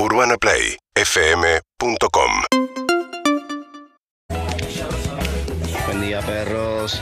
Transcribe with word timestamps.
UrbanaPlayFM.com 0.00 2.30
Buen 5.86 6.00
día, 6.00 6.20
perros. 6.20 7.00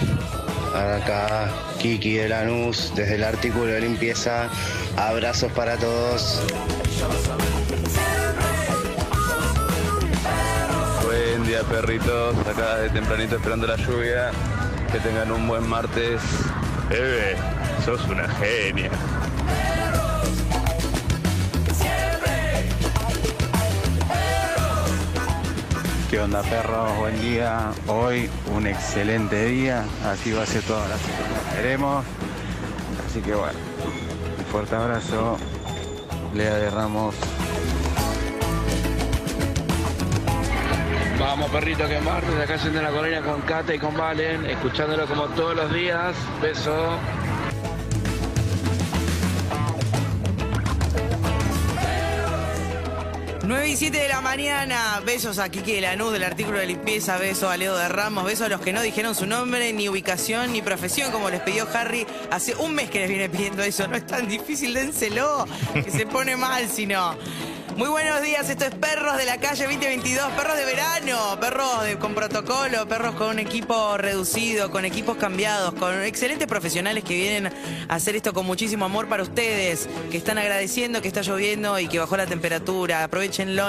Acá 0.74 1.50
Kiki 1.78 2.14
de 2.14 2.30
Lanús, 2.30 2.90
desde 2.96 3.16
el 3.16 3.24
artículo 3.24 3.66
de 3.66 3.82
limpieza. 3.82 4.48
Abrazos 4.96 5.52
para 5.52 5.76
todos. 5.76 6.40
Buen 11.04 11.44
día 11.44 11.60
perritos, 11.64 12.34
acá 12.46 12.78
de 12.78 12.88
tempranito 12.88 13.36
esperando 13.36 13.66
la 13.66 13.76
lluvia. 13.76 14.30
Que 14.90 15.00
tengan 15.00 15.30
un 15.32 15.46
buen 15.46 15.68
martes. 15.68 16.22
Eve, 16.90 17.36
sos 17.84 18.02
una 18.08 18.26
genia. 18.36 18.90
¿Qué 26.10 26.20
onda 26.20 26.40
perros? 26.42 26.96
Buen 26.98 27.20
día. 27.20 27.72
Hoy 27.88 28.30
un 28.54 28.68
excelente 28.68 29.46
día. 29.46 29.84
Así 30.04 30.30
va 30.30 30.44
a 30.44 30.46
ser 30.46 30.62
toda 30.62 30.86
la 30.86 30.96
semana. 30.98 31.52
Veremos. 31.56 32.04
Así 33.04 33.20
que 33.20 33.34
bueno. 33.34 33.58
Un 34.38 34.44
fuerte 34.44 34.76
abrazo. 34.76 35.36
Lea 36.32 36.54
de 36.54 36.70
Ramos. 36.70 37.16
Vamos, 41.18 41.50
perrito, 41.50 41.88
que 41.88 42.00
martes, 42.00 42.38
acá 42.38 42.54
en 42.54 42.82
la 42.82 42.90
colonia 42.90 43.22
con 43.22 43.40
Kate 43.40 43.74
y 43.74 43.78
con 43.78 43.96
Valen, 43.96 44.46
escuchándolo 44.46 45.06
como 45.06 45.24
todos 45.28 45.56
los 45.56 45.72
días. 45.72 46.14
Beso. 46.40 46.98
Nueve 53.46 53.68
y 53.68 53.76
7 53.76 53.96
de 53.96 54.08
la 54.08 54.20
mañana. 54.20 55.00
Besos 55.06 55.38
a 55.38 55.48
de 55.48 55.80
Lanús 55.80 56.12
del 56.12 56.24
artículo 56.24 56.58
de 56.58 56.66
limpieza. 56.66 57.16
Besos 57.16 57.48
a 57.48 57.56
Leo 57.56 57.76
de 57.76 57.86
Ramos. 57.86 58.24
Besos 58.24 58.46
a 58.46 58.48
los 58.48 58.60
que 58.60 58.72
no 58.72 58.82
dijeron 58.82 59.14
su 59.14 59.24
nombre, 59.24 59.72
ni 59.72 59.88
ubicación, 59.88 60.52
ni 60.52 60.62
profesión, 60.62 61.12
como 61.12 61.30
les 61.30 61.42
pidió 61.42 61.68
Harry. 61.72 62.08
Hace 62.32 62.56
un 62.56 62.74
mes 62.74 62.90
que 62.90 62.98
les 62.98 63.08
viene 63.08 63.28
pidiendo 63.28 63.62
eso. 63.62 63.86
No 63.86 63.96
es 63.96 64.04
tan 64.04 64.26
difícil, 64.26 64.74
dénselo. 64.74 65.46
Que 65.72 65.92
se 65.92 66.06
pone 66.06 66.36
mal 66.36 66.68
si 66.68 66.86
no. 66.86 67.16
Muy 67.76 67.88
buenos 67.90 68.22
días, 68.22 68.48
esto 68.48 68.64
es 68.64 68.74
Perros 68.74 69.18
de 69.18 69.26
la 69.26 69.36
Calle 69.36 69.64
2022, 69.64 70.32
perros 70.32 70.56
de 70.56 70.64
verano, 70.64 71.38
perros 71.38 71.84
de- 71.84 71.98
con 71.98 72.14
protocolo, 72.14 72.88
perros 72.88 73.14
con 73.16 73.28
un 73.28 73.38
equipo 73.38 73.98
reducido, 73.98 74.70
con 74.70 74.86
equipos 74.86 75.18
cambiados, 75.18 75.74
con 75.74 76.02
excelentes 76.02 76.46
profesionales 76.48 77.04
que 77.04 77.14
vienen 77.14 77.52
a 77.88 77.94
hacer 77.94 78.16
esto 78.16 78.32
con 78.32 78.46
muchísimo 78.46 78.86
amor 78.86 79.08
para 79.08 79.22
ustedes, 79.22 79.90
que 80.10 80.16
están 80.16 80.38
agradeciendo 80.38 81.02
que 81.02 81.08
está 81.08 81.20
lloviendo 81.20 81.78
y 81.78 81.86
que 81.86 81.98
bajó 81.98 82.16
la 82.16 82.24
temperatura. 82.24 83.04
Aprovechenlo, 83.04 83.66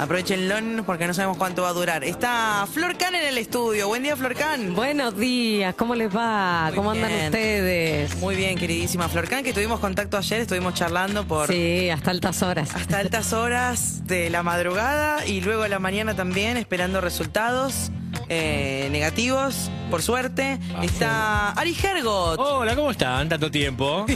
aprovechenlo 0.00 0.82
porque 0.84 1.06
no 1.06 1.14
sabemos 1.14 1.36
cuánto 1.36 1.62
va 1.62 1.68
a 1.68 1.72
durar. 1.74 2.02
Está 2.02 2.66
Flor 2.72 2.96
Can 2.98 3.14
en 3.14 3.24
el 3.24 3.38
estudio. 3.38 3.86
Buen 3.86 4.02
día, 4.02 4.16
Flor 4.16 4.34
Can. 4.34 4.74
Buenos 4.74 5.16
días, 5.16 5.76
¿cómo 5.76 5.94
les 5.94 6.14
va? 6.14 6.64
Muy 6.66 6.74
¿Cómo 6.74 6.90
andan 6.90 7.12
ustedes? 7.26 8.16
Muy 8.16 8.34
bien, 8.34 8.58
queridísima 8.58 9.08
Flor 9.08 9.28
Can, 9.28 9.44
que 9.44 9.52
tuvimos 9.52 9.78
contacto 9.78 10.16
ayer, 10.16 10.40
estuvimos 10.40 10.74
charlando 10.74 11.24
por 11.24 11.46
Sí, 11.48 11.88
hasta 11.88 12.10
altas 12.10 12.42
horas. 12.42 12.74
hasta 12.74 12.98
altas 12.98 13.27
horas 13.32 14.06
de 14.06 14.30
la 14.30 14.42
madrugada 14.42 15.26
y 15.26 15.40
luego 15.40 15.62
a 15.62 15.68
la 15.68 15.78
mañana 15.78 16.14
también 16.14 16.56
esperando 16.56 17.00
resultados 17.00 17.90
eh, 18.28 18.88
negativos, 18.90 19.70
por 19.88 20.02
suerte. 20.02 20.58
Está 20.82 21.50
Ari 21.52 21.74
Hergot. 21.82 22.38
Hola, 22.38 22.74
¿cómo 22.76 22.90
están? 22.90 23.28
Tanto 23.28 23.50
tiempo. 23.50 24.06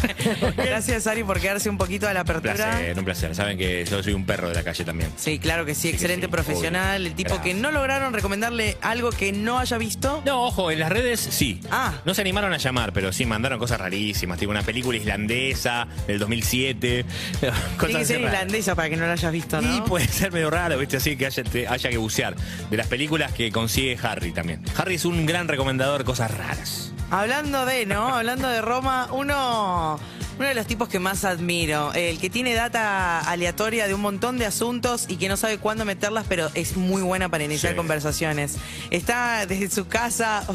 Gracias 0.56 1.06
Ari 1.06 1.24
por 1.24 1.40
quedarse 1.40 1.68
un 1.70 1.78
poquito 1.78 2.06
a 2.08 2.12
la 2.12 2.20
Un 2.20 2.30
apertura. 2.30 2.54
placer, 2.54 2.98
un 2.98 3.04
placer. 3.04 3.34
Saben 3.34 3.58
que 3.58 3.84
yo 3.84 4.02
soy 4.02 4.12
un 4.12 4.24
perro 4.26 4.48
de 4.48 4.54
la 4.54 4.62
calle 4.62 4.84
también. 4.84 5.10
Sí, 5.16 5.38
claro 5.38 5.64
que 5.64 5.74
sí, 5.74 5.88
excelente 5.88 6.26
sí, 6.26 6.30
profesional, 6.32 7.00
obvio. 7.00 7.08
el 7.10 7.14
tipo 7.14 7.34
Gracias. 7.34 7.44
que 7.54 7.60
no 7.60 7.70
lograron 7.70 8.12
recomendarle 8.12 8.76
algo 8.82 9.10
que 9.10 9.32
no 9.32 9.58
haya 9.58 9.78
visto. 9.78 10.22
No, 10.24 10.44
ojo, 10.44 10.70
en 10.70 10.78
las 10.80 10.90
redes 10.90 11.20
sí. 11.20 11.60
Ah. 11.70 11.94
No 12.04 12.14
se 12.14 12.20
animaron 12.20 12.52
a 12.52 12.56
llamar, 12.58 12.92
pero 12.92 13.12
sí 13.12 13.24
mandaron 13.26 13.58
cosas 13.58 13.80
rarísimas. 13.80 14.38
Tipo 14.38 14.50
una 14.50 14.62
película 14.62 14.98
islandesa 14.98 15.86
del 16.06 16.18
2007. 16.18 17.04
Tiene 17.80 17.98
que 17.98 18.04
ser 18.04 18.18
raras. 18.20 18.32
irlandesa 18.34 18.74
para 18.74 18.90
que 18.90 18.96
no 18.96 19.06
lo 19.06 19.12
hayas 19.12 19.32
visto, 19.32 19.60
Y 19.60 19.64
¿no? 19.64 19.84
puede 19.84 20.06
ser 20.08 20.32
medio 20.32 20.50
raro, 20.50 20.78
¿viste? 20.78 20.96
Así 20.98 21.16
que 21.16 21.26
haya, 21.26 21.42
te- 21.44 21.66
haya 21.68 21.90
que 21.90 21.96
bucear. 21.96 22.34
De 22.70 22.76
las 22.76 22.86
películas 22.86 23.32
que 23.32 23.50
consigue 23.50 23.98
Harry 24.02 24.32
también. 24.32 24.62
Harry 24.76 24.94
es 24.96 25.04
un 25.04 25.21
gran 25.26 25.48
recomendador 25.48 26.04
cosas 26.04 26.30
raras. 26.36 26.92
Hablando 27.10 27.66
de, 27.66 27.86
¿no? 27.86 28.08
Hablando 28.14 28.48
de 28.48 28.60
Roma, 28.62 29.08
uno, 29.12 29.98
uno 30.38 30.48
de 30.48 30.54
los 30.54 30.66
tipos 30.66 30.88
que 30.88 30.98
más 30.98 31.24
admiro, 31.24 31.92
el 31.94 32.18
que 32.18 32.30
tiene 32.30 32.54
data 32.54 33.20
aleatoria 33.20 33.86
de 33.86 33.94
un 33.94 34.00
montón 34.00 34.38
de 34.38 34.46
asuntos 34.46 35.04
y 35.08 35.16
que 35.16 35.28
no 35.28 35.36
sabe 35.36 35.58
cuándo 35.58 35.84
meterlas, 35.84 36.24
pero 36.28 36.50
es 36.54 36.76
muy 36.76 37.02
buena 37.02 37.28
para 37.28 37.44
iniciar 37.44 37.72
Sí. 37.72 37.76
conversaciones. 37.76 38.56
Está 38.90 39.46
desde 39.46 39.70
su 39.70 39.86
casa. 39.88 40.44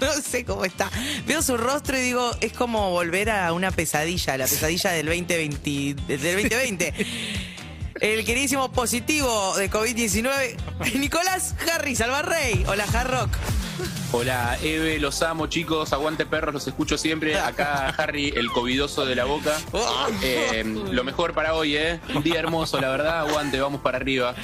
No 0.00 0.10
sé 0.12 0.44
cómo 0.44 0.64
está. 0.64 0.90
Veo 1.26 1.42
su 1.42 1.56
rostro 1.56 1.96
y 1.96 2.00
digo, 2.00 2.30
es 2.40 2.52
como 2.52 2.90
volver 2.90 3.30
a 3.30 3.52
una 3.52 3.70
pesadilla, 3.70 4.36
la 4.38 4.46
pesadilla 4.46 4.90
del 4.92 5.06
2020. 5.06 5.94
Del 6.06 6.20
2020. 6.20 6.94
El 8.00 8.24
queridísimo 8.24 8.72
positivo 8.72 9.56
de 9.56 9.70
COVID-19, 9.70 10.56
Nicolás 10.98 11.54
Harry 11.74 11.94
Salvarrey. 11.94 12.64
Hola, 12.66 12.84
Harrock. 12.92 13.30
Hola, 14.12 14.58
Eve, 14.62 14.98
los 14.98 15.22
amo, 15.22 15.46
chicos. 15.46 15.92
Aguante 15.92 16.26
perros, 16.26 16.52
los 16.54 16.66
escucho 16.66 16.98
siempre. 16.98 17.38
Acá 17.38 17.88
Harry, 17.98 18.32
el 18.36 18.48
covidoso 18.50 19.06
de 19.06 19.14
la 19.14 19.24
boca. 19.24 19.56
Eh, 20.22 20.64
lo 20.64 21.04
mejor 21.04 21.32
para 21.34 21.54
hoy, 21.54 21.76
¿eh? 21.76 22.00
Un 22.14 22.22
día 22.22 22.38
hermoso, 22.40 22.80
la 22.80 22.90
verdad. 22.90 23.20
Aguante, 23.20 23.60
vamos 23.60 23.80
para 23.80 23.96
arriba. 23.98 24.34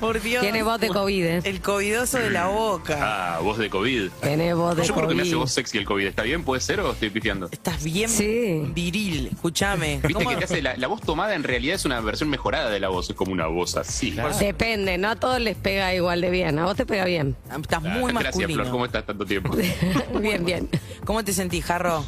Por 0.00 0.20
Dios. 0.20 0.42
Tiene 0.42 0.62
voz 0.62 0.80
de 0.80 0.88
COVID, 0.88 1.24
¿eh? 1.24 1.40
El 1.44 1.60
covidoso 1.60 2.18
de 2.18 2.30
la 2.30 2.46
boca. 2.46 2.98
Ah, 3.36 3.38
voz 3.40 3.58
de 3.58 3.68
COVID. 3.68 4.10
Tiene 4.22 4.54
voz 4.54 4.76
de 4.76 4.84
Yo 4.84 4.94
creo 4.94 5.08
que 5.08 5.14
me 5.14 5.22
hace 5.22 5.32
COVID. 5.32 5.40
voz 5.40 5.52
sexy 5.52 5.78
el 5.78 5.84
COVID. 5.84 6.06
¿Está 6.06 6.22
bien? 6.22 6.44
¿Puede 6.44 6.60
ser 6.60 6.80
o 6.80 6.92
estoy 6.92 7.10
pifiando? 7.10 7.48
Estás 7.50 7.82
bien 7.82 8.08
Sí. 8.08 8.62
viril. 8.74 9.28
Escúchame. 9.32 9.94
Viste 10.02 10.12
¿Cómo- 10.14 10.30
que 10.30 10.36
te 10.36 10.44
hace 10.44 10.62
la, 10.62 10.76
la 10.76 10.86
voz 10.86 11.00
tomada 11.00 11.34
en 11.34 11.42
realidad 11.44 11.74
es 11.76 11.84
una 11.84 12.00
versión 12.00 12.28
mejorada 12.30 12.70
de 12.70 12.80
la 12.80 12.88
voz. 12.88 13.10
Es 13.10 13.16
como 13.16 13.32
una 13.32 13.46
voz 13.46 13.76
así. 13.76 14.16
Depende, 14.38 14.96
no 14.98 15.08
a 15.10 15.16
todos 15.16 15.40
les 15.40 15.56
pega 15.56 15.92
igual 15.94 16.20
de 16.20 16.30
bien. 16.30 16.58
A 16.58 16.64
vos 16.66 16.76
te 16.76 16.86
pega 16.86 17.04
bien. 17.04 17.36
Estás 17.60 17.82
muy 17.82 18.12
Gracias, 18.12 18.36
masculino. 18.36 18.62
Flor. 18.62 18.70
¿Cómo 18.70 18.84
estás 18.86 19.04
tanto 19.04 19.24
tiempo? 19.24 19.56
bien, 20.20 20.44
bien. 20.44 20.68
¿Cómo 21.04 21.24
te 21.24 21.32
sentís, 21.32 21.64
Jarro? 21.64 22.04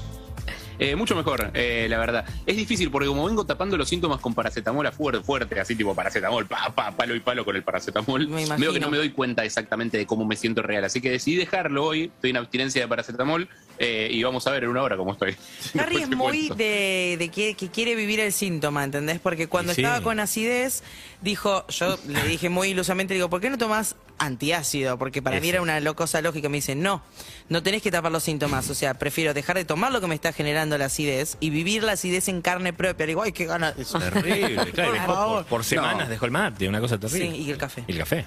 Eh, 0.78 0.94
mucho 0.94 1.16
mejor, 1.16 1.50
eh, 1.55 1.87
la 1.89 1.99
verdad. 1.99 2.25
Es 2.47 2.56
difícil 2.56 2.91
porque 2.91 3.09
como 3.09 3.27
vengo 3.27 3.44
tapando 3.44 3.77
los 3.77 3.89
síntomas 3.89 4.21
con 4.21 4.34
paracetamol 4.34 4.87
a 4.87 4.93
fuerte, 4.93 5.25
fuerte, 5.25 5.59
así 5.59 5.75
tipo 5.75 5.94
paracetamol, 5.94 6.47
pa, 6.47 6.72
pa, 6.75 6.93
palo 6.93 7.16
y 7.16 7.21
palo 7.21 7.44
con 7.44 7.56
el 7.56 7.65
paracetamol, 7.65 8.28
Me 8.28 8.47
veo 8.56 8.72
que 8.72 8.78
no 8.78 8.91
me 8.91 8.97
doy 8.97 9.11
cuenta 9.11 9.44
exactamente 9.44 9.99
de 9.99 10.06
cómo 10.06 10.25
me 10.25 10.37
siento 10.37 10.62
real. 10.62 10.84
Así 10.84 11.00
que 11.00 11.11
decidí 11.11 11.37
dejarlo 11.37 11.84
hoy, 11.84 12.05
estoy 12.15 12.31
en 12.31 12.37
abstinencia 12.37 12.81
de 12.81 12.89
paracetamol 12.89 13.49
eh, 13.78 14.09
y 14.10 14.22
vamos 14.22 14.47
a 14.47 14.53
ver 14.53 14.65
en 14.65 14.71
una 14.71 14.83
hora 14.83 14.97
cómo 14.97 15.12
estoy. 15.12 15.34
Harry 15.78 16.03
es 16.03 16.10
muy 16.10 16.50
de, 16.50 17.16
de 17.19 17.28
que, 17.28 17.55
que 17.55 17.69
quiere 17.71 17.97
vivir 17.97 18.21
el 18.21 18.33
síntoma, 18.33 18.84
¿entendés? 18.84 19.19
Porque 19.19 19.49
cuando 19.49 19.75
sí. 19.75 19.81
estaba 19.81 20.00
con 20.00 20.21
acidez, 20.21 20.84
dijo, 21.22 21.66
yo 21.69 21.99
le 22.06 22.22
dije 22.28 22.50
muy 22.50 22.69
ilusamente, 22.69 23.15
digo, 23.15 23.28
¿por 23.28 23.41
qué 23.41 23.50
no 23.50 23.59
tomás 23.59 23.97
antiácido? 24.18 24.98
Porque 24.98 25.22
para 25.22 25.40
mí 25.40 25.48
Eso. 25.48 25.54
era 25.56 25.62
una 25.62 25.80
lo- 25.80 25.96
cosa 25.96 26.20
lógica. 26.22 26.48
Me 26.48 26.58
dice, 26.58 26.74
no, 26.74 27.02
no 27.48 27.62
tenés 27.62 27.82
que 27.82 27.90
tapar 27.90 28.12
los 28.12 28.22
síntomas. 28.22 28.68
O 28.70 28.74
sea, 28.74 28.94
prefiero 28.94 29.34
dejar 29.34 29.56
de 29.56 29.64
tomar 29.64 29.92
lo 29.92 30.00
que 30.00 30.06
me 30.06 30.14
está 30.14 30.32
generando 30.32 30.76
la 30.78 30.86
acidez 30.86 31.36
y 31.40 31.50
vivir 31.50 31.82
la 31.84 31.92
acidez 31.92 32.28
en 32.28 32.42
carne 32.42 32.72
propia. 32.72 33.06
Le 33.06 33.10
digo, 33.10 33.22
ay, 33.22 33.32
qué 33.32 33.46
ganas 33.46 33.78
eso. 33.78 33.98
Terrible, 33.98 34.70
claro. 34.72 35.44
Por 35.48 35.64
semanas 35.64 36.04
No. 36.06 36.10
dejó 36.10 36.24
el 36.26 36.30
mate, 36.30 36.68
una 36.68 36.80
cosa 36.80 36.96
Sí, 36.96 37.00
terrible. 37.00 37.36
y 37.36 37.50
el 37.50 37.58
café. 37.58 37.84
Y 37.86 37.92
el 37.92 37.98
café. 37.98 38.26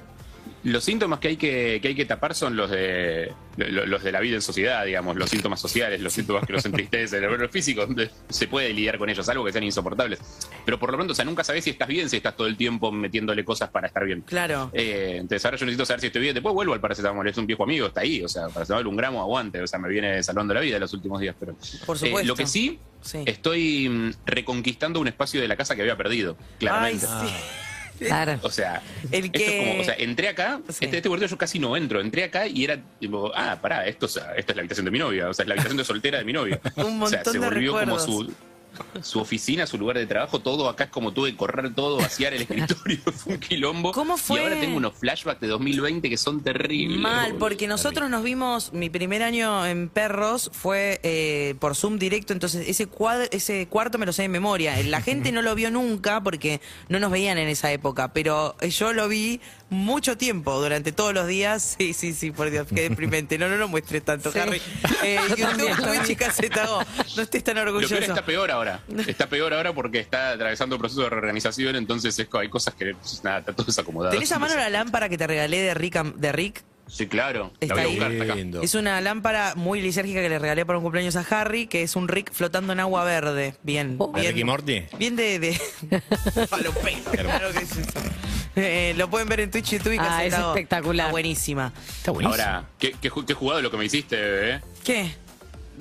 Los 0.64 0.84
síntomas 0.84 1.18
que 1.20 1.30
hay 1.30 1.38
que, 1.38 1.80
que 1.82 1.88
hay 1.88 1.96
que 1.96 2.06
tapar 2.06 2.36
son 2.36 2.56
los 2.56 2.70
de 2.70 3.32
lo- 3.58 3.86
los 3.88 4.04
de 4.04 4.12
la 4.12 4.20
vida 4.20 4.36
en 4.36 4.42
sociedad, 4.44 4.86
digamos, 4.86 5.16
los 5.16 5.30
síntomas 5.30 5.60
sociales, 5.60 6.00
los 6.02 6.14
síntomas 6.14 6.46
que 6.46 6.54
los 6.54 6.64
entristecen, 6.66 7.22
los 7.40 7.50
físicos 7.52 7.88
donde 7.88 8.12
se 8.30 8.48
puede 8.48 8.72
lidiar 8.72 9.00
con 9.00 9.10
ellos, 9.10 9.28
algo 9.30 9.44
que 9.44 9.52
sean 9.52 9.64
insoportables. 9.64 10.20
Pero 10.64 10.78
por 10.80 10.92
lo 10.92 10.98
pronto, 10.98 11.14
o 11.14 11.16
sea, 11.16 11.26
nunca 11.26 11.44
sabés 11.44 11.64
si 11.64 11.72
estás 11.72 11.88
bien, 11.88 12.10
si 12.10 12.18
estás 12.18 12.36
todo 12.38 12.46
el 12.46 12.58
tiempo 12.58 12.92
metiéndole 12.92 13.44
cosas 13.44 13.70
para 13.72 13.88
estar 13.88 14.06
bien. 14.06 14.22
Claro. 14.22 14.70
Eh, 14.74 15.16
entonces 15.20 15.44
ahora 15.46 15.58
yo 15.58 15.66
necesito 15.66 15.86
saber 15.86 16.02
si 16.02 16.08
estoy 16.08 16.22
bien. 16.22 16.34
Después 16.36 16.54
vuelvo 16.54 16.74
al 16.74 16.80
paracetamol, 16.80 17.28
es 17.28 17.38
un 17.38 17.48
viejo 17.48 17.64
amigo, 17.64 17.88
está 17.88 18.02
ahí. 18.02 18.24
O 18.24 18.28
sea, 18.30 18.48
paracetamol 18.50 18.86
un 18.86 18.96
gramo 18.98 19.20
aguante, 19.22 19.62
o 19.62 19.68
sea, 19.68 19.80
me 19.80 19.90
viene 19.90 20.22
salvando 20.22 20.54
la 20.54 20.60
vida 20.62 20.76
en 20.76 20.82
los 20.82 20.94
últimos 20.94 21.20
días. 21.20 21.36
Pero 21.40 21.56
Por 21.88 21.98
Eh, 21.98 22.00
supuesto. 22.00 22.28
lo 22.28 22.36
que 22.36 22.46
sí, 22.46 22.80
Sí. 23.02 23.24
estoy 23.26 23.90
mm, 23.90 24.12
reconquistando 24.28 25.00
un 25.00 25.08
espacio 25.08 25.42
de 25.42 25.48
la 25.48 25.56
casa 25.58 25.76
que 25.76 25.82
había 25.82 25.98
perdido, 25.98 26.38
claramente. 26.60 27.06
Ay, 27.10 27.28
sí. 27.30 27.36
Claro. 28.08 28.40
O 28.42 28.50
sea, 28.50 28.82
El 29.12 29.26
esto 29.26 29.38
que- 29.38 29.46
es 29.62 29.68
como, 29.70 29.82
o 29.82 29.84
sea, 29.86 29.94
entré 29.98 30.28
acá, 30.30 30.60
Sí. 30.70 30.86
este, 30.86 30.98
este 30.98 31.10
cuarto 31.10 31.26
yo 31.26 31.38
casi 31.38 31.60
no 31.60 31.76
entro, 31.78 32.02
entré 32.02 32.24
acá 32.24 32.48
y 32.48 32.64
era 32.64 32.80
tipo, 33.00 33.32
ah, 33.36 33.58
pará, 33.62 33.86
esto, 33.88 34.06
es- 34.08 34.18
esta 34.38 34.52
es 34.52 34.56
la 34.56 34.62
habitación 34.62 34.86
de 34.86 34.92
mi 34.92 35.00
novia, 35.00 35.30
o 35.30 35.34
sea, 35.34 35.44
es 35.44 35.48
la 35.48 35.54
habitación 35.54 35.78
de 35.78 35.84
soltera 35.84 36.18
de 36.20 36.26
mi 36.26 36.34
novia. 36.34 36.60
Un 36.78 37.02
o 37.02 37.08
sea, 37.08 37.18
montón 37.20 37.34
se 37.34 37.40
de 37.40 37.46
volvió 37.46 37.72
como 37.74 37.80
recuerdos. 37.98 38.06
su 38.06 38.34
su 39.02 39.20
oficina, 39.20 39.66
su 39.68 39.78
lugar 39.78 39.98
de 39.98 40.06
trabajo, 40.06 40.40
todo 40.40 40.70
acá 40.70 40.86
es 40.86 40.90
como 40.90 41.12
tuve 41.14 41.32
que 41.32 41.38
correr 41.38 41.74
todo, 41.74 41.98
vaciar 41.98 42.34
el 42.34 42.42
escritorio, 42.44 43.00
fue 43.16 43.34
un 43.34 43.40
quilombo. 43.40 43.92
¿Cómo 43.92 44.18
fue? 44.18 44.40
Y 44.40 44.44
ahora 44.44 44.60
tengo 44.60 44.78
unos 44.78 44.94
flashbacks 44.98 45.42
de 45.42 45.48
2020 45.48 46.10
que 46.10 46.18
son 46.18 46.42
terribles. 46.42 47.00
Mal, 47.00 47.36
porque 47.36 47.68
nosotros 47.68 48.10
nos 48.10 48.24
vimos, 48.24 48.74
mi 48.74 48.90
primer 48.90 49.24
año 49.24 49.66
en 49.66 49.90
Perros 49.90 50.50
fue 50.54 51.00
eh, 51.04 51.56
por 51.60 51.76
Zoom 51.76 51.98
directo, 52.00 52.34
entonces 52.34 52.68
ese, 52.68 52.88
cuad- 52.90 53.28
ese 53.32 53.68
cuarto 53.68 53.98
me 53.98 54.06
lo 54.06 54.14
sé 54.14 54.24
de 54.24 54.30
memoria. 54.30 54.76
La 54.84 55.02
gente 55.02 55.32
no 55.32 55.42
lo 55.42 55.54
vio 55.56 55.72
nunca 55.72 56.22
porque 56.22 56.62
no 56.90 57.00
nos 57.00 57.12
veían 57.12 57.38
en 57.38 57.48
esa 57.50 57.72
época, 57.72 58.14
pero 58.14 58.56
yo 58.62 58.94
lo 58.94 59.08
vi 59.08 59.42
mucho 59.70 60.18
tiempo, 60.18 60.60
durante 60.62 60.92
todos 60.92 61.14
los 61.14 61.28
días. 61.28 61.76
Sí, 61.80 61.94
sí, 61.94 62.14
sí, 62.14 62.32
por 62.32 62.50
Dios, 62.50 62.68
qué 62.74 62.90
deprimente. 62.90 63.38
No, 63.38 63.48
no 63.48 63.56
lo 63.56 63.68
muestres 63.70 64.04
tanto, 64.04 64.32
Sí. 64.32 64.40
Harry. 64.40 64.62
Eh, 65.04 65.18
YouTube, 65.36 65.76
Twitch 65.78 66.10
y. 66.12 67.16
No 67.16 67.22
estés 67.24 67.44
tan 67.44 67.56
Lo 67.56 67.62
peor 67.64 67.68
orgulloso. 67.70 67.96
está 67.96 68.24
peor 68.24 68.52
ahora. 68.52 68.61
Está 69.08 69.28
peor 69.28 69.54
ahora 69.54 69.74
porque 69.74 70.00
está 70.00 70.32
atravesando 70.32 70.76
un 70.76 70.80
proceso 70.80 71.02
de 71.04 71.10
reorganización, 71.10 71.76
entonces 71.76 72.18
es, 72.18 72.28
hay 72.34 72.50
cosas 72.50 72.74
que 72.76 72.94
pues, 72.96 73.24
nada, 73.24 73.40
está 73.40 73.54
todo 73.54 73.66
desacomodado. 73.66 74.14
¿Tenés 74.14 74.32
a 74.32 74.40
mano 74.40 74.56
la 74.56 74.70
lámpara 74.70 75.10
que 75.10 75.18
te 75.18 75.28
regalé 75.28 75.62
de 75.62 75.74
Rick? 75.74 76.02
De 76.16 76.32
Rick? 76.32 76.64
Sí, 76.88 77.08
claro. 77.08 77.54
Está 77.62 77.76
la 77.76 77.84
voy 77.84 77.84
a 77.84 77.88
ahí. 77.88 77.96
buscar 77.96 78.12
está 78.12 78.24
acá. 78.26 78.36
Lindo. 78.36 78.62
Es 78.62 78.76
una 78.76 79.00
lámpara 79.00 79.54
muy 79.56 79.82
lisérgica 79.82 80.22
que 80.22 80.28
le 80.28 80.40
regalé 80.40 80.66
para 80.66 80.78
un 80.78 80.84
cumpleaños 80.84 81.16
a 81.16 81.22
Harry, 81.30 81.68
que 81.68 81.84
es 81.84 81.96
un 81.96 82.10
Rick 82.10 82.34
flotando 82.34 82.74
en 82.74 82.82
agua 82.82 83.06
verde. 83.06 83.56
Bien. 83.64 83.96
Oh. 83.98 84.12
bien. 84.12 84.28
Ricky 84.28 84.44
Morty? 84.44 84.84
Bien 84.98 85.16
de. 85.16 85.40
de... 85.40 85.62
Claro 86.50 87.52
que 87.54 87.60
es 87.60 87.78
eso. 87.78 88.00
Eh, 88.58 88.94
lo 88.98 89.10
pueden 89.10 89.30
ver 89.30 89.40
en 89.40 89.52
Twitch, 89.52 89.72
YouTube 89.72 89.94
y 89.94 89.98
Ah, 89.98 90.04
Caseta 90.04 90.38
es 90.42 90.46
espectacular. 90.48 91.06
Está 91.06 91.12
buenísima. 91.12 91.72
Está 91.98 92.12
buenísimo. 92.12 92.44
Ahora, 92.44 92.66
¿qué, 92.78 92.94
qué, 93.02 93.10
qué 93.26 93.34
jugado 93.34 93.62
lo 93.62 93.72
que 93.72 93.78
me 93.78 93.86
histe, 93.86 94.16
bebé? 94.18 94.62
¿Qué? 94.84 95.12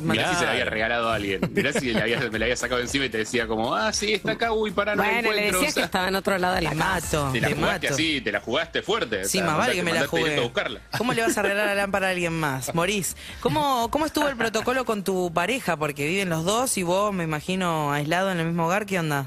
Mirá 0.03 0.31
si 0.31 0.37
se 0.37 0.45
la 0.45 0.53
había 0.53 0.65
regalado 0.65 1.09
a 1.11 1.15
alguien. 1.15 1.41
Mirá 1.53 1.73
si 1.73 1.93
le 1.93 2.01
había- 2.03 2.19
me 2.31 2.39
la 2.39 2.45
había 2.47 2.57
sacado 2.57 2.81
encima 2.81 3.05
y 3.05 3.09
te 3.11 3.19
decía 3.19 3.47
como, 3.47 3.75
ah, 3.75 3.93
sí, 3.93 4.15
está 4.15 4.33
acá, 4.33 4.53
uy, 4.53 4.71
para 4.71 4.95
no 4.97 5.03
Bueno, 5.03 5.21
le 5.21 5.29
encuentro. 5.29 5.59
decías 5.61 5.71
o 5.71 5.75
sea, 5.75 5.83
que 5.83 5.85
estaba 5.87 6.09
en 6.09 6.15
otro 6.17 6.39
lado 6.39 6.55
de 6.55 6.63
la 6.63 6.71
Te 6.71 6.77
casa. 6.77 6.95
mato, 6.95 7.31
te 7.33 7.41
la 7.41 7.49
te 7.49 7.55
jugaste 7.55 7.87
mato. 7.87 7.95
así, 7.95 8.21
te 8.21 8.33
la 8.33 8.41
jugaste 8.41 8.83
fuerte. 8.83 9.21
o 9.21 9.25
Sí, 9.25 9.39
sea, 9.39 9.45
más 9.47 9.57
vale 9.59 9.75
que 9.75 9.83
me 9.83 9.93
la 9.93 10.07
jugué. 10.07 10.37
a 10.39 10.41
buscarla. 10.41 10.81
¿Cómo 10.99 11.13
le 11.13 11.23
vas 11.23 11.37
a 11.39 11.43
regalar 11.43 11.67
la 11.67 11.75
lámpara 11.83 12.09
a 12.09 12.11
alguien 12.11 12.33
más? 12.39 12.75
Morís. 12.75 13.17
¿Cómo, 13.41 13.89
¿Cómo 13.91 14.07
estuvo 14.07 14.29
el 14.29 14.37
protocolo 14.37 14.85
con 14.85 15.05
tu 15.05 15.33
pareja? 15.33 15.77
Porque 15.77 16.07
viven 16.07 16.29
los 16.29 16.45
dos 16.45 16.77
y 16.79 16.83
vos, 16.83 17.13
me 17.13 17.25
imagino, 17.25 17.93
aislado 17.93 18.31
en 18.31 18.41
el 18.41 18.47
mismo 18.47 18.67
hogar. 18.67 18.87
¿Qué 18.87 18.99
onda? 18.99 19.27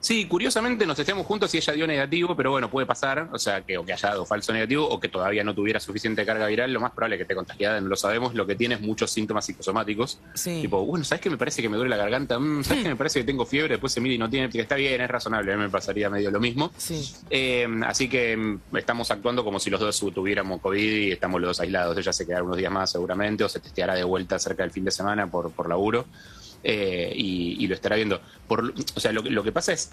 Sí, 0.00 0.24
curiosamente 0.24 0.86
nos 0.86 0.98
estemos 0.98 1.26
juntos 1.26 1.54
y 1.54 1.58
ella 1.58 1.74
dio 1.74 1.86
negativo, 1.86 2.34
pero 2.34 2.50
bueno, 2.50 2.70
puede 2.70 2.86
pasar, 2.86 3.28
o 3.32 3.38
sea, 3.38 3.60
que, 3.60 3.76
o 3.76 3.84
que 3.84 3.92
haya 3.92 4.08
dado 4.08 4.24
falso 4.24 4.50
negativo 4.50 4.88
o 4.88 4.98
que 4.98 5.08
todavía 5.08 5.44
no 5.44 5.54
tuviera 5.54 5.78
suficiente 5.78 6.24
carga 6.24 6.46
viral, 6.46 6.72
lo 6.72 6.80
más 6.80 6.92
probable 6.92 7.16
es 7.16 7.18
que 7.18 7.22
esté 7.24 7.34
contagiada, 7.34 7.80
no 7.82 7.88
lo 7.88 7.96
sabemos, 7.96 8.34
lo 8.34 8.46
que 8.46 8.54
tiene 8.54 8.76
es 8.76 8.80
muchos 8.80 9.10
síntomas 9.10 9.44
psicosomáticos. 9.44 10.18
Sí. 10.34 10.62
Tipo, 10.62 10.84
bueno, 10.86 11.04
¿sabes 11.04 11.20
qué 11.20 11.28
me 11.28 11.36
parece 11.36 11.60
que 11.60 11.68
me 11.68 11.76
duele 11.76 11.90
la 11.90 11.98
garganta? 11.98 12.38
Mm, 12.38 12.64
¿Sabes 12.64 12.82
qué 12.82 12.88
me 12.88 12.96
parece 12.96 13.20
que 13.20 13.26
tengo 13.26 13.44
fiebre? 13.44 13.74
Después 13.74 13.92
se 13.92 14.00
mira 14.00 14.14
y 14.14 14.18
no 14.18 14.30
tiene, 14.30 14.48
que 14.48 14.60
está 14.60 14.76
bien, 14.76 15.02
es 15.02 15.10
razonable, 15.10 15.52
a 15.52 15.56
mí 15.56 15.62
me 15.62 15.68
pasaría 15.68 16.08
medio 16.08 16.30
lo 16.30 16.40
mismo. 16.40 16.72
Sí. 16.78 17.12
Eh, 17.28 17.68
así 17.84 18.08
que 18.08 18.36
mm, 18.36 18.76
estamos 18.76 19.10
actuando 19.10 19.44
como 19.44 19.60
si 19.60 19.68
los 19.68 19.80
dos 19.80 20.00
tuviéramos 20.14 20.62
COVID 20.62 21.08
y 21.08 21.12
estamos 21.12 21.40
los 21.42 21.50
dos 21.50 21.60
aislados. 21.60 21.98
Ella 21.98 22.12
se 22.12 22.24
quedará 22.26 22.42
unos 22.42 22.56
días 22.56 22.72
más 22.72 22.90
seguramente 22.90 23.44
o 23.44 23.48
se 23.50 23.60
testeará 23.60 23.94
de 23.94 24.04
vuelta 24.04 24.38
cerca 24.38 24.62
del 24.62 24.72
fin 24.72 24.84
de 24.84 24.90
semana 24.90 25.26
por, 25.26 25.50
por 25.50 25.68
laburo 25.68 26.06
eh, 26.64 27.12
y, 27.14 27.56
y 27.62 27.66
lo 27.66 27.74
estará 27.74 27.96
viendo. 27.96 28.20
Por, 28.48 28.72
o 28.94 29.00
sea, 29.00 29.12
lo, 29.12 29.22
lo 29.22 29.42
que 29.42 29.52
pasa 29.52 29.72
es 29.72 29.90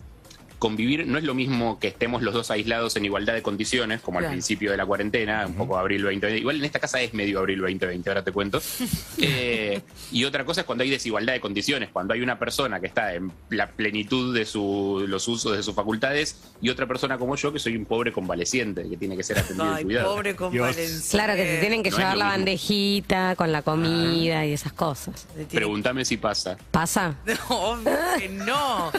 convivir 0.59 1.05
no 1.07 1.17
es 1.17 1.23
lo 1.23 1.33
mismo 1.33 1.79
que 1.79 1.87
estemos 1.87 2.21
los 2.21 2.33
dos 2.33 2.49
aislados 2.51 2.95
en 2.95 3.05
igualdad 3.05 3.33
de 3.33 3.41
condiciones, 3.41 4.01
como 4.01 4.17
Claro. 4.19 4.29
al 4.31 4.35
principio 4.35 4.71
de 4.71 4.77
la 4.77 4.85
cuarentena, 4.85 5.45
un 5.47 5.53
poco 5.55 5.77
abril 5.77 6.01
2020. 6.03 6.39
Igual 6.39 6.57
en 6.57 6.65
esta 6.65 6.79
casa 6.79 7.01
es 7.01 7.13
medio 7.13 7.39
abril 7.39 7.59
2020, 7.59 8.09
ahora 8.09 8.23
te 8.23 8.31
cuento. 8.31 8.61
Eh, 9.19 9.81
y 10.11 10.23
otra 10.25 10.45
cosa 10.45 10.61
es 10.61 10.65
cuando 10.67 10.83
hay 10.83 10.89
desigualdad 10.89 11.33
de 11.33 11.41
condiciones, 11.41 11.89
cuando 11.91 12.13
hay 12.13 12.21
una 12.21 12.37
persona 12.39 12.79
que 12.79 12.87
está 12.87 13.13
en 13.15 13.31
la 13.49 13.67
plenitud 13.71 14.33
de 14.33 14.45
su, 14.45 15.03
los 15.07 15.27
usos 15.27 15.55
de 15.57 15.63
sus 15.63 15.73
facultades 15.75 16.37
y 16.61 16.69
otra 16.69 16.85
persona 16.87 17.17
como 17.17 17.35
yo 17.35 17.51
que 17.51 17.59
soy 17.59 17.75
un 17.75 17.85
pobre 17.85 18.11
convaleciente 18.11 18.87
que 18.87 18.95
tiene 18.97 19.17
que 19.17 19.23
ser 19.23 19.39
atendido 19.39 19.79
y 19.79 19.83
cuidado. 19.83 20.15
pobre 20.15 20.35
convalenciente. 20.35 21.07
Claro 21.09 21.35
que 21.35 21.43
te 21.45 21.57
tienen 21.59 21.83
que 21.83 21.89
No 21.91 21.97
llevar 21.97 22.17
la 22.17 22.25
mismo. 22.25 22.37
bandejita 22.37 23.35
con 23.35 23.51
la 23.51 23.61
comida 23.63 24.45
y 24.45 24.53
esas 24.53 24.73
cosas. 24.73 25.27
Pregúntame 25.51 26.05
si 26.05 26.17
pasa. 26.17 26.57
¿Pasa? 26.71 27.15
No, 27.49 27.77
que 28.17 28.29
no. 28.29 28.91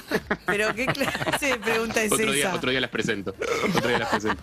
Pero 0.47 0.75
qué 0.75 0.87
clase 0.99 1.48
de 1.51 1.59
pregunta 1.59 2.03
es 2.03 2.13
Otro 2.13 2.33
día, 2.33 2.47
esa. 2.49 2.55
otro 2.55 2.71
día 2.71 2.81
las 2.81 2.91
presento. 2.91 3.35
Otro 3.77 3.89
día 3.89 3.99
las 3.99 4.09
presento. 4.09 4.43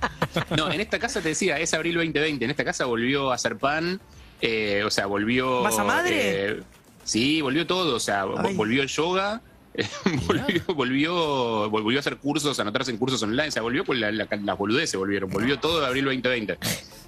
No, 0.58 0.72
en 0.72 0.82
esta 0.82 1.00
casa 1.00 1.22
te 1.22 1.30
decía, 1.30 1.60
es 1.60 1.74
abril 1.74 1.96
2020. 1.96 2.46
En 2.46 2.52
esta 2.52 2.64
casa 2.66 2.86
volvió 2.86 3.32
a 3.32 3.36
hacer 3.36 3.58
pan. 3.58 4.00
eh, 4.42 4.84
o 4.86 4.90
sea, 4.92 5.06
volvió. 5.06 5.62
¿Masa 5.62 5.84
madre? 5.84 6.50
eh, 6.52 6.60
sí, 7.04 7.42
volvió 7.42 7.66
todo. 7.68 7.96
O 7.96 8.00
sea, 8.00 8.26
Ay. 8.38 8.54
volvió 8.56 8.82
el 8.82 8.88
yoga. 8.90 9.42
volvió, 10.26 10.64
volvió, 10.74 11.70
volvió 11.70 12.00
a 12.00 12.02
hacer 12.02 12.16
cursos, 12.16 12.58
a 12.60 12.62
anotarse 12.62 12.92
en 12.92 12.98
cursos 12.98 13.22
online. 13.24 13.50
O 13.50 13.52
sea, 13.52 13.62
volvió 13.62 13.84
con 13.84 14.00
la, 14.00 14.10
la, 14.10 14.26
las 14.44 14.58
boludeces, 14.58 14.96
volvieron. 14.96 15.30
Volvió 15.30 15.60
todo 15.60 15.82
de 15.82 15.88
abril 15.88 16.06
2020. 16.06 16.58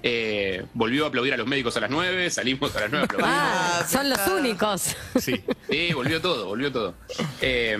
Eh, 0.02 0.64
volvió 0.74 1.06
a 1.06 1.08
aplaudir 1.08 1.32
a 1.32 1.36
los 1.38 1.46
médicos 1.46 1.76
a 1.78 1.80
las 1.80 1.90
9. 1.90 2.28
Salimos 2.30 2.76
a 2.76 2.80
las 2.80 2.90
9 2.90 3.02
a 3.02 3.04
aplaudir. 3.04 3.26
Ah, 3.26 3.78
Ah, 3.80 3.86
son 3.88 4.10
los 4.10 4.18
únicos. 4.28 4.94
Sí. 5.18 5.42
Sí, 5.70 5.92
volvió 5.94 6.20
todo, 6.20 6.46
volvió 6.46 6.70
todo. 6.70 6.94
Eh, 7.40 7.78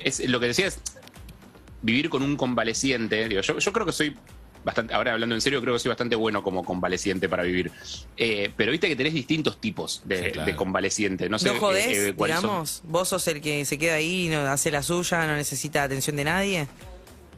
es, 0.00 0.28
lo 0.28 0.40
que 0.40 0.46
decía 0.48 0.66
es 0.66 0.78
vivir 1.84 2.08
con 2.08 2.22
un 2.22 2.36
convaleciente. 2.36 3.28
Digo, 3.28 3.42
yo, 3.42 3.58
yo 3.58 3.72
creo 3.72 3.84
que 3.86 3.92
soy 3.92 4.16
bastante, 4.64 4.94
ahora 4.94 5.12
hablando 5.12 5.34
en 5.34 5.42
serio, 5.42 5.60
creo 5.60 5.74
que 5.74 5.78
soy 5.78 5.90
bastante 5.90 6.16
bueno 6.16 6.42
como 6.42 6.64
convaleciente 6.64 7.28
para 7.28 7.42
vivir. 7.42 7.70
Eh, 8.16 8.50
pero 8.56 8.72
viste 8.72 8.88
que 8.88 8.96
tenés 8.96 9.12
distintos 9.12 9.60
tipos 9.60 10.00
de, 10.06 10.24
Sí, 10.24 10.30
claro. 10.32 10.46
de 10.46 10.56
convaleciente. 10.56 11.28
No 11.28 11.38
sé 11.38 11.52
¿No 11.52 11.60
jodés, 11.60 11.86
eh, 11.86 12.08
eh, 12.08 12.14
son. 12.16 12.26
digamos? 12.26 12.82
¿Vos 12.84 13.08
sos 13.10 13.28
el 13.28 13.40
que 13.42 13.64
se 13.66 13.76
queda 13.78 13.94
ahí, 13.94 14.28
no 14.30 14.40
hace 14.40 14.70
la 14.70 14.82
suya, 14.82 15.26
no 15.26 15.36
necesita 15.36 15.82
atención 15.82 16.16
de 16.16 16.24
nadie? 16.24 16.68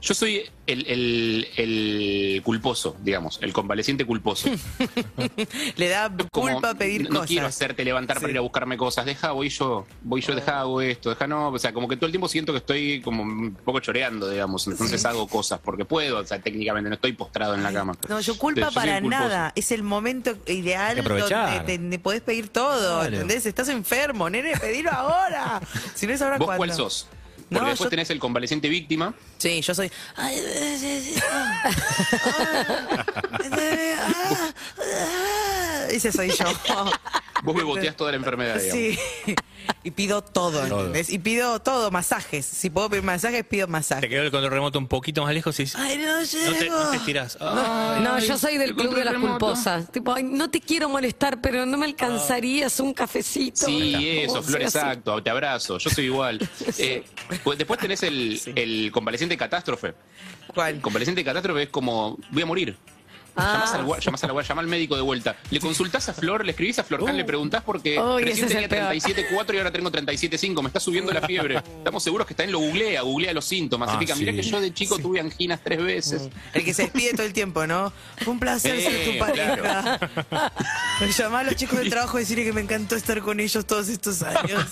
Yo 0.03 0.15
soy 0.15 0.43
el, 0.67 0.87
el- 0.87 1.49
el 1.57 2.43
culposo, 2.45 2.97
digamos, 3.03 3.39
el 3.43 3.53
convaleciente 3.53 4.05
culposo. 4.05 4.51
Le 5.77 5.89
da 5.89 6.11
Como, 6.31 6.53
culpa 6.53 6.75
pedir 6.75 7.05
no 7.05 7.11
cosas. 7.21 7.27
quiero 7.29 7.47
hacerte 7.47 7.85
levantar 7.85 8.21
para 8.21 8.31
ir 8.33 8.39
a 8.39 8.41
buscarme 8.41 8.77
cosas. 8.77 9.05
Deja, 9.07 9.33
voy 9.33 9.49
yo, 9.49 9.87
voy 10.03 10.21
yo, 10.21 10.35
deja, 10.35 10.61
hago 10.61 10.81
esto, 10.81 11.11
deja, 11.11 11.27
no. 11.27 11.49
O 11.49 11.59
sea, 11.59 11.73
como 11.73 11.89
que 11.89 11.97
todo 11.97 12.07
el 12.07 12.13
tiempo 12.13 12.29
siento 12.29 12.53
que 12.53 12.59
estoy 12.59 13.01
como 13.01 13.23
un 13.23 13.55
poco 13.65 13.81
choreando, 13.81 14.29
digamos. 14.31 14.67
Entonces 14.67 15.05
hago 15.05 15.27
cosas 15.29 15.61
porque 15.63 15.85
puedo, 15.85 16.19
o 16.21 16.27
sea, 16.27 16.41
técnicamente 16.41 16.89
no 16.89 16.95
estoy 16.95 17.13
postrado 17.13 17.55
en 17.55 17.63
la 17.63 17.73
cama. 17.73 17.97
No, 18.09 18.21
yo 18.21 18.37
culpa 18.39 18.69
Yo 18.69 18.73
para 18.73 19.01
nada. 19.01 19.53
Es 19.57 19.73
el 19.73 19.83
momento 19.83 20.37
ideal 20.47 21.03
donde 21.03 21.63
te, 21.67 21.79
te 21.79 21.99
podés 21.99 22.21
pedir 22.21 22.49
todo, 22.49 23.01
Claro. 23.01 23.15
¿entendés? 23.15 23.47
Estás 23.47 23.69
enfermo, 23.69 24.29
nene, 24.31 24.57
pedilo 24.59 24.91
ahora. 24.91 25.61
Si 25.95 26.07
no 26.07 26.13
es 26.13 26.21
ahora, 26.23 26.37
¿Vos 26.39 26.47
¿cuándo? 26.47 26.59
cuál 26.59 26.73
sos? 26.75 27.07
No, 27.49 27.59
Porque 27.61 27.71
después 27.71 27.87
yo- 27.87 27.91
tenés 27.91 28.11
el 28.11 28.19
convaleciente 28.19 28.69
víctima. 28.69 29.15
Sí, 29.39 29.61
yo 29.63 29.75
soy. 29.75 29.91
Ah, 30.17 30.31
Ese 35.91 36.13
soy 36.13 36.31
yo. 36.31 36.45
Vos 37.43 37.55
me 37.55 37.63
boteás 37.63 37.97
toda 37.97 38.11
la 38.13 38.17
enfermedad, 38.17 38.61
digamos. 38.61 38.73
Sí. 38.83 38.99
Y 39.83 39.91
pido 39.91 40.23
todo, 40.23 40.65
¿entendés? 40.65 41.11
Y 41.11 41.19
pido 41.19 41.61
todo, 41.61 41.91
masajes. 41.91 42.47
Si 42.47 42.71
puedo 42.71 42.89
pedir 42.89 43.03
masajes, 43.03 43.45
pido 43.45 43.67
Te 43.67 43.73
masajes. 43.73 44.09
quedó 44.11 44.23
el 44.23 44.31
control 44.31 44.53
remoto 44.53 44.79
un 44.79 44.87
poquito 44.89 45.23
más 45.25 45.35
lejos 45.35 45.59
y 45.59 45.65
dices, 45.65 45.81
Ay, 45.81 45.99
no 45.99 46.21
no 46.21 46.27
te, 46.27 46.61
llego. 46.61 46.79
no 46.79 46.91
te 46.91 46.97
estirás. 46.97 47.37
Ay, 47.41 48.01
No, 48.03 48.19
yo 48.19 48.39
soy 48.39 48.59
del 48.59 48.71
el 48.71 48.77
club 48.77 48.95
de 48.95 49.05
las 49.05 49.15
culposas. 49.15 49.91
Tipo, 49.91 50.15
ay, 50.15 50.23
no 50.23 50.51
te 50.51 50.61
quiero 50.61 50.89
molestar, 50.89 51.41
pero 51.41 51.67
no 51.67 51.77
me 51.79 51.87
alcanzarías 51.87 52.79
un 52.81 52.95
cafecito. 52.95 53.67
Sí, 53.67 53.93
¿Cómo 54.27 54.39
eso, 54.39 54.43
Flor, 54.43 54.63
exacto, 54.63 55.23
te 55.23 55.31
abrazo, 55.31 55.79
yo 55.79 55.91
soy 55.91 56.05
igual. 56.07 56.39
Eh, 56.79 57.05
pues 57.43 57.57
después 57.59 57.81
tenés 57.81 58.03
el, 58.03 58.41
el 58.55 58.91
convaleciente 58.93 59.37
catástrofe. 59.37 59.95
¿Cuál? 60.55 60.77
El 60.77 60.81
convaleciente 60.81 61.25
catástrofe 61.25 61.65
es 61.65 61.69
como, 61.71 62.19
voy 62.31 62.43
a 62.43 62.47
morir. 62.47 62.77
Ah. 63.37 63.53
Llamás 63.55 63.75
al 63.75 63.85
gua- 63.85 63.99
llamás 64.01 64.25
a 64.25 64.27
la 64.27 64.33
gua- 64.33 64.43
llamá 64.43 64.61
al 64.63 64.67
médico 64.69 64.97
de 64.97 65.03
vuelta. 65.03 65.37
Le 65.51 65.61
consultás 65.61 66.09
a 66.09 66.15
Flor, 66.15 66.45
le 66.45 66.53
escribís 66.53 66.79
a 66.79 66.85
Florcan, 66.85 67.17
le 67.17 67.25
preguntás 67.25 67.63
porque 67.63 68.01
Uy, 68.01 68.25
recién 68.25 68.49
tenía 68.49 68.63
el 68.65 68.69
peor. 68.69 68.93
37.4 68.93 69.55
y 69.55 69.59
ahora 69.59 69.71
tengo 69.71 69.91
37.5. 69.91 70.63
Me 70.63 70.69
está 70.69 70.81
subiendo 70.81 71.13
la 71.13 71.21
fiebre. 71.23 71.57
Estamos 71.79 72.03
seguros 72.03 72.27
que 72.27 72.33
está 72.33 72.45
en 72.45 72.53
lo 72.53 72.59
googlea, 72.61 73.03
googlea 73.03 73.33
los 73.33 73.45
síntomas. 73.45 73.91
Ah, 73.93 73.99
mirá 74.17 74.33
que 74.33 74.43
yo 74.43 74.61
de 74.61 74.73
chico 74.73 74.99
tuve 74.99 75.21
anginas 75.21 75.61
tres 75.63 75.83
veces. 75.83 76.29
El 76.55 76.65
que 76.65 76.73
se 76.75 76.83
despide 76.85 77.13
todo 77.13 77.27
el 77.27 77.33
tiempo, 77.33 77.67
¿no? 77.67 77.93
Fue 78.23 78.33
un 78.33 78.41
placer 78.41 78.81
ser 78.81 78.93
Eh, 78.95 79.13
tu 79.13 79.19
pareja. 79.19 79.99
Llamá 81.17 81.41
a 81.41 81.45
los 81.45 81.57
chicos 81.57 81.79
del 81.79 81.91
trabajo 81.91 82.17
y 82.19 82.23
decirle 82.23 82.45
que 82.45 82.53
me 82.53 82.61
encantó 82.63 82.97
estar 82.97 83.21
con 83.21 83.39
ellos 83.41 83.67
todos 83.67 83.89
estos 83.89 84.23
años. 84.23 84.65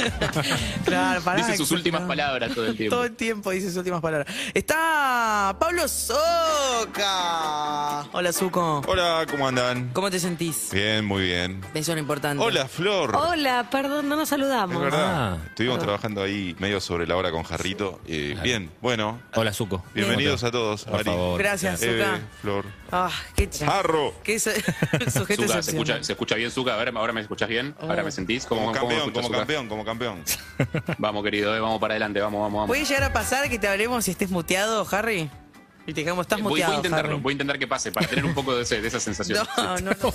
claro, 0.84 1.20
pará. 1.22 1.38
Dice 1.38 1.56
sus 1.56 1.70
últimas 1.70 2.02
palabras 2.02 2.54
todo 2.54 2.66
el 2.66 2.76
tiempo. 2.76 2.96
Todo 2.96 3.04
el 3.04 3.16
tiempo 3.16 3.50
dice 3.50 3.68
sus 3.68 3.76
últimas 3.78 4.00
palabras. 4.00 4.32
Está 4.54 5.56
Pablo 5.58 5.88
Soca. 5.88 7.69
Hola. 7.70 8.06
Hola, 8.12 8.32
Zuko. 8.32 8.82
Hola, 8.88 9.24
¿cómo 9.30 9.46
andan? 9.46 9.90
¿Cómo 9.92 10.10
te 10.10 10.18
sentís? 10.18 10.70
Bien, 10.72 11.04
muy 11.04 11.22
bien. 11.22 11.60
Eso 11.72 11.92
es 11.92 11.96
lo 11.96 11.98
importante. 11.98 12.42
Hola, 12.42 12.66
Flor. 12.66 13.14
Hola, 13.14 13.68
perdón, 13.70 14.08
no 14.08 14.16
nos 14.16 14.24
Es 14.24 14.30
saludamos. 14.30 14.82
verdad. 14.82 15.34
Ah. 15.34 15.38
Estuvimos 15.46 15.78
trabajando 15.78 16.20
ahí 16.20 16.56
medio 16.58 16.80
sobre 16.80 17.06
la 17.06 17.14
hora 17.16 17.30
con 17.30 17.44
Jarrito. 17.44 18.00
Eh, 18.08 18.36
bien, 18.42 18.72
bueno. 18.80 19.20
Hola, 19.36 19.52
Zuko. 19.52 19.84
Bienvenidos 19.94 20.42
a 20.42 20.50
todos. 20.50 20.84
Por 20.84 21.04
favor. 21.04 21.38
Gracias, 21.38 21.80
Eve, 21.82 22.02
Zuka. 22.04 22.20
Flor. 22.42 22.64
Ah, 22.90 23.10
qué 23.36 23.48
ch- 23.48 23.64
Jarro. 23.64 24.14
Qué 24.24 24.40
su- 24.40 24.50
sujeto 25.10 25.42
Zuka, 25.42 25.62
¿se 25.62 25.70
escucha, 25.70 26.02
¿se 26.02 26.12
escucha 26.14 26.34
bien, 26.34 26.50
Zuka? 26.50 26.74
Ahora, 26.74 26.90
ahora 26.96 27.12
me 27.12 27.20
escuchas 27.20 27.48
bien. 27.48 27.76
Ahora 27.80 28.02
me 28.02 28.10
sentís. 28.10 28.46
¿Cómo, 28.46 28.62
Como 28.62 28.72
campeón, 28.72 28.98
escuchas, 28.98 29.22
como 29.26 29.38
campeón, 29.38 29.68
como 29.68 29.84
campeón. 29.84 30.24
Vamos, 30.98 31.22
querido, 31.22 31.54
eh, 31.56 31.60
vamos 31.60 31.80
para 31.80 31.92
adelante, 31.94 32.20
vamos, 32.20 32.40
vamos, 32.40 32.52
vamos. 32.52 32.66
¿Puede 32.68 32.84
llegar 32.84 33.04
a 33.04 33.12
pasar 33.12 33.48
que 33.48 33.58
te 33.60 33.68
hablemos 33.68 34.04
si 34.04 34.10
estés 34.10 34.30
muteado, 34.30 34.84
Harry? 34.90 35.30
Y 35.86 35.92
te 35.94 36.00
digamos, 36.02 36.24
estás 36.24 36.38
Eh, 36.38 36.42
Voy, 36.42 36.50
voy 36.50 36.58
muteado. 36.60 36.72
a 36.72 36.76
intentarlo, 36.76 37.10
Harry. 37.12 37.20
voy 37.22 37.30
a 37.30 37.34
intentar 37.34 37.58
que 37.58 37.66
pase 37.66 37.90
para 37.90 38.06
tener 38.06 38.24
un 38.24 38.34
poco 38.34 38.54
de, 38.54 38.62
ese- 38.62 38.80
de 38.80 38.88
esa 38.88 39.00
sensación. 39.00 39.38
No, 39.56 39.78
no, 39.78 39.90
no. 39.90 40.12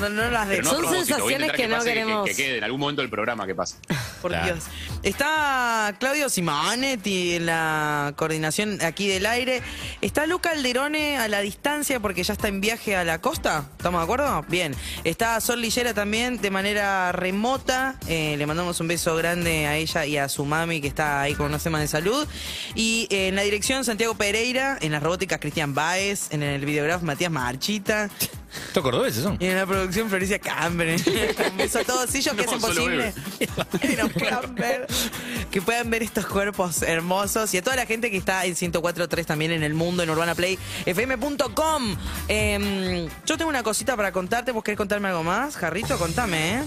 No, 0.00 0.10
no 0.10 0.30
las 0.30 0.46
de 0.48 0.60
no 0.60 0.70
Son 0.70 0.90
sensaciones 0.92 1.52
que 1.52 1.66
no 1.68 1.76
pase, 1.76 1.88
queremos. 1.88 2.28
Que, 2.28 2.34
quede 2.34 2.58
en 2.58 2.64
algún 2.64 2.80
momento 2.80 3.00
del 3.00 3.10
programa 3.10 3.46
que 3.46 3.54
pase. 3.54 3.76
Por 4.20 4.30
Claro. 4.30 4.46
Dios. 4.54 4.64
Está 5.02 5.94
Claudio 5.98 6.28
Simonetti 6.28 7.36
en 7.36 7.46
la 7.46 8.12
coordinación 8.16 8.82
aquí 8.82 9.08
del 9.08 9.24
aire. 9.24 9.62
Está 10.02 10.26
Luca 10.26 10.50
Alderone 10.50 11.16
a 11.16 11.28
la 11.28 11.40
distancia 11.40 12.00
porque 12.00 12.22
ya 12.24 12.34
está 12.34 12.48
en 12.48 12.60
viaje 12.60 12.94
a 12.96 13.04
la 13.04 13.20
costa. 13.22 13.64
¿Estamos 13.76 14.00
de 14.00 14.04
acuerdo? 14.04 14.44
Bien. 14.48 14.74
Está 15.04 15.40
Sol 15.40 15.62
Lillera 15.62 15.94
también 15.94 16.42
de 16.42 16.50
manera 16.50 17.12
remota. 17.12 17.94
Eh, 18.08 18.34
le 18.36 18.46
mandamos 18.46 18.78
un 18.80 18.88
beso 18.88 19.16
grande 19.16 19.66
a 19.66 19.76
ella 19.76 20.04
y 20.04 20.18
a 20.18 20.28
su 20.28 20.44
mami 20.44 20.80
que 20.82 20.88
está 20.88 21.22
ahí 21.22 21.34
con 21.34 21.46
unos 21.46 21.62
temas 21.62 21.80
de 21.80 21.88
salud. 21.88 22.26
Y 22.74 23.06
eh, 23.10 23.28
en 23.28 23.36
la 23.36 23.42
dirección 23.42 23.84
Santiago 23.84 24.14
Pereira, 24.16 24.76
en 24.80 24.92
las 24.92 25.02
robóticas 25.06 25.38
Cristian 25.38 25.72
Baez, 25.72 26.32
en 26.32 26.42
el 26.42 26.64
videógrafo 26.64 27.06
Matías 27.06 27.30
Marchita. 27.30 28.10
¿Estos 28.68 28.82
cordobeses 28.82 29.22
son? 29.22 29.36
Y 29.40 29.46
en 29.46 29.56
la 29.56 29.66
producción 29.66 30.08
Florencia 30.08 30.38
Camber. 30.38 30.96
Un 31.50 31.56
beso 31.56 31.80
a 31.80 31.84
todos 31.84 32.14
ellos 32.14 32.34
que 32.34 32.44
No, 32.44 32.50
hacen 32.50 32.60
solo 32.60 32.74
posible 32.74 33.14
que 33.80 34.20
puedan 34.20 34.54
ver, 34.54 34.86
que 35.50 35.62
puedan 35.62 35.90
ver 35.90 36.02
estos 36.02 36.26
cuerpos 36.26 36.82
hermosos 36.82 37.52
y 37.54 37.58
a 37.58 37.62
toda 37.62 37.76
la 37.76 37.86
gente 37.86 38.10
que 38.10 38.16
está 38.16 38.44
en 38.44 38.54
104.3 38.54 39.24
también 39.24 39.52
en 39.52 39.62
el 39.62 39.74
mundo 39.74 40.02
en 40.02 40.10
urbanaplayfm.com. 40.10 41.96
Eh, 42.28 43.08
yo 43.24 43.36
tengo 43.36 43.48
una 43.48 43.62
cosita 43.62 43.96
para 43.96 44.12
contarte. 44.12 44.52
¿Vos 44.52 44.64
querés 44.64 44.78
contarme 44.78 45.08
algo 45.08 45.22
más? 45.22 45.56
Jarrito, 45.56 45.98
contame, 45.98 46.54
¿eh? 46.54 46.62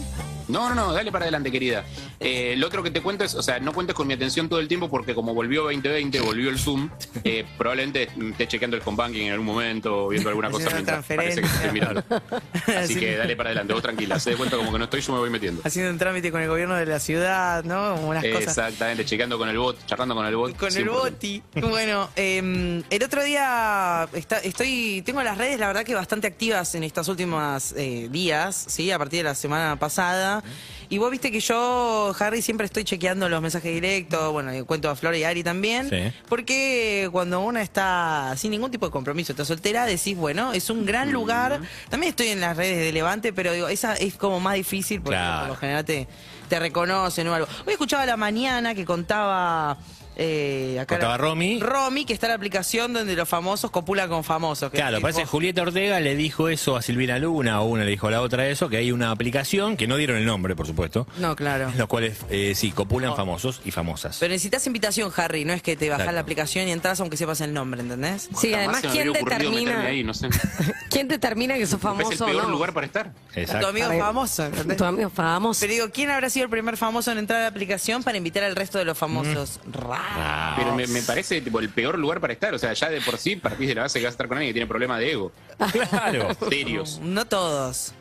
No, 0.50 0.68
no, 0.68 0.74
no, 0.74 0.94
dale 0.94 1.12
para 1.12 1.26
adelante, 1.26 1.52
querida. 1.52 1.86
Eh, 2.20 2.56
lo 2.58 2.66
otro 2.68 2.82
que 2.82 2.90
te 2.90 3.02
cuento 3.02 3.24
es, 3.24 3.36
o 3.36 3.44
sea, 3.44 3.60
no 3.60 3.72
cuentes 3.72 3.96
con 3.96 4.08
mi 4.08 4.16
atención 4.16 4.50
todo 4.50 4.60
el 4.60 4.68
tiempo 4.68 4.90
porque 4.90 5.14
como 5.14 5.36
volvió 5.36 5.64
2020, 5.64 6.20
volvió 6.22 6.50
el 6.50 6.58
Zoom, 6.58 6.90
eh, 7.24 7.46
probablemente 7.58 8.10
esté 8.32 8.48
chequeando 8.48 8.76
el 8.76 8.82
home 8.84 8.98
banking 8.98 9.28
en 9.28 9.34
algún 9.34 9.46
momento, 9.46 10.06
o 10.06 10.10
viendo 10.10 10.30
alguna 10.30 10.50
cosa 10.50 10.68
Haciendo 10.68 10.92
mientras 10.92 11.06
parece 11.06 11.42
que 11.42 11.48
estoy 11.48 11.79
Así 12.78 12.96
que 12.96 13.16
dale 13.18 13.36
para 13.36 13.50
adelante, 13.50 13.74
vos 13.74 13.82
tranquila, 13.82 14.20
se 14.20 14.32
dé 14.32 14.36
cuenta 14.38 14.58
como 14.58 14.72
que 14.72 14.78
no 14.80 14.84
estoy, 14.86 15.02
yo 15.02 15.14
me 15.14 15.20
voy 15.20 15.30
metiendo. 15.30 15.62
Haciendo 15.64 15.92
un 15.92 15.98
trámite 15.98 16.32
con 16.32 16.42
el 16.42 16.48
gobierno 16.50 16.76
de 16.76 16.86
la 16.86 17.00
ciudad, 17.00 17.64
¿no? 17.64 17.96
Como 17.96 18.10
unas 18.10 18.24
cosas. 18.26 18.42
Exactamente, 18.58 19.06
chequeando 19.06 19.38
con 19.38 19.50
el 19.50 19.58
bot, 19.58 19.78
charlando 19.86 20.16
con 20.16 20.26
el 20.26 20.36
bot. 20.36 20.56
Con 20.58 20.68
el 20.70 20.86
100%. 20.86 20.92
boti. 20.92 21.44
Bueno, 21.62 22.10
eh, 22.16 22.84
el 22.90 23.04
otro 23.04 23.24
día 23.24 24.08
está- 24.14 24.40
estoy, 24.40 25.02
tengo 25.06 25.22
las 25.24 25.38
redes, 25.38 25.60
la 25.60 25.68
verdad 25.68 25.84
que 25.84 25.96
bastante 25.96 26.28
activas 26.28 26.74
en 26.76 26.84
estos 26.84 27.08
últimos 27.08 27.74
eh, 27.78 28.08
días, 28.12 28.66
¿sí? 28.68 28.92
A 28.92 28.98
partir 28.98 29.20
de 29.20 29.24
la 29.24 29.36
semana 29.36 29.78
pasada. 29.78 30.44
Y 30.92 30.98
vos 30.98 31.12
viste 31.12 31.32
que 31.32 31.40
yo, 31.40 32.16
Harry, 32.20 32.42
siempre 32.42 32.66
estoy 32.66 32.84
chequeando 32.84 33.30
los 33.30 33.42
mensajes 33.44 33.72
directos, 33.72 34.32
bueno, 34.32 34.52
cuento 34.66 34.90
a 34.90 34.96
Flor 34.96 35.16
y 35.16 35.24
a 35.24 35.30
Ari 35.30 35.44
también. 35.44 35.88
Sí. 35.88 36.12
Porque 36.28 37.08
cuando 37.12 37.42
una 37.42 37.62
está 37.62 38.34
sin 38.38 38.50
ningún 38.52 38.72
tipo 38.72 38.88
de 38.88 38.92
compromiso, 38.92 39.32
está 39.34 39.46
soltera, 39.46 39.86
decís, 39.86 40.18
bueno, 40.18 40.52
es 40.52 40.70
un 40.72 40.86
gran 40.88 41.12
lugar. 41.12 41.59
También 41.90 42.12
estoy 42.12 42.28
en 42.30 42.42
las 42.42 42.56
redes 42.58 42.78
de 42.78 42.92
Levante, 42.92 43.34
pero 43.34 43.52
digo, 43.54 43.68
esa 43.68 43.94
es 43.96 44.16
como 44.16 44.40
más 44.40 44.56
difícil 44.56 45.02
porque 45.02 45.18
Claro. 45.18 45.40
por 45.42 45.48
lo 45.50 45.56
general 45.56 45.86
te, 45.86 46.08
te 46.50 46.60
reconocen 46.60 47.28
o 47.28 47.34
algo. 47.34 47.48
Hoy 47.66 47.74
escuchaba 47.74 48.04
a 48.04 48.06
la 48.06 48.18
mañana 48.18 48.74
que 48.76 48.86
contaba. 48.86 49.78
Eh, 50.22 50.78
acá 50.82 50.96
Contaba 50.96 51.14
la- 51.14 51.18
Romy. 51.18 51.60
Romy, 51.62 52.04
que 52.04 52.12
está 52.12 52.26
en 52.28 52.32
la 52.32 52.36
aplicación 52.36 52.92
donde 52.92 53.16
los 53.16 53.30
famosos 53.30 53.72
copulan 53.72 54.10
con 54.10 54.26
famosos. 54.26 54.70
que- 54.70 54.76
Claro, 54.76 54.98
que 54.98 55.02
parece 55.02 55.22
que 55.22 55.28
Julieta 55.28 55.62
Ortega 55.62 56.02
le 56.02 56.16
dijo 56.18 56.50
eso 56.50 56.76
a 56.76 56.82
Silvina 56.82 57.18
Luna, 57.20 57.62
o 57.62 57.66
una 57.68 57.86
le 57.86 57.92
dijo 57.92 58.08
a 58.08 58.12
la 58.12 58.22
otra 58.22 58.46
eso, 58.50 58.68
que 58.68 58.76
hay 58.76 58.92
una 58.92 59.12
aplicación, 59.12 59.78
que 59.78 59.88
no 59.88 59.96
dieron 59.96 60.18
el 60.18 60.26
nombre, 60.26 60.58
por 60.58 60.68
supuesto, 60.68 61.08
No, 61.20 61.38
claro. 61.38 61.72
los 61.78 61.88
cuales 61.88 62.18
eh, 62.30 62.52
sí, 62.54 62.72
copulan 62.74 63.16
famosos 63.16 63.62
y 63.64 63.72
famosas. 63.72 64.18
Pero 64.20 64.34
necesitas 64.34 64.68
invitación, 64.68 65.10
Harry, 65.16 65.46
no 65.46 65.54
es 65.54 65.62
que 65.62 65.78
te 65.78 65.90
bajas 65.90 66.14
la 66.14 66.20
aplicación 66.20 66.68
y 66.68 66.72
entras 66.72 67.00
aunque 67.00 67.16
sepas 67.16 67.40
el 67.40 67.54
nombre, 67.54 67.80
¿entendés? 67.80 68.28
Sí, 68.38 68.52
Jamás 68.52 68.78
además, 68.80 68.82
¿quién 68.92 69.14
determina, 69.14 69.82
ahí, 69.86 70.04
no 70.04 70.14
sé. 70.14 70.28
¿quién 70.90 71.08
determina 71.08 71.56
que 71.56 71.66
sos 71.66 71.76
Es 71.76 71.80
famoso 71.82 72.12
el 72.12 72.22
o 72.22 72.26
peor 72.26 72.44
no? 72.44 72.50
lugar 72.50 72.74
para 72.74 72.86
estar. 72.88 73.14
Tu 73.34 73.40
Exacto. 73.40 73.68
amigo 73.70 73.86
A 73.86 73.90
ver, 73.90 74.00
famoso, 74.02 74.46
¿entendés? 74.46 74.76
Tu 74.78 74.84
amigo 74.84 75.10
famoso. 75.10 75.62
Pero 75.62 75.72
digo, 75.74 75.86
¿quién 75.94 76.10
habrá 76.10 76.30
sido 76.30 76.44
el 76.44 76.50
primer 76.50 76.76
famoso 76.76 77.10
en 77.14 77.20
entrar 77.20 77.40
a 77.40 77.44
la 77.44 77.48
aplicación 77.48 78.04
para 78.04 78.18
invitar 78.18 78.44
al 78.44 78.58
resto 78.58 78.78
de 78.80 78.84
los 78.84 78.98
famosos? 78.98 79.62
Raro. 79.72 80.09
Ah, 80.12 80.54
Pero 80.58 80.76
me, 80.76 80.88
me 80.88 81.02
parece 81.02 81.42
tipo, 81.42 81.60
el 81.60 81.70
peor 81.70 81.98
lugar 81.98 82.20
para 82.20 82.34
estar. 82.34 82.54
O 82.54 82.60
sea, 82.60 82.74
ya 82.74 82.90
de 82.90 83.02
por 83.02 83.18
sí 83.18 83.36
partís 83.36 83.68
de 83.68 83.76
la 83.76 83.84
base 83.84 84.00
que 84.00 84.06
vas 84.06 84.12
a 84.12 84.16
estar 84.16 84.28
con 84.28 84.38
alguien 84.38 84.50
que 84.50 84.54
tiene 84.54 84.68
problemas 84.68 85.00
de 85.00 85.12
ego. 85.12 85.32
claro. 85.90 86.30
Serios. 86.50 87.00
No 87.02 87.26
todos. 87.26 87.94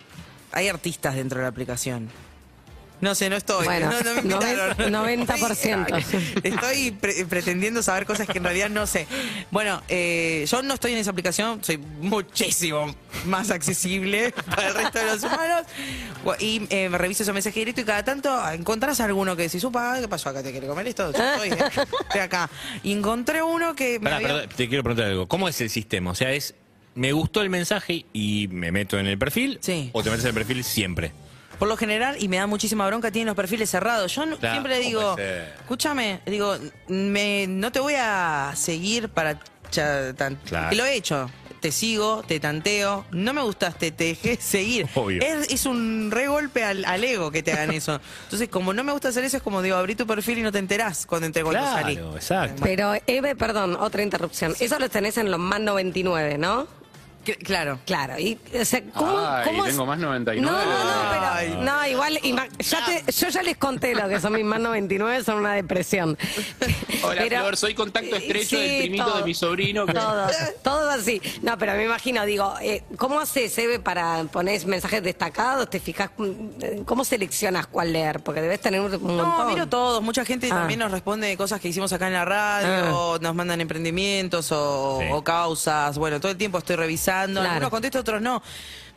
Hay 0.52 0.68
artistas 0.68 1.14
dentro 1.14 1.38
de 1.38 1.42
la 1.42 1.48
aplicación. 1.48 2.08
No 3.00 3.14
sé, 3.14 3.30
no 3.30 3.36
estoy. 3.36 3.64
Bueno, 3.64 3.90
no, 3.90 4.00
no 4.00 4.14
me 4.14 4.20
invitaron. 4.22 4.92
noven- 4.92 5.26
90%. 5.26 5.98
Estoy, 5.98 6.26
estoy 6.42 6.90
pre- 6.90 7.24
pretendiendo 7.26 7.82
saber 7.82 8.06
cosas 8.06 8.26
que 8.26 8.38
en 8.38 8.44
realidad 8.44 8.70
no 8.70 8.86
sé. 8.86 9.06
Bueno, 9.50 9.82
eh, 9.88 10.44
yo 10.50 10.62
no 10.62 10.74
estoy 10.74 10.92
en 10.94 10.98
esa 10.98 11.10
aplicación, 11.12 11.62
soy 11.62 11.78
muchísimo 11.78 12.94
más 13.26 13.50
accesible 13.50 14.32
para 14.50 14.68
el 14.68 14.74
resto 14.74 14.98
de 14.98 15.06
los 15.06 15.22
humanos. 15.22 15.62
Y 16.40 16.62
eh, 16.70 16.88
me 16.88 16.98
reviso 16.98 17.22
esos 17.22 17.32
mensajes 17.34 17.54
directos 17.60 17.82
y 17.82 17.86
cada 17.86 18.04
tanto 18.04 18.50
encontrás 18.50 18.98
alguno 19.00 19.36
que 19.36 19.42
decís, 19.42 19.62
upa, 19.64 20.00
¿qué 20.00 20.08
pasó 20.08 20.30
acá? 20.30 20.42
¿Te 20.42 20.50
quiere 20.50 20.66
comer 20.66 20.88
esto? 20.88 21.12
Yo 21.12 21.22
estoy, 21.22 21.50
eh, 21.50 21.86
estoy 22.02 22.20
acá. 22.20 22.50
Y 22.82 22.92
encontré 22.92 23.42
uno 23.42 23.74
que 23.76 23.98
me 24.00 24.04
Pará, 24.04 24.16
había- 24.16 24.28
perdón, 24.28 24.48
te 24.56 24.68
quiero 24.68 24.82
preguntar 24.82 25.06
algo. 25.10 25.28
¿Cómo 25.28 25.48
es 25.48 25.60
el 25.60 25.70
sistema? 25.70 26.10
O 26.10 26.14
sea, 26.14 26.32
es, 26.32 26.54
me 26.94 27.12
gustó 27.12 27.42
el 27.42 27.50
mensaje 27.50 28.06
y 28.12 28.48
me 28.50 28.72
meto 28.72 28.98
en 28.98 29.06
el 29.06 29.18
perfil, 29.18 29.58
Sí. 29.62 29.90
o 29.92 30.02
te 30.02 30.10
metes 30.10 30.24
en 30.24 30.28
el 30.30 30.34
perfil 30.34 30.64
siempre. 30.64 31.12
Por 31.58 31.68
lo 31.68 31.76
general, 31.76 32.16
y 32.20 32.28
me 32.28 32.36
da 32.36 32.46
muchísima 32.46 32.86
bronca, 32.86 33.10
tienen 33.10 33.26
los 33.26 33.36
perfiles 33.36 33.68
cerrados. 33.70 34.14
Yo 34.14 34.26
no- 34.26 34.36
Claro, 34.38 34.54
siempre 34.54 34.78
le 34.78 34.92
¿cómo 34.92 35.16
digo, 35.16 35.16
escúchame, 35.60 36.20
digo, 36.26 36.56
me, 36.88 37.46
no 37.48 37.72
te 37.72 37.80
voy 37.80 37.94
a 37.98 38.52
seguir 38.54 39.08
para... 39.08 39.38
cha- 39.70 40.14
tan- 40.14 40.36
Claro. 40.36 40.70
que 40.70 40.76
lo 40.76 40.84
he 40.84 40.94
hecho. 40.94 41.30
Te 41.60 41.72
sigo, 41.72 42.22
te 42.24 42.38
tanteo, 42.38 43.04
no 43.10 43.32
me 43.34 43.42
gustaste, 43.42 43.90
te 43.90 44.04
dejé 44.04 44.36
seguir. 44.40 44.86
Obvio. 44.94 45.20
Es, 45.20 45.50
es 45.52 45.66
un 45.66 46.08
regolpe 46.12 46.62
al, 46.62 46.84
al 46.84 47.02
ego 47.02 47.32
que 47.32 47.42
te 47.42 47.52
hagan 47.52 47.72
eso. 47.72 48.00
Entonces, 48.24 48.48
como 48.48 48.72
no 48.72 48.84
me 48.84 48.92
gusta 48.92 49.08
hacer 49.08 49.24
eso, 49.24 49.38
es 49.38 49.42
como 49.42 49.60
digo, 49.60 49.74
abrí 49.74 49.96
tu 49.96 50.06
perfil 50.06 50.38
y 50.38 50.42
no 50.42 50.52
te 50.52 50.58
enterás 50.60 51.04
cuando 51.06 51.26
entré 51.26 51.42
cuando 51.42 51.60
Claro, 51.60 51.80
salí. 51.82 51.94
exacto. 52.14 52.62
Pero, 52.62 52.92
Eve, 53.08 53.34
perdón, 53.34 53.76
otra 53.80 54.02
interrupción. 54.04 54.54
Eso 54.60 54.78
lo 54.78 54.88
tenés 54.88 55.18
en 55.18 55.32
los 55.32 55.40
más 55.40 55.58
99, 55.60 56.38
¿no? 56.38 56.68
Claro. 57.36 57.78
Claro, 57.86 58.18
y, 58.18 58.38
o 58.60 58.64
sea, 58.64 58.82
¿cómo, 58.94 59.18
Ay, 59.18 59.44
cómo 59.44 59.64
es- 59.64 59.70
tengo 59.72 59.86
más 59.86 59.98
99. 59.98 60.46
No, 60.46 60.52
no, 60.52 60.84
no, 60.84 61.10
pero, 61.10 61.26
Ay. 61.32 61.58
no, 61.60 61.86
igual, 61.86 62.18
ima- 62.22 62.48
ya 62.58 62.84
te- 62.84 63.12
yo 63.12 63.28
ya 63.28 63.42
les 63.42 63.56
conté 63.56 63.94
lo 63.94 64.08
que 64.08 64.20
son 64.20 64.32
mis 64.32 64.44
más 64.44 64.60
99, 64.60 65.24
son 65.24 65.36
una 65.38 65.54
depresión. 65.54 66.16
Hola, 67.02 67.22
Pero- 67.22 67.38
Flor, 67.40 67.56
soy 67.56 67.74
contacto 67.74 68.16
estrecho 68.16 68.56
Sí, 68.56 68.56
del 68.56 68.78
primito 68.80 69.04
todo. 69.04 69.18
de 69.18 69.24
mi 69.24 69.34
sobrino. 69.34 69.86
que- 69.86 69.92
Todo, 69.94 70.26
todo 70.62 70.90
así. 70.90 71.20
No, 71.42 71.56
pero 71.58 71.74
me 71.74 71.84
imagino, 71.84 72.24
digo, 72.26 72.54
eh, 72.60 72.82
¿cómo 72.96 73.20
haces, 73.20 73.56
Eve, 73.58 73.78
para 73.78 74.24
poner 74.24 74.64
mensajes 74.66 75.02
destacados? 75.02 75.68
¿Te 75.70 75.80
fijas? 75.80 76.10
mm, 76.16 76.82
¿Cómo 76.84 77.04
seleccionas 77.04 77.66
cuál 77.66 77.92
leer? 77.92 78.20
Porque 78.20 78.40
debes 78.40 78.60
tener 78.60 78.80
un 78.80 78.90
montón. 78.90 79.16
No, 79.16 79.46
miro 79.48 79.68
todos. 79.68 80.02
Mucha 80.02 80.24
gente 80.24 80.48
Ah. 80.50 80.56
también 80.56 80.80
nos 80.80 80.90
responde 80.90 81.26
de 81.28 81.36
cosas 81.36 81.60
que 81.60 81.68
hicimos 81.68 81.92
acá 81.92 82.06
en 82.08 82.12
la 82.14 82.24
radio, 82.24 83.18
nos 83.20 83.34
mandan 83.34 83.60
emprendimientos 83.60 84.50
o, 84.52 84.98
Sí. 85.00 85.06
o 85.12 85.22
causas. 85.22 85.98
Bueno, 85.98 86.20
todo 86.20 86.32
el 86.32 86.38
tiempo 86.38 86.58
estoy 86.58 86.76
Claro. 87.26 87.40
Algunos 87.50 87.70
contesto, 87.70 87.98
otros 88.00 88.20
no. 88.22 88.42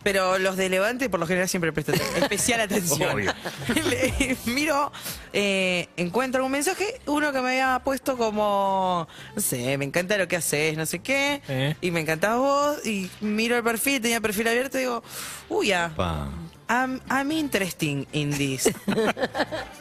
Pero 0.03 0.39
los 0.39 0.57
de 0.57 0.67
Levante, 0.67 1.09
por 1.11 1.19
lo 1.19 1.27
general, 1.27 1.47
siempre 1.47 1.71
presto 1.71 1.91
especial 2.17 2.59
atención. 2.61 3.23
Le- 3.89 4.35
Miro, 4.45 4.91
eh, 5.31 5.89
encuentro 5.95 6.43
un 6.43 6.51
mensaje, 6.51 6.99
uno 7.05 7.31
que 7.31 7.39
me 7.41 7.49
había 7.49 7.81
puesto 7.83 8.17
como, 8.17 9.07
no 9.35 9.41
sé, 9.41 9.77
me 9.77 9.85
encanta 9.85 10.17
lo 10.17 10.27
que 10.27 10.37
haces, 10.37 10.75
no 10.75 10.87
sé 10.87 10.99
qué, 10.99 11.41
Eh. 11.47 11.75
y 11.81 11.91
me 11.91 11.99
encantás 11.99 12.35
vos, 12.37 12.83
y 12.83 13.11
miro 13.21 13.55
el 13.57 13.63
perfil, 13.63 14.01
tenía 14.01 14.15
el 14.17 14.21
perfil 14.23 14.47
abierto 14.47 14.77
y 14.79 14.81
digo, 14.81 15.03
uy, 15.49 15.67
ya. 15.67 15.91
Pa. 15.95 16.29
I'm, 16.71 17.01
I'm 17.09 17.29
interesting 17.31 18.07
in 18.13 18.29
this. 18.31 18.71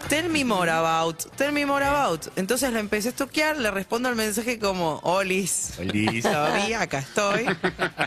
Tell 0.08 0.28
me 0.28 0.42
more 0.42 0.68
about. 0.68 1.24
Tell 1.36 1.52
me 1.52 1.64
more 1.64 1.84
about. 1.84 2.26
Entonces 2.34 2.72
lo 2.72 2.80
empecé 2.80 3.08
a 3.08 3.10
estoquear, 3.12 3.56
le 3.58 3.70
respondo 3.70 4.08
al 4.08 4.16
mensaje 4.16 4.58
como, 4.58 4.98
Olis. 5.04 5.74
Olis. 5.78 6.24
Todavía, 6.24 6.80
acá 6.80 6.98
estoy. 6.98 7.46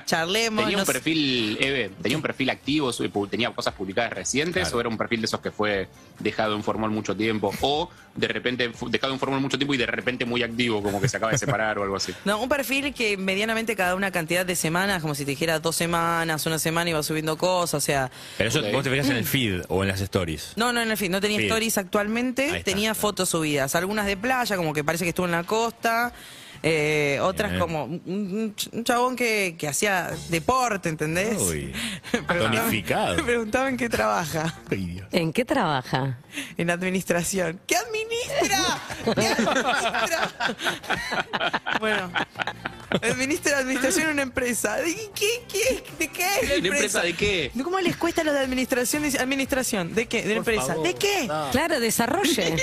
Charlemos. 0.06 0.66
Tenía 0.66 0.80
un 0.80 0.86
perfil, 0.86 1.58
Eve, 1.62 1.92
¿Tenía 2.02 2.18
un 2.18 2.22
perfil 2.22 2.50
activo, 2.50 2.92
tenía 3.30 3.52
cosas 3.52 3.74
publicadas 3.74 4.12
recientes 4.12 4.64
Claro. 4.64 4.78
o 4.78 4.80
era 4.82 4.90
un 4.90 4.98
perfil 4.98 5.22
de 5.22 5.28
esos 5.28 5.40
que 5.40 5.52
fue 5.52 5.88
dejado 6.20 6.54
en 6.56 6.62
formol 6.62 6.92
mucho 6.92 7.16
tiempo? 7.16 7.54
O 7.62 7.90
de 8.16 8.28
repente 8.28 8.70
dejado 8.88 9.14
en 9.14 9.20
formol 9.20 9.40
mucho 9.40 9.58
tiempo 9.58 9.74
y 9.74 9.78
de 9.78 9.86
repente 9.86 10.26
muy 10.26 10.44
activo, 10.44 10.84
como 10.84 11.00
que 11.00 11.08
se 11.08 11.16
acaba 11.16 11.32
de 11.32 11.38
separar 11.38 11.80
o 11.80 11.84
algo 11.84 11.96
así. 11.96 12.14
No, 12.26 12.42
un 12.42 12.50
perfil 12.50 12.94
que 12.94 13.16
medianamente 13.16 13.78
cada 13.78 13.96
una 13.96 14.12
cantidad 14.12 14.46
de 14.46 14.58
semanas, 14.58 15.02
como 15.02 15.16
si 15.16 15.24
te 15.24 15.32
dijera 15.32 15.60
dos 15.60 15.78
semanas, 15.78 16.46
una 16.46 16.60
semana 16.60 16.90
iba 16.90 17.02
subiendo 17.02 17.38
cosas, 17.38 17.76
o 17.76 17.82
sea... 17.82 18.12
Pero 18.38 18.50
eso 18.50 18.60
Ok. 18.60 18.73
Vos 18.74 18.84
te 18.84 18.90
fijas 18.90 19.10
en 19.10 19.16
el 19.18 19.26
feed 19.26 19.62
o 19.70 19.82
en 19.84 19.88
las 19.90 20.02
stories. 20.02 20.54
No, 20.56 20.74
no, 20.74 20.82
en 20.82 20.92
el 20.92 20.98
fin, 20.98 21.12
no 21.12 21.22
tenía 21.22 21.40
stories 21.42 21.78
actualmente, 21.78 22.46
está, 22.48 22.64
tenía 22.64 22.94
fotos 22.96 23.30
subidas, 23.30 23.76
algunas 23.76 24.06
de 24.06 24.18
playa, 24.18 24.56
como 24.58 24.74
que 24.74 24.84
parece 24.84 25.06
que 25.06 25.10
estuvo 25.10 25.26
en 25.26 25.32
la 25.32 25.44
costa, 25.44 26.12
eh, 26.66 27.20
otras 27.22 27.52
Bien. 27.52 27.60
como 27.62 27.84
un, 27.84 28.02
un 28.06 28.56
ch- 28.56 28.70
un 28.72 28.84
chabón 28.86 29.18
que, 29.18 29.56
que 29.60 29.68
hacía 29.68 30.12
deporte, 30.30 30.88
¿entendés? 30.88 31.38
Uy, 31.42 31.74
preguntaban- 32.28 32.52
tonificado. 32.56 33.16
Me 33.18 33.24
preguntaban 33.32 33.68
en 33.70 33.78
qué 33.78 33.90
trabaja, 33.90 34.54
Ay, 34.72 34.86
Dios. 34.86 35.08
¿En 35.12 35.34
qué 35.34 35.44
trabaja? 35.44 36.20
en 36.58 36.70
administración. 36.70 37.60
¿Qué 37.68 37.76
administra? 37.76 38.80
¿Qué 39.14 39.28
administra? 39.28 40.32
bueno, 41.80 42.12
administra 43.02 43.60
administración 43.60 44.06
en 44.08 44.14
una 44.14 44.22
empresa. 44.24 44.76
¿De 44.78 44.94
qué? 45.16 45.44
qué? 45.52 45.84
¿De 46.00 46.08
qué 46.10 46.24
es 46.42 46.50
la 46.50 46.56
¿Una 46.58 46.68
empresa 46.68 47.02
de 47.02 47.14
qué? 47.16 47.52
¿Cómo 47.64 47.80
les 47.80 47.96
cuesta 47.98 48.22
a 48.22 48.24
los 48.24 48.34
de 48.34 48.40
administración? 48.42 49.04
Administración, 49.20 49.94
¿de 49.96 50.06
qué? 50.08 50.22
De 50.24 50.30
la 50.34 50.38
empresa. 50.38 50.68
favor, 50.68 50.84
¿De 50.88 50.94
qué? 50.96 51.26
no. 51.28 51.50
Claro, 51.52 51.80
desarrolle. 51.80 52.56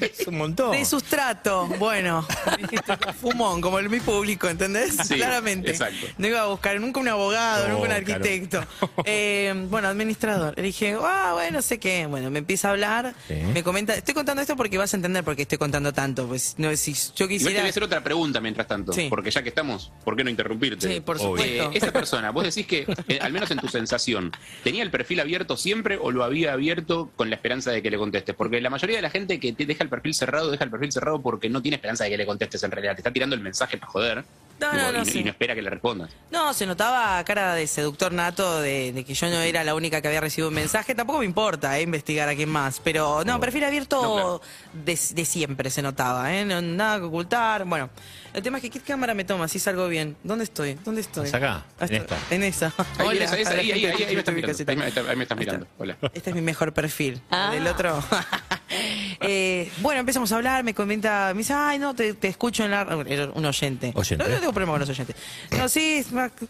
Es 0.00 0.26
un 0.26 0.38
montón. 0.38 0.72
De 0.72 0.84
sustrato. 0.84 1.66
Bueno, 1.78 2.26
fumón, 3.20 3.60
como 3.60 3.78
el 3.78 3.88
mi 3.88 4.00
público, 4.00 4.48
¿entendés? 4.48 4.96
Sí, 5.06 5.14
Claramente. 5.14 5.70
exacto. 5.70 6.06
No 6.18 6.26
iba 6.26 6.40
a 6.42 6.46
buscar 6.46 6.80
nunca 6.80 7.00
un 7.00 7.08
abogado, 7.08 7.68
No, 7.68 7.74
nunca 7.74 7.94
un 7.96 8.04
claro. 8.04 8.24
arquitecto. 8.24 8.64
Eh, 9.08 9.52
bueno, 9.70 9.88
administrador. 9.88 10.54
Le 10.56 10.62
dije, 10.62 10.96
ah, 11.00 11.30
bueno, 11.34 11.58
no 11.58 11.62
sé 11.62 11.78
qué. 11.78 12.06
Bueno, 12.06 12.30
me 12.30 12.38
empieza 12.40 12.68
a 12.68 12.70
hablar. 12.72 13.14
Sí. 13.28 13.34
Me 13.34 13.62
comenta, 13.62 13.94
estoy 13.94 14.14
contando 14.14 14.42
esto 14.42 14.56
porque 14.56 14.78
vas 14.78 14.92
a 14.92 14.96
entender 14.96 15.22
por 15.22 15.36
qué 15.36 15.42
estoy 15.42 15.58
contando 15.58 15.92
tanto. 15.92 16.26
Pues 16.26 16.54
no, 16.58 16.74
si 16.76 16.92
yo 16.92 16.98
Igual 17.00 17.28
te 17.28 17.28
quisiera. 17.28 17.60
voy 17.60 17.66
a 17.66 17.70
hacer 17.70 17.82
otra 17.84 18.02
pregunta 18.02 18.40
mientras 18.40 18.66
tanto, 18.66 18.92
Sí. 18.92 19.06
porque 19.08 19.30
ya 19.30 19.42
que 19.42 19.50
estamos, 19.50 19.65
¿por 20.04 20.16
qué 20.16 20.24
no 20.24 20.30
interrumpirte? 20.30 20.88
Sí, 20.88 21.00
por 21.00 21.18
supuesto. 21.18 21.46
Eh, 21.46 21.70
esa 21.74 21.92
persona, 21.92 22.30
vos 22.30 22.44
decís 22.44 22.66
que, 22.66 22.86
eh, 23.08 23.18
al 23.20 23.32
menos 23.32 23.50
en 23.50 23.58
tu 23.58 23.68
sensación, 23.68 24.32
¿tenía 24.64 24.82
el 24.82 24.90
perfil 24.90 25.20
abierto 25.20 25.56
siempre 25.56 25.98
o 26.00 26.10
lo 26.10 26.24
había 26.24 26.52
abierto 26.52 27.10
con 27.16 27.30
la 27.30 27.36
esperanza 27.36 27.70
de 27.70 27.82
que 27.82 27.90
le 27.90 27.98
contestes? 27.98 28.34
Porque 28.34 28.60
la 28.60 28.70
mayoría 28.70 28.96
de 28.96 29.02
la 29.02 29.10
gente 29.10 29.40
que 29.40 29.52
te 29.52 29.66
deja 29.66 29.84
el 29.84 29.90
perfil 29.90 30.14
cerrado, 30.14 30.50
deja 30.50 30.64
el 30.64 30.70
perfil 30.70 30.92
cerrado 30.92 31.20
porque 31.22 31.48
no 31.48 31.62
tiene 31.62 31.76
esperanza 31.76 32.04
de 32.04 32.10
que 32.10 32.16
le 32.16 32.26
contestes 32.26 32.62
en 32.62 32.70
realidad. 32.70 32.94
Te 32.94 33.00
está 33.00 33.12
tirando 33.12 33.34
el 33.34 33.42
mensaje 33.42 33.76
para 33.78 33.90
joder. 33.90 34.24
No, 34.58 34.72
no, 34.72 34.92
no, 34.92 35.02
y, 35.02 35.06
sí. 35.06 35.18
y 35.20 35.24
no 35.24 35.30
espera 35.30 35.54
que 35.54 35.62
le 35.62 35.68
respondas. 35.70 36.10
No, 36.30 36.54
se 36.54 36.64
notaba 36.66 37.22
cara 37.24 37.54
de 37.54 37.66
seductor 37.66 38.12
nato 38.12 38.60
de, 38.60 38.92
de 38.92 39.04
que 39.04 39.12
yo 39.14 39.28
no 39.28 39.40
era 39.40 39.62
la 39.64 39.74
única 39.74 40.00
que 40.00 40.08
había 40.08 40.20
recibido 40.20 40.48
un 40.48 40.54
mensaje. 40.54 40.94
Tampoco 40.94 41.18
me 41.18 41.24
importa 41.26 41.78
eh, 41.78 41.82
investigar 41.82 42.28
a 42.28 42.34
quién 42.34 42.48
más. 42.48 42.80
Pero 42.82 43.22
no, 43.24 43.38
perfil 43.38 43.64
abierto 43.64 44.00
No, 44.02 44.14
claro. 44.14 44.42
de, 44.72 44.98
de 45.14 45.24
siempre 45.24 45.70
se 45.70 45.82
notaba. 45.82 46.34
¿eh? 46.34 46.44
No, 46.44 46.62
nada 46.62 46.98
que 46.98 47.04
ocultar. 47.04 47.64
Bueno, 47.66 47.90
el 48.32 48.42
tema 48.42 48.58
es 48.58 48.62
que 48.62 48.70
¿qué 48.70 48.80
cámara 48.80 49.12
me 49.14 49.24
toma? 49.24 49.46
Si 49.48 49.58
salgo 49.58 49.88
bien. 49.88 50.16
¿Dónde 50.22 50.44
estoy? 50.44 50.74
¿Dónde 50.84 51.02
estoy? 51.02 51.26
¿Es 51.28 51.34
acá? 51.34 51.64
Ah, 51.78 51.86
En 51.88 51.94
esta. 51.94 52.16
En 52.30 52.42
esa. 52.42 52.72
Ahí, 52.98 53.18
esa, 53.18 53.38
esa, 53.38 53.50
ahí, 53.50 53.72
ahí, 53.72 53.80
gente 53.80 53.86
ahí, 53.90 53.96
que 53.96 54.04
ahí 54.06 54.14
me 54.14 54.20
estás 54.20 54.34
mirando. 54.34 54.64
Ahí 54.68 54.76
me, 54.76 54.88
está- 54.88 55.00
ahí 55.10 55.16
me 55.16 55.22
estás 55.24 55.38
mirando. 55.38 55.66
Hola. 55.78 55.96
Este 56.14 56.30
es 56.30 56.36
mi 56.36 56.42
mejor 56.42 56.72
perfil. 56.72 57.20
Ah. 57.30 57.52
El 57.54 57.66
otro. 57.66 58.02
Eh, 59.28 59.70
bueno, 59.80 60.00
empezamos 60.00 60.30
a 60.32 60.36
hablar, 60.36 60.62
me 60.64 60.74
comenta, 60.74 61.30
me 61.34 61.38
dice, 61.38 61.52
ay, 61.54 61.78
no, 61.78 61.94
te, 61.94 62.14
te 62.14 62.28
escucho 62.28 62.64
en 62.64 62.70
la. 62.70 62.82
Era 63.06 63.30
un 63.34 63.44
oyente. 63.44 63.92
Oyente. 63.94 64.24
No, 64.24 64.30
no 64.30 64.38
tengo 64.40 64.52
problema 64.52 64.72
con 64.72 64.80
los 64.80 64.88
oyentes. 64.90 65.16
No, 65.56 65.68
sí, 65.68 66.04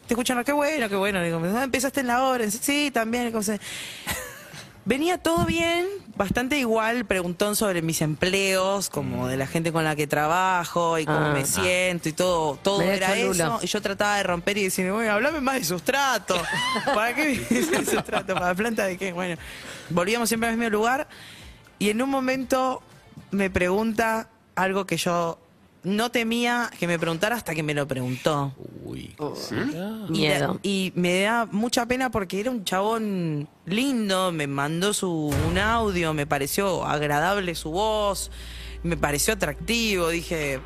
te 0.07 0.15
escucho 0.15 0.33
en 0.33 0.39
la. 0.39 0.45
Qué 0.45 0.53
bueno, 0.53 0.89
qué 0.89 0.97
bueno. 0.97 1.23
Digo, 1.23 1.41
"Ah, 1.57 1.65
empezaste 1.65 2.01
en 2.01 2.07
la 2.09 2.23
hora. 2.25 2.51
Sí, 2.51 2.91
también. 2.93 3.31
como 3.31 3.43
se- 3.43 3.61
Venía 4.89 5.19
todo 5.19 5.45
bien, 5.47 5.85
bastante 6.15 6.59
igual, 6.61 7.07
preguntón 7.07 7.57
sobre 7.57 7.83
mis 7.83 8.01
empleos, 8.03 8.89
como 8.89 9.27
de 9.27 9.37
la 9.37 9.49
gente 9.49 9.73
con 9.73 9.83
la 9.83 9.97
que 9.97 10.07
trabajo 10.07 10.97
y 11.01 11.05
cómo 11.05 11.19
Ah. 11.19 11.33
me 11.33 11.45
siento 11.45 12.09
y 12.09 12.13
todo, 12.13 12.57
todo 12.63 12.83
era 12.83 13.17
eso. 13.17 13.59
Y 13.63 13.67
yo 13.67 13.83
trataba 13.83 14.17
de 14.19 14.23
romper 14.23 14.59
y 14.59 14.63
decir, 14.63 14.89
bueno, 14.93 15.11
hablame 15.13 15.41
más 15.41 15.57
de 15.57 15.65
sustrato. 15.65 16.41
¿Para 16.95 17.17
qué 17.17 17.23
me 17.25 17.57
dices 17.59 17.89
sustrato? 17.91 18.35
¿Para 18.35 18.55
planta 18.55 18.85
de 18.87 18.97
qué? 18.97 19.13
Bueno, 19.13 19.37
volvíamos 19.91 20.29
siempre 20.29 20.51
al 20.51 20.57
mismo 20.57 20.71
lugar 20.71 21.09
y 21.79 21.91
en 21.91 22.03
un 22.03 22.11
momento 22.11 22.83
me 23.31 23.51
pregunta 23.51 24.29
algo 24.55 24.87
que 24.87 24.97
yo 24.97 25.39
no 25.87 26.11
temía 26.11 26.69
que 26.81 26.89
me 26.89 26.99
preguntara 26.99 27.37
hasta 27.37 27.55
que 27.55 27.63
me 27.63 27.73
lo 27.73 27.87
preguntó. 27.87 28.53
Uy. 28.85 29.15
Y, 30.09 30.13
Miedo. 30.13 30.59
y 30.65 30.93
me 30.97 31.21
da 31.21 31.47
mucha 31.47 31.87
pena 31.87 32.11
porque 32.11 32.41
era 32.41 32.51
un 32.51 32.65
chabón 32.65 33.49
lindo, 33.67 34.33
me 34.33 34.49
mandó 34.49 34.93
su, 34.93 35.33
un 35.49 35.59
audio, 35.59 36.13
me 36.13 36.27
pareció 36.27 36.85
agradable 36.85 37.55
su 37.55 37.71
voz, 37.71 38.33
me 38.83 38.97
pareció 38.97 39.35
atractivo, 39.35 40.09
dije, 40.09 40.59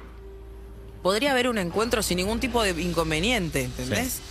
podría 1.02 1.32
haber 1.32 1.48
un 1.48 1.58
encuentro 1.58 2.02
sin 2.02 2.16
ningún 2.16 2.40
tipo 2.40 2.62
de 2.62 2.70
inconveniente, 2.82 3.64
¿entendés? 3.64 4.22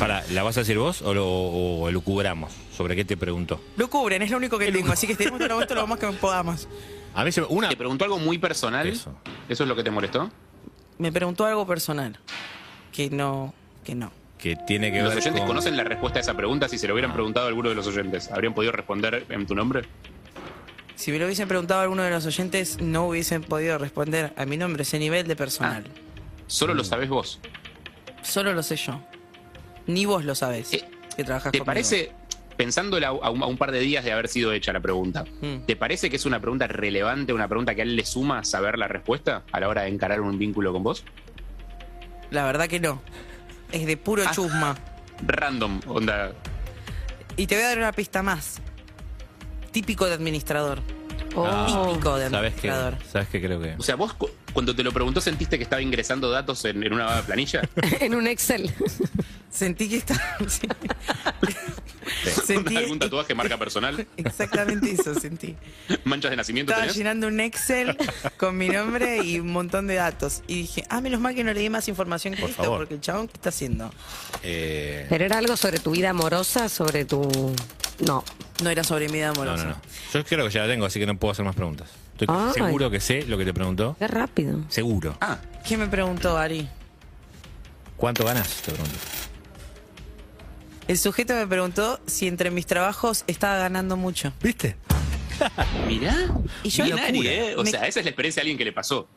Para, 0.00 0.24
¿la 0.30 0.42
vas 0.42 0.56
a 0.56 0.60
decir 0.60 0.78
vos 0.78 1.02
o 1.02 1.14
lo, 1.14 1.26
o 1.28 1.90
lo 1.90 2.00
cubramos? 2.00 2.52
¿Sobre 2.78 2.94
qué 2.94 3.04
te 3.04 3.16
preguntó? 3.16 3.60
Lo 3.76 3.90
cubren, 3.90 4.22
es 4.22 4.30
lo 4.30 4.36
único 4.36 4.56
que 4.56 4.70
tengo, 4.70 4.92
así 4.92 5.08
que 5.08 5.16
tenemos 5.16 5.40
que 5.40 5.48
momento 5.48 5.74
lo 5.74 5.84
más 5.88 5.98
que 5.98 6.06
podamos. 6.12 6.68
A 7.12 7.24
mí 7.24 7.32
se 7.32 7.40
me- 7.40 7.48
una... 7.48 7.68
¿Te 7.68 7.76
preguntó 7.76 8.04
algo 8.04 8.20
muy 8.20 8.38
personal? 8.38 8.86
Eso. 8.86 9.16
¿Eso 9.48 9.64
es 9.64 9.68
lo 9.68 9.74
que 9.74 9.82
te 9.82 9.90
molestó? 9.90 10.30
Me 10.98 11.10
preguntó 11.10 11.44
algo 11.44 11.66
personal, 11.66 12.16
que 12.92 13.10
no, 13.10 13.52
que 13.82 13.96
no. 13.96 14.12
que 14.38 14.54
tiene 14.54 14.92
que 14.92 15.00
¿Los 15.02 15.08
ver 15.08 15.18
oyentes 15.18 15.40
con... 15.40 15.48
conocen 15.48 15.76
la 15.76 15.82
respuesta 15.82 16.20
a 16.20 16.22
esa 16.22 16.34
pregunta? 16.34 16.68
Si 16.68 16.78
se 16.78 16.86
lo 16.86 16.94
hubieran 16.94 17.12
preguntado 17.12 17.46
a 17.46 17.48
alguno 17.48 17.68
de 17.68 17.74
los 17.74 17.84
oyentes, 17.88 18.30
¿habrían 18.30 18.54
podido 18.54 18.70
responder 18.70 19.26
en 19.28 19.44
tu 19.44 19.56
nombre? 19.56 19.82
Si 20.94 21.10
me 21.10 21.18
lo 21.18 21.24
hubiesen 21.24 21.48
preguntado 21.48 21.80
a 21.80 21.82
alguno 21.82 22.04
de 22.04 22.10
los 22.10 22.26
oyentes, 22.26 22.78
no 22.80 23.08
hubiesen 23.08 23.42
podido 23.42 23.76
responder 23.78 24.32
a 24.36 24.44
mi 24.46 24.56
nombre, 24.56 24.82
ese 24.84 25.00
nivel 25.00 25.26
de 25.26 25.34
personal. 25.34 25.82
Solo 26.46 26.74
Mm. 26.74 26.76
lo 26.76 26.84
sabes 26.84 27.08
vos. 27.08 27.40
Solo 28.22 28.52
lo 28.52 28.62
sé 28.62 28.76
yo. 28.76 29.00
Ni 29.88 30.04
vos 30.06 30.24
lo 30.24 30.36
sabés, 30.36 30.72
Eh, 30.74 30.84
que 31.16 31.24
trabajas 31.24 31.50
¿Te 31.50 31.58
conmigo. 31.58 31.66
parece, 31.66 32.12
pensándole 32.58 33.06
a, 33.06 33.08
a 33.08 33.30
un, 33.30 33.42
a 33.42 33.46
un 33.46 33.56
par 33.56 33.72
de 33.72 33.80
días 33.80 34.04
de 34.04 34.12
haber 34.12 34.28
sido 34.28 34.52
hecha 34.52 34.72
la 34.74 34.80
pregunta, 34.80 35.24
Mm. 35.40 35.60
¿te 35.66 35.76
parece 35.76 36.10
que 36.10 36.16
es 36.16 36.26
una 36.26 36.40
pregunta 36.40 36.66
relevante, 36.66 37.32
una 37.32 37.48
pregunta 37.48 37.74
que 37.74 37.80
a 37.80 37.84
él 37.84 37.96
le 37.96 38.04
suma 38.04 38.44
saber 38.44 38.76
la 38.76 38.86
respuesta 38.88 39.44
a 39.52 39.60
la 39.60 39.68
hora 39.68 39.82
de 39.82 39.88
encarar 39.88 40.20
un 40.20 40.38
vínculo 40.38 40.72
con 40.74 40.82
vos? 40.82 41.04
La 42.30 42.44
verdad 42.44 42.68
que 42.68 42.80
no. 42.80 43.00
Es 43.72 43.86
de 43.86 43.96
puro 43.96 44.22
Ah. 44.26 44.32
chusma. 44.34 44.76
Random, 45.26 45.80
onda. 45.86 46.32
Y 47.36 47.46
te 47.46 47.54
voy 47.54 47.64
a 47.64 47.68
dar 47.68 47.78
una 47.78 47.92
pista 47.92 48.22
más. 48.22 48.60
Típico 49.72 50.06
de 50.06 50.14
administrador. 50.14 50.80
Oh. 51.34 51.86
Típico 51.92 52.16
de 52.16 52.28
¿Sabes 52.30 52.54
qué? 52.54 52.68
administrador. 52.70 52.96
¿Sabes 53.10 53.28
qué 53.28 53.40
creo 53.40 53.60
que...? 53.60 53.74
O 53.78 53.82
sea, 53.82 53.94
vos 53.96 54.14
cu- 54.14 54.30
cuando 54.52 54.74
te 54.74 54.82
lo 54.82 54.90
preguntó 54.92 55.20
sentiste 55.20 55.56
que 55.58 55.62
estaba 55.64 55.80
ingresando 55.82 56.30
datos 56.30 56.64
en, 56.64 56.82
en 56.82 56.92
una 56.92 57.20
planilla. 57.22 57.62
en 58.00 58.14
un 58.14 58.26
Excel. 58.26 58.72
Sentí 59.50 59.88
que 59.88 59.96
estaba... 59.98 60.20
sí. 62.24 62.30
Sentí 62.46 62.76
¿Algún 62.78 62.98
tatuaje 62.98 63.34
marca 63.34 63.56
personal? 63.58 64.06
exactamente 64.16 64.90
eso, 64.92 65.14
sentí. 65.14 65.56
¿Manchas 66.04 66.30
de 66.30 66.36
nacimiento 66.36 66.72
Estaba 66.72 66.86
tenés? 66.86 66.96
llenando 66.96 67.26
un 67.28 67.40
Excel 67.40 67.96
con 68.36 68.56
mi 68.56 68.68
nombre 68.68 69.22
y 69.24 69.38
un 69.40 69.52
montón 69.52 69.86
de 69.86 69.94
datos. 69.94 70.42
Y 70.46 70.54
dije, 70.62 70.84
ah, 70.88 71.00
menos 71.00 71.20
mal 71.20 71.34
que 71.34 71.44
no 71.44 71.52
le 71.52 71.60
di 71.60 71.70
más 71.70 71.88
información 71.88 72.34
que 72.34 72.40
Por 72.40 72.50
esto, 72.50 72.62
favor. 72.62 72.78
porque 72.80 72.94
el 72.94 73.00
chabón, 73.00 73.28
¿qué 73.28 73.34
está 73.34 73.48
haciendo? 73.50 73.92
Eh, 74.42 75.06
Pero 75.08 75.24
era 75.24 75.38
algo 75.38 75.56
sobre 75.56 75.78
tu 75.78 75.90
vida 75.92 76.10
amorosa, 76.10 76.68
sobre 76.68 77.04
tu. 77.04 77.22
No. 78.00 78.24
No 78.62 78.70
era 78.70 78.82
sobre 78.84 79.06
mi 79.08 79.14
vida 79.14 79.26
no, 79.28 79.32
amorosa. 79.42 79.64
no, 79.64 79.70
no. 79.70 79.80
Yo 80.12 80.24
creo 80.24 80.46
que 80.46 80.52
ya 80.52 80.62
la 80.62 80.68
tengo, 80.68 80.86
así 80.86 80.98
que 80.98 81.06
no 81.06 81.16
puedo 81.16 81.32
hacer 81.32 81.44
más 81.44 81.54
preguntas. 81.54 81.88
Estoy 82.18 82.26
Ay. 82.36 82.52
seguro 82.54 82.90
que 82.90 82.98
sé 83.00 83.22
lo 83.26 83.38
que 83.38 83.44
te 83.44 83.54
preguntó. 83.54 83.94
Qué 83.98 84.08
rápido. 84.08 84.60
Seguro. 84.68 85.16
Ah, 85.20 85.38
¿Qué 85.66 85.76
me 85.76 85.86
preguntó 85.86 86.36
Ari? 86.36 86.68
¿Cuánto 87.96 88.24
ganas? 88.24 88.48
Te 88.62 88.72
pregunto. 88.72 88.96
El 90.88 90.98
sujeto 90.98 91.34
me 91.34 91.46
preguntó 91.46 92.00
si 92.06 92.26
entre 92.26 92.50
mis 92.50 92.66
trabajos 92.66 93.24
estaba 93.26 93.58
ganando 93.58 93.96
mucho. 93.96 94.32
¿Viste? 94.42 94.76
mirá. 95.86 96.14
Y 96.62 96.70
yo- 96.70 96.84
Bien, 96.84 96.98
Ari, 96.98 97.12
locura. 97.18 97.32
¿eh? 97.32 97.56
O 97.56 97.62
Me- 97.64 97.70
sea, 97.70 97.86
esa 97.86 98.00
es 98.00 98.06
la 98.06 98.10
experiencia 98.10 98.40
de 98.40 98.44
alguien 98.44 98.58
que 98.58 98.64
le 98.64 98.72
pasó. 98.72 99.08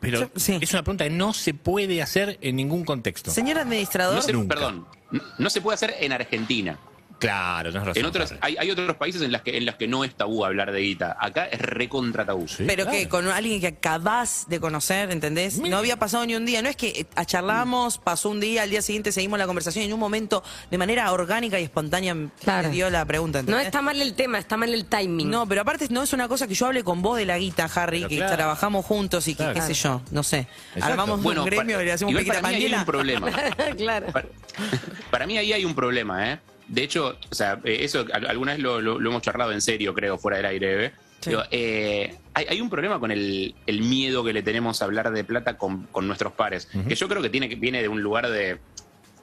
Pero 0.00 0.20
Yo- 0.20 0.30
sí. 0.36 0.58
es 0.60 0.72
una 0.72 0.82
pregunta 0.82 1.04
que 1.04 1.10
no 1.10 1.32
se 1.32 1.54
puede 1.54 2.02
hacer 2.02 2.38
en 2.42 2.56
ningún 2.56 2.84
contexto. 2.84 3.30
Señor 3.30 3.58
administrador, 3.58 4.16
No 4.16 4.22
se, 4.22 4.32
Nunca. 4.34 4.54
perdón, 4.54 4.86
no, 5.10 5.22
no 5.38 5.50
se 5.50 5.60
puede 5.62 5.74
hacer 5.76 5.94
en 5.98 6.12
Argentina. 6.12 6.78
Claro, 7.18 7.70
tenés 7.72 7.86
razón. 7.86 8.00
En 8.02 8.06
otros, 8.06 8.34
hay, 8.40 8.56
hay 8.58 8.70
otros 8.70 8.96
países 8.96 9.22
en 9.22 9.32
los 9.32 9.40
que 9.42 9.56
en 9.56 9.64
los 9.66 9.76
que 9.76 9.86
no 9.88 10.04
es 10.04 10.14
tabú 10.14 10.44
hablar 10.44 10.72
de 10.72 10.80
guita. 10.80 11.16
Acá 11.18 11.46
es 11.46 11.60
recontra 11.60 12.24
tabú. 12.26 12.46
Sí, 12.48 12.64
pero 12.66 12.84
claro. 12.84 12.98
que 12.98 13.08
con 13.08 13.28
alguien 13.28 13.60
que 13.60 13.68
acabás 13.68 14.46
de 14.48 14.60
conocer, 14.60 15.10
¿entendés? 15.10 15.58
No 15.58 15.76
había 15.78 15.96
pasado 15.98 16.26
ni 16.26 16.34
un 16.34 16.44
día. 16.44 16.60
No 16.62 16.68
es 16.68 16.76
que 16.76 16.88
eh, 16.88 17.06
a 17.14 17.24
charlamos, 17.24 17.98
pasó 17.98 18.28
un 18.30 18.40
día, 18.40 18.62
al 18.62 18.70
día 18.70 18.82
siguiente 18.82 19.12
seguimos 19.12 19.38
la 19.38 19.46
conversación 19.46 19.82
y 19.84 19.86
en 19.86 19.92
un 19.94 20.00
momento, 20.00 20.42
de 20.70 20.78
manera 20.78 21.10
orgánica 21.12 21.58
y 21.60 21.64
espontánea, 21.64 22.14
Claro. 22.42 22.68
dio 22.70 22.90
la 22.90 23.04
pregunta. 23.04 23.42
No 23.42 23.58
está 23.58 23.80
mal 23.80 24.00
el 24.02 24.14
tema, 24.14 24.38
está 24.38 24.56
mal 24.56 24.72
el 24.74 24.84
timing. 24.86 25.30
No, 25.30 25.46
pero 25.48 25.62
aparte 25.62 25.86
no 25.90 26.02
es 26.02 26.12
una 26.12 26.28
cosa 26.28 26.46
que 26.46 26.54
yo 26.54 26.66
hable 26.66 26.84
con 26.84 27.00
vos 27.02 27.16
de 27.16 27.24
la 27.26 27.38
guita, 27.38 27.70
Harry, 27.74 27.98
Pero 28.00 28.08
que 28.08 28.16
claro. 28.16 28.36
trabajamos 28.36 28.84
juntos 28.84 29.26
y 29.28 29.34
que, 29.34 29.44
Claro. 29.44 29.54
qué 29.54 29.60
sé 29.62 29.74
yo, 29.74 30.02
no 30.10 30.22
sé. 30.22 30.46
Exacto. 30.74 30.86
Armamos 30.86 31.22
Bueno, 31.22 31.42
un 31.42 31.46
gremio 31.46 31.76
para, 31.76 31.82
y 31.82 31.86
le 31.86 31.92
hacemos 31.92 32.14
piquita 32.14 32.40
para 32.40 32.48
mí 32.48 32.54
ahí 32.56 32.64
hay 32.66 32.74
un 32.74 32.84
problema. 32.84 33.30
claro. 33.76 34.06
Para, 34.12 34.28
para 35.10 35.26
mí 35.26 35.38
ahí 35.38 35.52
hay 35.52 35.64
un 35.64 35.74
problema, 35.74 36.32
¿eh? 36.32 36.40
De 36.68 36.82
hecho, 36.82 37.16
o 37.30 37.34
sea, 37.34 37.60
eh, 37.64 37.78
eso 37.80 38.04
al- 38.12 38.26
alguna 38.26 38.52
vez 38.52 38.60
lo, 38.62 38.80
lo- 38.80 38.98
lo 38.98 39.10
hemos 39.10 39.22
charlado 39.22 39.52
en 39.52 39.60
serio, 39.60 39.94
creo, 39.94 40.18
fuera 40.18 40.36
del 40.38 40.46
aire, 40.46 40.86
¿eh? 40.86 40.92
Sí. 41.20 41.30
Digo, 41.30 41.42
eh, 41.50 42.14
hay, 42.34 42.46
hay 42.50 42.60
un 42.60 42.68
problema 42.68 42.98
con 43.00 43.10
el, 43.10 43.54
el 43.66 43.80
miedo 43.82 44.22
que 44.24 44.32
le 44.34 44.42
tenemos 44.42 44.82
a 44.82 44.84
hablar 44.84 45.10
de 45.10 45.24
plata 45.24 45.56
con, 45.56 45.84
con 45.86 46.06
nuestros 46.06 46.32
pares, 46.34 46.68
que 46.86 46.94
yo 46.94 47.08
creo 47.08 47.22
que 47.22 47.30
tiene 47.30 47.48
que 47.48 47.54
viene 47.56 47.80
de 47.80 47.88
un 47.88 48.02
lugar 48.02 48.28
de... 48.28 48.50
eh, 48.50 48.58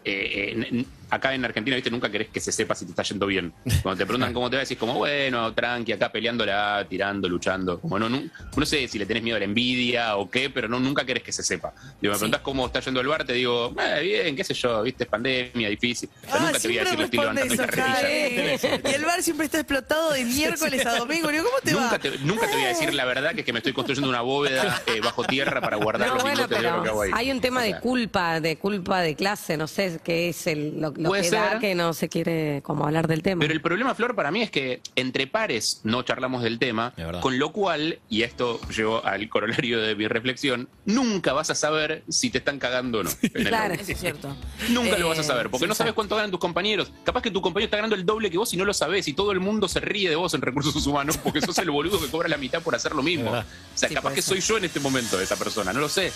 eh, 0.03 0.85
acá 1.11 1.33
en 1.35 1.45
Argentina, 1.45 1.75
viste, 1.75 1.91
nunca 1.91 2.09
querés 2.09 2.29
que 2.29 2.39
se 2.39 2.51
sepa 2.51 2.73
si 2.73 2.85
te 2.85 2.91
está 2.91 3.03
yendo 3.03 3.27
bien. 3.27 3.53
Cuando 3.83 3.97
te 3.99 4.05
preguntan 4.05 4.33
cómo 4.33 4.49
te 4.49 4.55
va, 4.55 4.61
decís 4.63 4.77
como, 4.77 4.93
bueno, 4.95 5.53
tranqui, 5.53 5.91
acá 5.91 6.11
peleándola, 6.11 6.85
tirando, 6.89 7.29
luchando. 7.29 7.79
Como 7.79 7.99
no, 7.99 8.09
no, 8.09 8.23
no 8.55 8.65
sé 8.65 8.87
si 8.87 8.97
le 8.97 9.05
tenés 9.05 9.21
miedo 9.23 9.35
a 9.35 9.39
la 9.39 9.45
envidia 9.45 10.15
o 10.17 10.29
qué, 10.29 10.49
pero 10.49 10.67
no, 10.67 10.79
nunca 10.79 11.05
querés 11.05 11.23
que 11.23 11.31
se 11.31 11.43
sepa. 11.43 11.73
Digo, 12.01 12.13
me 12.13 12.17
preguntás 12.19 12.41
cómo 12.41 12.65
está 12.65 12.79
yendo 12.79 13.01
el 13.01 13.07
bar, 13.07 13.23
te 13.25 13.33
digo, 13.33 13.73
eh, 13.79 14.01
bien, 14.01 14.35
qué 14.35 14.43
sé 14.43 14.53
yo, 14.53 14.81
viste, 14.83 15.03
es 15.03 15.09
pandemia, 15.09 15.69
difícil. 15.69 16.09
Pero 16.21 16.33
Ah, 16.33 16.39
nunca 16.45 16.59
te 16.59 16.67
voy 16.67 16.77
a 16.77 16.83
decir 16.83 16.99
lo 16.99 17.07
levantando 17.07 17.53
eso, 17.53 17.61
en 17.63 17.69
carrilla. 17.69 17.95
Javi. 17.95 18.91
Y 18.91 18.93
el 18.95 19.05
bar 19.05 19.21
siempre 19.23 19.45
está 19.45 19.57
explotado 19.59 20.11
de 20.13 20.23
miércoles 20.25 20.85
a 20.85 20.95
domingo. 20.97 21.27
Digo, 21.29 21.43
¿cómo 21.45 21.57
te 21.63 21.71
Nunca 21.73 21.91
va? 21.91 21.99
te, 21.99 22.17
nunca 22.19 22.47
te 22.47 22.53
voy 22.53 22.63
a 22.65 22.67
decir 22.69 22.93
la 22.93 23.05
verdad 23.05 23.33
que 23.33 23.41
es 23.41 23.45
que 23.45 23.53
me 23.53 23.59
estoy 23.59 23.73
construyendo 23.73 24.09
una 24.09 24.21
bóveda 24.21 24.81
eh, 24.87 25.01
bajo 25.01 25.23
tierra 25.23 25.59
para 25.61 25.77
guardar 25.77 26.07
No, 26.07 26.13
los 26.15 26.23
bueno, 26.23 26.37
lingotes 26.37 26.61
de 26.61 26.67
oro 26.67 26.83
que 26.83 26.89
hago 26.89 27.01
pero 27.01 27.15
ahí. 27.17 27.25
hay 27.25 27.31
un 27.31 27.41
tema 27.41 27.59
O 27.59 27.63
de 27.63 27.69
sea, 27.71 27.79
culpa, 27.81 28.39
de 28.39 28.57
culpa 28.57 29.01
de 29.01 29.15
clase, 29.15 29.57
no 29.57 29.67
sé 29.67 29.99
qué 30.03 30.29
es 30.29 30.47
el, 30.47 30.79
lo, 30.79 30.93
lo 31.01 31.09
Puede 31.09 31.23
que 31.23 31.31
da 31.31 31.49
ser. 31.51 31.59
que 31.59 31.75
no 31.75 31.93
se 31.93 32.09
quiere 32.09 32.61
como 32.63 32.85
hablar 32.85 33.07
del 33.07 33.21
tema. 33.23 33.39
Pero 33.41 33.53
el 33.53 33.61
problema, 33.61 33.93
Flor, 33.95 34.15
para 34.15 34.31
mí 34.31 34.41
es 34.41 34.51
que 34.51 34.81
entre 34.95 35.27
pares 35.27 35.81
no 35.83 36.03
charlamos 36.03 36.43
del 36.43 36.59
tema, 36.59 36.93
con 37.21 37.37
lo 37.39 37.51
cual, 37.51 37.99
y 38.09 38.23
esto 38.23 38.59
llevo 38.69 39.03
al 39.05 39.27
corolario 39.29 39.79
de 39.81 39.95
mi 39.95 40.07
reflexión, 40.07 40.69
nunca 40.85 41.33
vas 41.33 41.49
a 41.49 41.55
saber 41.55 42.03
si 42.09 42.29
te 42.29 42.37
están 42.39 42.59
cagando 42.59 42.99
o 42.99 43.03
no. 43.03 43.09
Claro. 43.33 43.73
Eso 43.73 43.91
es 43.91 43.99
cierto. 43.99 44.35
Nunca 44.69 44.97
lo 44.97 45.05
Eh, 45.07 45.09
vas 45.09 45.19
a 45.19 45.23
saber, 45.23 45.49
porque 45.49 45.65
sí, 45.65 45.69
no 45.69 45.75
sabes 45.75 45.93
cuánto 45.93 46.15
ganan 46.15 46.31
tus 46.31 46.39
compañeros. 46.39 46.91
Capaz 47.03 47.21
que 47.21 47.31
tu 47.31 47.41
compañero 47.41 47.65
está 47.65 47.77
ganando 47.77 47.95
el 47.95 48.05
doble 48.05 48.29
que 48.29 48.37
vos 48.37 48.53
y 48.53 48.57
no 48.57 48.65
lo 48.65 48.73
sabés, 48.73 49.07
y 49.07 49.13
todo 49.13 49.31
el 49.31 49.39
mundo 49.39 49.67
se 49.67 49.79
ríe 49.79 50.09
de 50.09 50.15
vos 50.15 50.33
en 50.33 50.41
recursos 50.41 50.85
humanos 50.87 51.17
porque 51.17 51.41
sos 51.41 51.57
el 51.57 51.71
boludo 51.71 51.99
que 51.99 52.07
cobra 52.07 52.27
la 52.29 52.37
mitad 52.37 52.61
por 52.61 52.75
hacer 52.75 52.93
lo 52.93 53.01
mismo. 53.03 53.31
O 53.31 53.43
sea, 53.75 53.89
Sí, 53.89 53.95
capaz 53.95 54.13
que 54.13 54.21
ser. 54.21 54.35
soy 54.35 54.41
yo 54.41 54.57
en 54.57 54.65
este 54.65 54.79
momento 54.79 55.19
esa 55.19 55.35
persona, 55.35 55.73
no 55.73 55.79
lo 55.79 55.89
sé. 55.89 56.11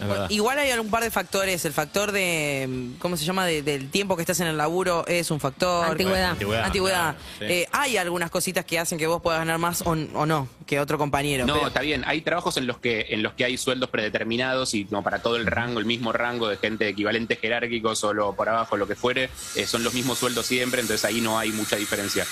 Es. 0.00 0.30
Igual 0.30 0.58
hay 0.58 0.72
un 0.78 0.90
par 0.90 1.02
de 1.02 1.10
factores. 1.10 1.64
El 1.64 1.72
factor 1.72 2.12
de, 2.12 2.90
¿cómo 2.98 3.16
se 3.16 3.24
llama? 3.24 3.46
De- 3.46 3.62
del 3.62 3.90
tiempo 3.90 4.16
que 4.16 4.22
estás 4.22 4.40
en 4.40 4.46
el 4.46 4.56
laburo 4.56 5.06
es 5.06 5.30
un 5.30 5.40
factor. 5.40 5.86
Antigüedad. 5.86 6.30
Antigüedad, 6.30 6.64
Antigüedad. 6.64 7.14
claro, 7.16 7.18
sí. 7.38 7.44
Eh, 7.44 7.68
hay 7.72 7.96
algunas 7.96 8.30
cositas 8.30 8.64
que 8.64 8.78
hacen 8.78 8.98
que 8.98 9.06
vos 9.06 9.20
puedas 9.22 9.40
ganar 9.40 9.58
más 9.58 9.82
o, 9.82 9.90
o 9.90 10.26
no 10.26 10.48
que 10.66 10.80
otro 10.80 10.98
compañero. 10.98 11.46
No, 11.46 11.54
pero- 11.54 11.68
está 11.68 11.80
bien. 11.80 12.02
Hay 12.06 12.20
trabajos 12.22 12.56
en 12.56 12.66
los 12.66 12.78
que 12.78 13.06
en 13.10 13.22
los 13.22 13.34
que 13.34 13.44
hay 13.44 13.56
sueldos 13.58 13.90
predeterminados 13.90 14.74
y 14.74 14.84
como 14.84 15.02
para 15.02 15.20
todo 15.20 15.36
el 15.36 15.46
rango, 15.46 15.78
el 15.80 15.84
mismo 15.86 16.12
rango 16.12 16.48
de 16.48 16.56
gente 16.56 16.84
de 16.84 16.90
equivalentes 16.90 17.38
jerárquicos, 17.40 17.98
solo 17.98 18.34
por 18.34 18.48
abajo, 18.48 18.76
lo 18.76 18.86
que 18.86 18.94
fuere, 18.96 19.30
eh, 19.56 19.66
son 19.66 19.82
los 19.84 19.94
mismos 19.94 20.18
sueldos 20.18 20.46
siempre, 20.46 20.80
entonces 20.80 21.04
ahí 21.04 21.20
no 21.20 21.38
hay 21.38 21.50
mucha 21.52 21.76
diferencia. 21.76 22.26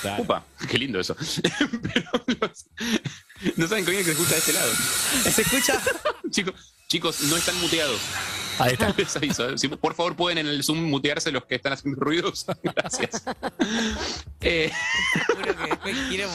Claro. 0.00 0.22
Upa, 0.24 0.44
qué 0.68 0.78
lindo 0.78 0.98
eso. 0.98 1.14
Pero 1.82 2.10
los- 2.40 2.66
no 3.56 3.68
saben 3.68 3.84
con 3.84 3.94
quién 3.94 4.04
se 4.04 4.12
escucha 4.12 4.32
de 4.32 4.38
este 4.38 4.52
lado. 4.52 4.72
¿Se 5.30 5.42
escucha? 5.42 5.80
chicos, 6.30 6.54
chicos, 6.92 7.22
no 7.22 7.38
están 7.38 7.58
muteados. 7.62 8.02
Ahí 8.66 8.72
está. 8.74 8.94
Les 8.96 9.16
aviso, 9.16 9.50
¿eh? 9.50 9.58
Si, 9.58 9.68
por 9.68 9.94
favor, 9.94 10.16
pueden 10.16 10.38
en 10.38 10.46
el 10.46 10.62
Zoom 10.62 10.82
mutearse 10.84 11.30
los 11.32 11.44
que 11.44 11.56
están 11.56 11.72
haciendo 11.72 12.00
ruidos. 12.00 12.46
Gracias. 12.62 13.24
Eh, 14.44 14.72
Juro 15.28 15.54
que 15.56 15.66
después 15.68 15.96
quiero 16.08 16.28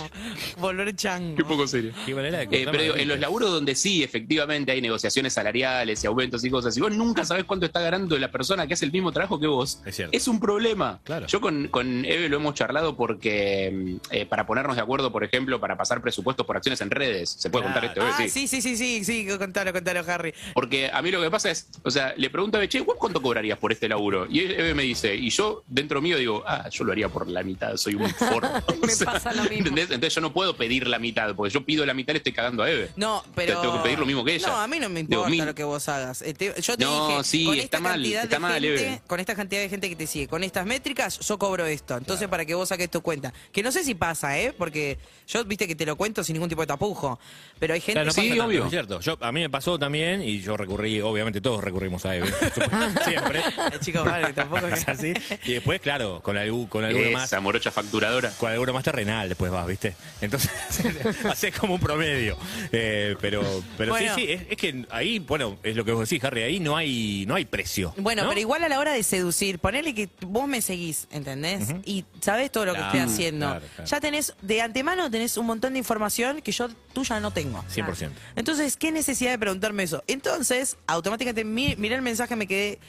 volver 0.60 0.96
chango. 0.96 1.36
qué 1.36 1.44
poco 1.44 1.68
serio. 1.68 1.92
Qué 2.06 2.16
manera 2.16 2.38
de 2.38 2.44
Eh, 2.46 2.66
pero 2.72 2.82
digo, 2.82 2.96
en 2.96 3.06
los 3.10 3.20
laburos 3.20 3.52
donde 3.52 3.76
sí, 3.76 4.02
efectivamente, 4.02 4.72
hay 4.72 4.82
negociaciones 4.82 5.34
salariales 5.34 6.02
y 6.02 6.08
aumentos 6.08 6.42
y 6.46 6.50
cosas, 6.50 6.78
y 6.78 6.80
vos 6.80 6.94
nunca 6.94 7.26
sabés 7.26 7.44
cuánto 7.44 7.66
está 7.66 7.82
ganando 7.82 8.18
la 8.18 8.32
persona 8.32 8.66
que 8.66 8.76
hace 8.76 8.86
el 8.86 8.94
mismo 8.94 9.12
trabajo 9.12 9.42
que 9.42 9.48
vos, 9.48 9.82
Es 9.86 9.96
cierto. 9.98 10.32
un 10.32 10.40
problema. 10.40 11.02
Claro. 11.04 11.28
Yo 11.28 11.42
con, 11.42 11.68
con 11.68 12.06
Eve 12.06 12.30
lo 12.30 12.38
hemos 12.38 12.54
charlado 12.54 12.96
porque 12.96 13.72
mm, 13.74 13.96
eh, 14.12 14.26
para 14.26 14.46
ponernos 14.46 14.78
de 14.78 14.82
acuerdo, 14.84 15.12
por 15.12 15.26
ejemplo, 15.26 15.60
para 15.60 15.76
pasar 15.76 16.02
presupuestos 16.02 16.46
por 16.46 16.56
acciones 16.56 16.80
en 16.80 16.90
redes, 16.90 17.30
se 17.30 17.50
puede 17.50 17.66
contar 17.66 17.84
esto? 17.84 18.02
Ah, 18.04 18.16
sí, 18.18 18.48
sí, 18.48 18.62
sí, 18.62 18.78
sí, 18.78 19.04
sí, 19.04 19.28
contalo, 19.38 19.74
contalo, 19.74 20.00
Harry. 20.08 20.34
Porque 20.54 20.90
a 20.94 21.02
mí 21.02 21.12
lo 21.12 21.22
que 21.22 21.30
pasa 21.30 21.52
es, 21.52 21.68
o 21.84 21.92
sea, 21.92 22.14
le 22.18 22.30
pregunto 22.30 22.58
a 22.58 22.68
che, 22.68 22.82
¿vos 22.82 22.96
cuánto 23.00 23.22
cobrarías 23.22 23.58
por 23.58 23.72
este 23.72 23.88
laburo? 23.88 24.28
Y 24.30 24.40
Eve 24.42 24.74
me 24.74 24.84
dice, 24.84 25.16
y 25.16 25.30
yo 25.30 25.64
dentro 25.68 26.02
mío 26.02 26.18
digo, 26.18 26.44
ah, 26.46 26.68
yo 26.70 26.84
lo 26.84 26.92
haría 26.92 27.10
por 27.10 27.28
la 27.28 27.44
mitad, 27.44 27.78
soy 27.78 27.96
un 27.96 28.10
forro. 28.14 28.50
Me 28.82 29.06
pasa 29.06 29.34
lo 29.34 29.44
mismo. 29.44 29.58
¿entendés? 29.58 29.86
Entonces 29.86 30.16
yo 30.16 30.22
no 30.22 30.34
puedo 30.34 30.56
pedir 30.56 30.88
la 30.88 31.00
mitad, 31.00 31.36
porque 31.36 31.54
yo 31.54 31.64
pido 31.64 31.86
la 31.86 31.94
mitad 31.94 32.12
y 32.12 32.16
le 32.16 32.18
estoy 32.18 32.34
cagando 32.34 32.64
a 32.64 32.70
Eve. 32.72 32.90
No, 32.96 33.24
pero. 33.36 33.62
Tengo 33.62 33.78
que 33.78 33.84
pedir 33.84 34.00
lo 34.00 34.06
mismo 34.06 34.24
que 34.26 34.36
ella. 34.36 34.48
No, 34.48 34.58
a 34.58 34.68
mí 34.68 34.80
no 34.80 34.90
me 34.90 35.04
Digo, 35.04 35.22
importa 35.28 35.46
lo 35.46 35.56
que 35.56 35.64
vos 35.64 35.88
hagas. 35.90 36.22
Eh, 36.22 36.34
te- 36.34 36.54
Yo 36.62 36.78
te 36.78 36.84
No, 36.84 37.08
dije, 37.10 37.24
sí, 37.24 37.46
con 37.46 37.54
está 37.56 37.64
esta 37.66 37.80
mal, 37.80 37.92
cantidad 37.94 38.24
está 38.24 38.36
de 38.36 38.40
mal, 38.40 38.62
gente, 38.62 38.88
Eve. 38.88 39.02
con 39.08 39.20
esta 39.20 39.36
cantidad 39.36 39.62
de 39.62 39.70
gente 39.70 39.90
que 39.90 39.96
te 39.96 40.08
sigue, 40.08 40.28
con 40.28 40.44
estas 40.44 40.66
métricas, 40.66 41.20
yo 41.20 41.38
cobro 41.38 41.66
esto. 41.66 41.98
Entonces, 41.98 42.28
para 42.28 42.46
que 42.46 42.56
vos 42.56 42.70
saques 42.70 42.90
tu 42.90 43.02
cuenta. 43.02 43.34
Que 43.52 43.64
no 43.64 43.72
sé 43.72 43.84
si 43.84 43.96
pasa, 43.96 44.40
¿eh? 44.40 44.54
Porque 44.58 44.98
yo, 45.28 45.44
viste 45.46 45.68
que 45.68 45.76
te 45.76 45.86
lo 45.86 45.96
cuento 45.96 46.24
sin 46.24 46.34
ningún 46.34 46.50
tipo 46.50 46.62
de 46.62 46.68
tapujo. 46.68 47.20
Pero 47.60 47.74
hay 47.74 47.82
gente 47.82 47.94
Claro, 47.94 48.08
no 48.08 48.12
Sí, 48.14 48.22
pasa 48.22 48.30
tanto, 48.30 48.46
obvio. 48.46 48.64
Es 48.66 48.70
cierto. 48.70 49.00
Yo, 49.00 49.18
a 49.22 49.32
mí 49.32 49.42
me 49.42 49.50
pasó 49.50 49.78
también 49.80 50.22
y 50.22 50.40
yo 50.42 50.56
recurrí, 50.58 51.02
obviamente 51.02 51.42
todos 51.42 51.64
recurrimos 51.64 51.97
Eve. 52.06 52.32
siempre. 53.06 53.42
Chicos, 53.82 54.06
vale, 54.06 54.34
tampoco 54.34 54.68
Es 54.68 54.88
así. 54.88 55.14
Y 55.46 55.54
después, 55.54 55.80
claro, 55.82 56.22
con, 56.22 56.38
algún, 56.38 56.68
con 56.68 56.84
alguno 56.84 57.12
más. 57.12 57.26
Esa 57.26 57.40
morocha 57.40 57.72
facturadora. 57.72 58.32
Con 58.38 58.52
alguno 58.52 58.74
más 58.74 58.84
terrenal 58.84 59.30
después 59.30 59.52
vas, 59.52 59.68
¿viste? 59.68 59.96
Entonces, 60.22 60.52
haces 61.26 61.56
como 61.58 61.76
un 61.76 61.80
promedio. 61.80 62.38
Eh, 62.72 63.16
pero 63.22 63.64
pero 63.78 63.92
Bueno. 63.92 64.14
sí, 64.16 64.22
sí, 64.26 64.32
es, 64.32 64.42
es 64.50 64.58
que 64.58 64.86
ahí, 64.90 65.20
bueno, 65.20 65.58
es 65.64 65.76
lo 65.76 65.86
que 65.86 65.92
vos 65.92 66.08
decís, 66.10 66.24
Harry, 66.24 66.44
ahí 66.44 66.60
no 66.60 66.76
hay, 66.78 67.26
no 67.28 67.36
hay 67.36 67.46
precio. 67.46 67.94
Bueno, 67.98 68.24
¿no? 68.24 68.30
pero 68.30 68.42
igual 68.42 68.64
a 68.64 68.70
la 68.70 68.80
hora 68.80 68.94
de 68.94 69.04
seducir, 69.04 69.60
ponele 69.60 69.94
que 69.94 70.10
vos 70.22 70.48
me 70.48 70.62
seguís, 70.62 71.08
¿entendés? 71.12 71.70
Y 71.86 72.06
sabés 72.22 72.52
todo 72.52 72.66
lo 72.66 72.74
que 72.74 72.80
Claro, 72.80 72.98
estoy 72.98 73.14
haciendo. 73.14 73.46
claro, 73.48 73.66
claro. 73.76 73.90
Ya 73.90 74.00
tenés, 74.00 74.34
de 74.42 74.62
antemano 74.62 75.10
tenés 75.10 75.38
un 75.38 75.46
montón 75.46 75.74
de 75.74 75.80
información 75.80 76.42
que 76.42 76.52
yo 76.52 76.70
tuya 76.94 77.20
no 77.20 77.32
tengo. 77.32 77.64
100%. 77.74 78.10
Entonces, 78.36 78.78
¿qué 78.78 78.92
necesidad 78.92 79.32
de 79.32 79.40
preguntarme 79.40 79.84
eso? 79.84 80.04
Entonces, 80.08 80.78
automáticamente 80.88 81.44
mi- 81.44 81.76
miré 81.88 81.96
el 81.96 82.02
mensaje, 82.02 82.36
me 82.36 82.48
quedé 82.48 82.80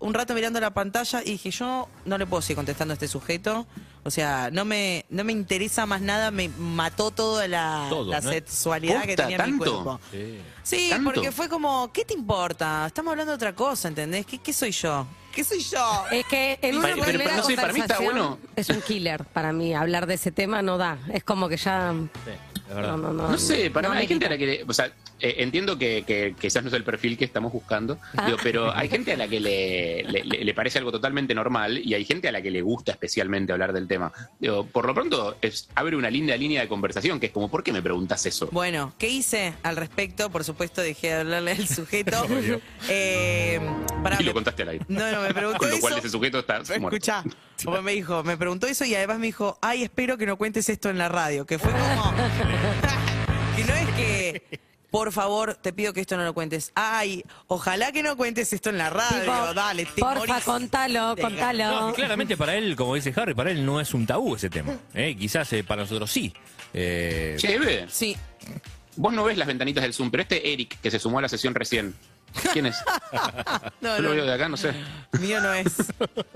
un 0.00 0.14
rato 0.14 0.34
mirando 0.34 0.58
la 0.60 0.70
pantalla 0.74 1.22
y 1.22 1.30
dije, 1.32 1.50
yo 1.50 1.88
no 2.04 2.18
le 2.18 2.26
puedo 2.26 2.40
seguir 2.42 2.56
contestando 2.56 2.92
a 2.92 2.94
este 2.94 3.06
sujeto. 3.08 3.66
O 4.04 4.10
sea, 4.10 4.48
no 4.52 4.64
me, 4.64 5.04
no 5.10 5.22
me 5.24 5.32
interesa 5.32 5.86
más 5.86 6.00
nada, 6.00 6.30
me 6.30 6.48
mató 6.48 7.10
toda 7.10 7.46
la, 7.48 7.86
Todo, 7.88 8.10
la 8.10 8.20
¿no? 8.20 8.30
sexualidad 8.30 9.02
que 9.04 9.16
tenía 9.16 9.36
en 9.36 9.52
mi 9.54 9.58
¿Tanto? 9.58 9.82
cuerpo. 9.84 10.00
Sí. 10.10 10.38
Sí, 10.62 10.86
¿Tanto? 10.90 11.10
porque 11.12 11.30
fue 11.32 11.48
como, 11.48 11.92
¿qué 11.92 12.04
te 12.04 12.14
importa? 12.14 12.84
Estamos 12.86 13.10
hablando 13.12 13.32
de 13.32 13.36
otra 13.36 13.54
cosa, 13.54 13.88
¿entendés? 13.88 14.24
¿Qué, 14.26 14.38
qué 14.38 14.52
soy 14.52 14.70
yo? 14.72 15.06
¿Qué 15.32 15.44
soy 15.44 15.60
yo? 15.60 16.04
Es 16.10 16.26
que 16.26 16.58
en 16.62 16.76
una 16.78 16.88
Pero- 16.88 16.94
pero- 16.96 17.06
primera 17.06 17.30
pero 17.30 17.42
no 17.42 17.48
sé, 17.48 17.54
para 17.56 17.72
mí 17.72 17.80
está 17.80 17.98
bueno. 18.00 18.38
es 18.56 18.68
un 18.70 18.80
killer 18.82 19.24
para 19.24 19.52
mí. 19.52 19.74
Hablar 19.74 20.06
de 20.06 20.14
ese 20.14 20.32
tema 20.32 20.62
no 20.62 20.78
da. 20.78 20.98
Es 21.12 21.22
como 21.24 21.48
que 21.48 21.56
ya... 21.56 21.92
Sí, 22.24 22.30
es 22.68 22.74
verdad. 22.74 22.92
No, 22.92 22.96
no, 22.98 23.12
no. 23.12 23.28
No 23.30 23.38
sé, 23.38 23.70
para 23.70 23.88
no 23.88 23.94
mí 23.94 24.00
hay 24.00 24.06
gente 24.08 24.26
a 24.26 24.30
la 24.30 24.38
que 24.38 24.46
le, 24.46 24.64
o 24.64 24.72
sea, 24.72 24.90
eh, 25.20 25.36
entiendo 25.38 25.78
que, 25.78 26.04
que 26.06 26.34
quizás 26.40 26.62
no 26.62 26.68
es 26.68 26.74
el 26.74 26.84
perfil 26.84 27.16
que 27.18 27.24
estamos 27.24 27.52
buscando, 27.52 27.98
Ah. 28.16 28.26
digo, 28.26 28.38
pero 28.42 28.74
hay 28.74 28.88
gente 28.88 29.12
a 29.12 29.16
la 29.16 29.28
que 29.28 29.40
le, 29.40 30.02
le- 30.04 30.54
parece 30.54 30.78
algo 30.78 30.90
totalmente 30.92 31.34
normal 31.34 31.78
y 31.84 31.94
hay 31.94 32.04
gente 32.04 32.28
a 32.28 32.32
la 32.32 32.42
que 32.42 32.50
le 32.50 32.62
gusta 32.62 32.92
especialmente 32.92 33.52
hablar 33.52 33.72
del 33.72 33.86
tema. 33.86 34.12
Digo, 34.40 34.66
por 34.66 34.86
lo 34.86 34.94
pronto 34.94 35.36
es, 35.40 35.68
abre 35.74 35.96
una 35.96 36.10
linda 36.10 36.36
línea 36.36 36.60
de 36.62 36.68
conversación 36.68 37.20
que 37.20 37.26
es 37.26 37.32
como, 37.32 37.48
¿por 37.50 37.62
qué 37.62 37.72
me 37.72 37.82
preguntas 37.82 38.24
eso? 38.26 38.48
Bueno, 38.52 38.92
¿qué 38.98 39.08
hice 39.08 39.54
al 39.62 39.76
respecto? 39.76 40.30
Por 40.30 40.42
supuesto, 40.44 40.80
dejé 40.82 41.08
de 41.08 41.14
hablarle 41.14 41.52
al 41.52 41.68
sujeto. 41.68 42.26
eh, 42.88 43.60
pará, 44.02 44.16
Y 44.20 44.24
lo 44.24 44.32
contaste 44.32 44.62
al 44.62 44.68
aire. 44.70 44.84
No, 44.88 45.10
no, 45.12 45.22
me 45.22 45.32
preguntó 45.34 45.58
Con 45.58 45.70
lo 45.70 45.78
cual 45.80 45.92
eso. 45.94 46.00
ese 46.00 46.10
sujeto 46.10 46.38
está. 46.40 46.58
Escuchá, 46.58 47.22
como 47.64 47.82
me 47.82 47.92
dijo, 47.92 48.22
me 48.24 48.36
preguntó 48.36 48.66
eso 48.66 48.84
y 48.84 48.94
además 48.94 49.18
me 49.18 49.26
dijo, 49.26 49.58
ay, 49.62 49.82
espero 49.82 50.16
que 50.18 50.26
no 50.26 50.36
cuentes 50.36 50.68
esto 50.68 50.90
en 50.90 50.98
la 50.98 51.08
radio, 51.08 51.46
que 51.46 51.58
fue 51.58 51.70
como... 51.70 52.14
que 53.56 53.64
no 53.64 53.74
es 53.74 53.88
que, 53.96 54.42
por 54.90 55.12
favor, 55.12 55.54
te 55.54 55.72
pido 55.72 55.92
que 55.92 56.00
esto 56.00 56.16
no 56.16 56.24
lo 56.24 56.32
cuentes. 56.34 56.72
Ay, 56.74 57.22
ojalá 57.46 57.92
que 57.92 58.02
no 58.02 58.16
cuentes 58.16 58.52
esto 58.52 58.70
en 58.70 58.78
la 58.78 58.90
radio, 58.90 59.20
Tipo, 59.20 59.54
dale, 59.54 59.84
te 59.86 60.00
Porfa, 60.00 60.18
morís 60.18 60.44
contalo, 60.44 61.14
contalo. 61.20 61.80
No, 61.88 61.92
claramente 61.92 62.36
para 62.36 62.54
él, 62.56 62.74
como 62.76 62.94
dice 62.94 63.12
Harry, 63.16 63.34
para 63.34 63.50
él 63.50 63.64
no 63.64 63.80
es 63.80 63.92
un 63.94 64.06
tabú 64.06 64.36
ese 64.36 64.48
tema. 64.50 64.76
¿eh? 64.94 65.14
Quizás 65.18 65.52
eh, 65.52 65.64
para 65.64 65.82
nosotros 65.82 66.10
sí. 66.10 66.32
Eh, 66.72 67.36
Che, 67.38 67.54
Eve, 67.54 67.86
Sí, 67.88 68.16
vos 68.96 69.12
no 69.12 69.24
ves 69.24 69.36
las 69.38 69.46
ventanitas 69.48 69.82
del 69.82 69.94
Zoom, 69.94 70.10
pero 70.10 70.22
este 70.22 70.52
Eric 70.52 70.80
que 70.80 70.90
se 70.90 70.98
sumó 70.98 71.18
a 71.18 71.22
la 71.22 71.28
sesión 71.28 71.54
recién, 71.54 71.94
¿quién 72.52 72.66
es? 72.66 72.76
no, 73.80 73.96
Yo 73.96 74.02
lo 74.02 74.08
no, 74.10 74.14
veo 74.14 74.26
de 74.26 74.32
acá, 74.32 74.48
no 74.48 74.56
sé. 74.56 74.72
mío 75.20 75.40
no 75.40 75.52
es. 75.52 75.74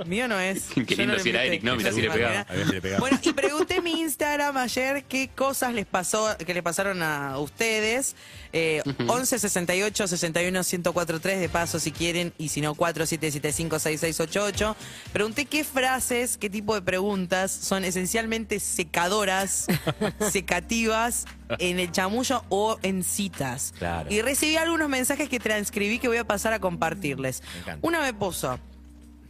Mío 0.07 0.29
no 0.29 0.39
es. 0.39 0.65
Qué 0.87 0.97
lindo 0.97 1.15
lo 1.15 1.21
si 1.21 1.31
era. 1.31 1.45
Eric, 1.45 1.63
¿no? 1.63 1.77
Mirá 1.77 1.91
Yo 1.91 1.97
si 1.97 2.03
le 2.03 2.09
no 2.09 2.15
pegaba. 2.15 2.41
A 2.41 2.53
ver 2.55 2.67
si 2.67 2.73
le 2.73 2.83
pegaba. 2.83 3.01
Bueno, 3.01 3.19
y 3.23 3.33
pregunté 3.33 3.77
en 3.77 3.85
mi 3.85 4.01
Instagram 4.01 4.57
ayer 4.57 5.05
qué 5.05 5.29
cosas 5.35 5.73
les 5.75 5.87
pasó, 5.87 6.37
que 6.39 6.55
le 6.55 6.63
pasaron 6.63 7.03
a 7.03 7.39
ustedes. 7.39 8.17
Eh, 8.53 8.83
11 9.07 9.39
68 9.39 10.09
61 10.09 10.61
1043 10.61 11.41
de 11.41 11.49
paso 11.49 11.79
si 11.79 11.93
quieren, 11.93 12.33
y 12.39 12.49
si 12.49 12.61
no, 12.61 12.75
4775 12.75 13.79
6688. 13.79 14.77
Pregunté 15.13 15.47
qué 15.47 15.65
frases, 15.65 16.37
qué 16.37 16.51
tipo 16.51 16.75
de 16.75 16.83
preguntas 16.83 17.51
son 17.51 17.85
esencialmente 17.85 18.61
secadoras, 18.61 19.67
secativas 20.31 21.25
en 21.59 21.79
el 21.79 21.91
chamullo 21.93 22.45
o 22.49 22.79
en 22.83 23.03
citas. 23.05 23.75
Claro. 23.79 24.11
Y 24.13 24.23
recibí 24.23 24.57
algunos 24.57 24.89
mensajes 24.89 25.29
que 25.29 25.39
transcribí 25.41 25.99
que 25.99 26.09
voy 26.09 26.19
a 26.19 26.25
pasar 26.25 26.53
a 26.53 26.59
compartirles. 26.61 27.43
Me. 27.67 27.77
Una 27.83 28.01
me 28.01 28.13
puso. 28.15 28.59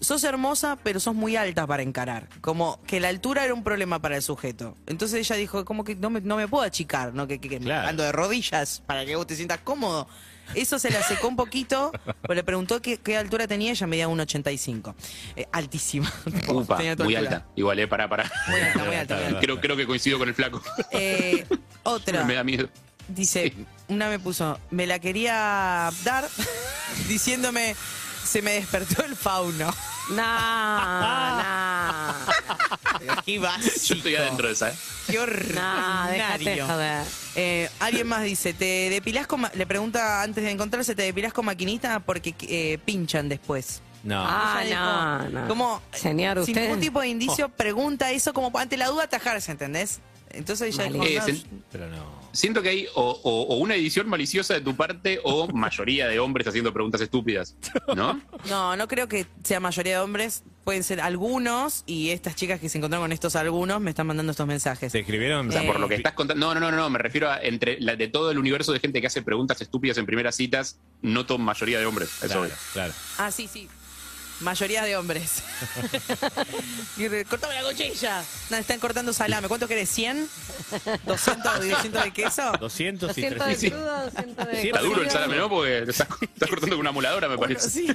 sos 0.00 0.24
hermosa, 0.24 0.76
pero 0.82 0.98
sos 0.98 1.14
muy 1.14 1.36
alta 1.36 1.66
para 1.66 1.82
encarar. 1.82 2.28
Como 2.40 2.80
que 2.86 2.98
la 3.00 3.08
altura 3.08 3.44
era 3.44 3.54
un 3.54 3.62
problema 3.62 4.00
para 4.02 4.16
el 4.16 4.22
sujeto. 4.22 4.76
Entonces 4.86 5.20
ella 5.20 5.36
dijo, 5.36 5.64
como 5.64 5.84
que 5.84 5.94
no 5.94 6.10
me, 6.10 6.20
no 6.20 6.36
me 6.36 6.48
puedo 6.48 6.64
achicar, 6.64 7.14
¿no? 7.14 7.28
Que, 7.28 7.38
que, 7.38 7.48
que 7.48 7.60
me 7.60 7.66
Claro. 7.66 7.88
ando 7.88 8.02
de 8.02 8.10
rodillas 8.12 8.82
para 8.86 9.04
que 9.06 9.14
vos 9.16 9.26
te 9.26 9.36
sientas 9.36 9.60
cómodo. 9.62 10.08
Eso 10.56 10.78
se 10.80 10.90
la 10.90 11.00
secó 11.04 11.28
un 11.28 11.36
poquito, 11.36 11.92
pero 12.22 12.34
le 12.34 12.42
preguntó 12.42 12.82
qué, 12.82 12.98
qué 12.98 13.16
altura 13.16 13.46
tenía, 13.46 13.70
ella 13.70 13.86
medía 13.86 14.08
1,85. 14.08 14.92
Eh, 15.36 15.46
altísima. 15.52 16.12
Upa, 16.48 16.76
tu 16.78 17.04
muy 17.04 17.14
altura. 17.14 17.18
alta. 17.20 17.46
Igual, 17.54 17.78
eh. 17.78 17.86
Muy 17.86 18.00
alta, 18.00 18.30
muy 18.48 18.60
alta, 18.60 19.14
muy 19.16 19.24
alta. 19.24 19.40
Creo, 19.40 19.60
creo 19.60 19.76
que 19.76 19.86
coincido 19.86 20.18
con 20.18 20.28
el 20.28 20.34
flaco. 20.34 20.60
Eh, 20.90 21.46
otra. 21.84 22.24
Me 22.24 22.34
da 22.34 22.44
miedo. 22.44 22.68
Dice, 23.08 23.52
una 23.88 24.08
me 24.08 24.18
puso, 24.18 24.58
me 24.70 24.86
la 24.86 24.98
quería 24.98 25.90
dar 26.04 26.28
diciéndome, 27.08 27.74
se 28.24 28.42
me 28.42 28.52
despertó 28.52 29.04
el 29.04 29.16
fauno. 29.16 29.72
No, 30.10 30.16
no. 30.16 32.14
Qué 33.24 33.34
Yo 33.36 33.42
básico. 33.42 33.94
estoy 33.94 34.16
adentro 34.16 34.48
de 34.48 34.52
esa, 34.54 34.70
¿eh? 34.70 34.74
Qué 35.06 35.14
No, 35.16 35.22
ordinario. 35.22 36.66
joder. 36.66 37.04
Eh, 37.36 37.70
alguien 37.78 38.08
más 38.08 38.22
dice, 38.24 38.52
¿te 38.52 38.90
depilás 38.90 39.26
con 39.28 39.42
ma-?" 39.42 39.50
Le 39.54 39.64
pregunta 39.66 40.22
antes 40.22 40.42
de 40.42 40.50
encontrarse, 40.50 40.94
¿te 40.96 41.02
depilás 41.02 41.32
con 41.32 41.46
maquinita? 41.46 42.00
Porque 42.00 42.34
eh, 42.42 42.78
pinchan 42.84 43.28
después. 43.28 43.80
No. 44.02 44.24
Ah, 44.26 44.62
Ella 44.64 44.80
no, 44.80 45.18
dijo, 45.28 45.30
no. 45.40 45.48
Como, 45.48 45.82
Señor, 45.92 46.44
sin 46.44 46.54
usted. 46.54 46.62
ningún 46.62 46.80
tipo 46.80 47.00
de 47.00 47.06
indicio, 47.08 47.48
pregunta 47.48 48.10
eso 48.10 48.32
como 48.34 48.56
ante 48.58 48.76
la 48.76 48.88
duda 48.88 49.04
atajarse, 49.04 49.52
¿entendés? 49.52 50.00
Entonces 50.34 50.74
ella 50.74 50.84
dijo, 50.90 51.04
Eh, 51.04 51.16
no, 51.18 51.26
sen- 51.26 51.44
Pero 51.70 51.88
no. 51.88 52.22
Siento 52.32 52.62
que 52.62 52.70
hay 52.70 52.86
o, 52.94 53.10
o- 53.22 53.42
o 53.42 53.56
una 53.58 53.74
edición 53.74 54.08
maliciosa 54.08 54.54
de 54.54 54.62
tu 54.62 54.74
parte 54.74 55.20
o 55.22 55.46
mayoría 55.48 56.08
de 56.08 56.18
hombres 56.18 56.46
haciendo 56.46 56.72
preguntas 56.72 57.00
estúpidas, 57.00 57.54
¿no? 57.94 58.20
No, 58.48 58.74
no 58.76 58.88
creo 58.88 59.06
que 59.08 59.26
sea 59.44 59.60
mayoría 59.60 59.98
de 59.98 60.04
hombres. 60.04 60.42
Pueden 60.64 60.82
ser 60.84 61.00
algunos 61.00 61.82
y 61.86 62.10
estas 62.10 62.36
chicas 62.36 62.60
que 62.60 62.68
se 62.68 62.78
encontraron 62.78 63.04
con 63.04 63.12
estos 63.12 63.34
algunos 63.36 63.80
me 63.80 63.90
están 63.90 64.06
mandando 64.06 64.30
estos 64.30 64.46
mensajes. 64.46 64.92
¿Te 64.92 65.00
escribieron? 65.00 65.48
O 65.48 65.52
sea, 65.52 65.62
Eh, 65.62 65.66
por 65.66 65.80
lo 65.80 65.88
que 65.88 65.96
estás 65.96 66.12
contando. 66.12 66.46
No, 66.46 66.54
no, 66.58 66.70
no, 66.70 66.76
no, 66.76 66.88
me 66.88 66.98
refiero 66.98 67.30
a 67.30 67.40
entre 67.42 67.80
la 67.80 67.96
de 67.96 68.08
todo 68.08 68.30
el 68.30 68.38
universo 68.38 68.72
de 68.72 68.78
gente 68.80 69.00
que 69.00 69.08
hace 69.08 69.22
preguntas 69.22 69.60
estúpidas 69.60 69.98
en 69.98 70.06
primeras 70.06 70.36
citas, 70.36 70.78
noto 71.02 71.36
mayoría 71.38 71.78
de 71.80 71.86
hombres. 71.86 72.08
Eso 72.22 72.26
Claro, 72.28 72.44
es. 72.46 72.52
claro. 72.72 72.92
Ah, 73.18 73.30
sí, 73.30 73.48
sí. 73.52 73.68
Mayoría 74.42 74.82
de 74.84 74.96
hombres. 74.96 75.42
Y 76.96 77.08
re- 77.08 77.24
Cortame 77.24 77.54
la 77.54 77.62
cuchilla. 77.68 78.22
No, 78.50 78.56
están 78.56 78.78
cortando 78.78 79.12
salame. 79.12 79.48
¿Cuánto 79.48 79.66
querés? 79.66 79.96
¿100? 79.96 80.26
¿200, 81.06 81.58
200 81.70 82.04
de 82.04 82.10
queso? 82.12 82.52
200 82.60 83.16
y 83.18 83.22
200 83.22 83.38
de 83.38 83.54
300. 83.54 83.80
crudo, 83.80 84.04
200 84.04 84.46
de 84.46 84.60
Sí, 84.60 84.66
Está 84.68 84.80
duro 84.80 85.02
el 85.02 85.10
salame, 85.10 85.36
¿no? 85.36 85.48
Porque 85.48 85.78
estás, 85.88 86.08
estás 86.20 86.48
cortando 86.50 86.76
con 86.76 86.80
una 86.80 86.92
moladora, 86.92 87.28
me 87.28 87.38
parece. 87.38 87.70
sí. 87.70 87.86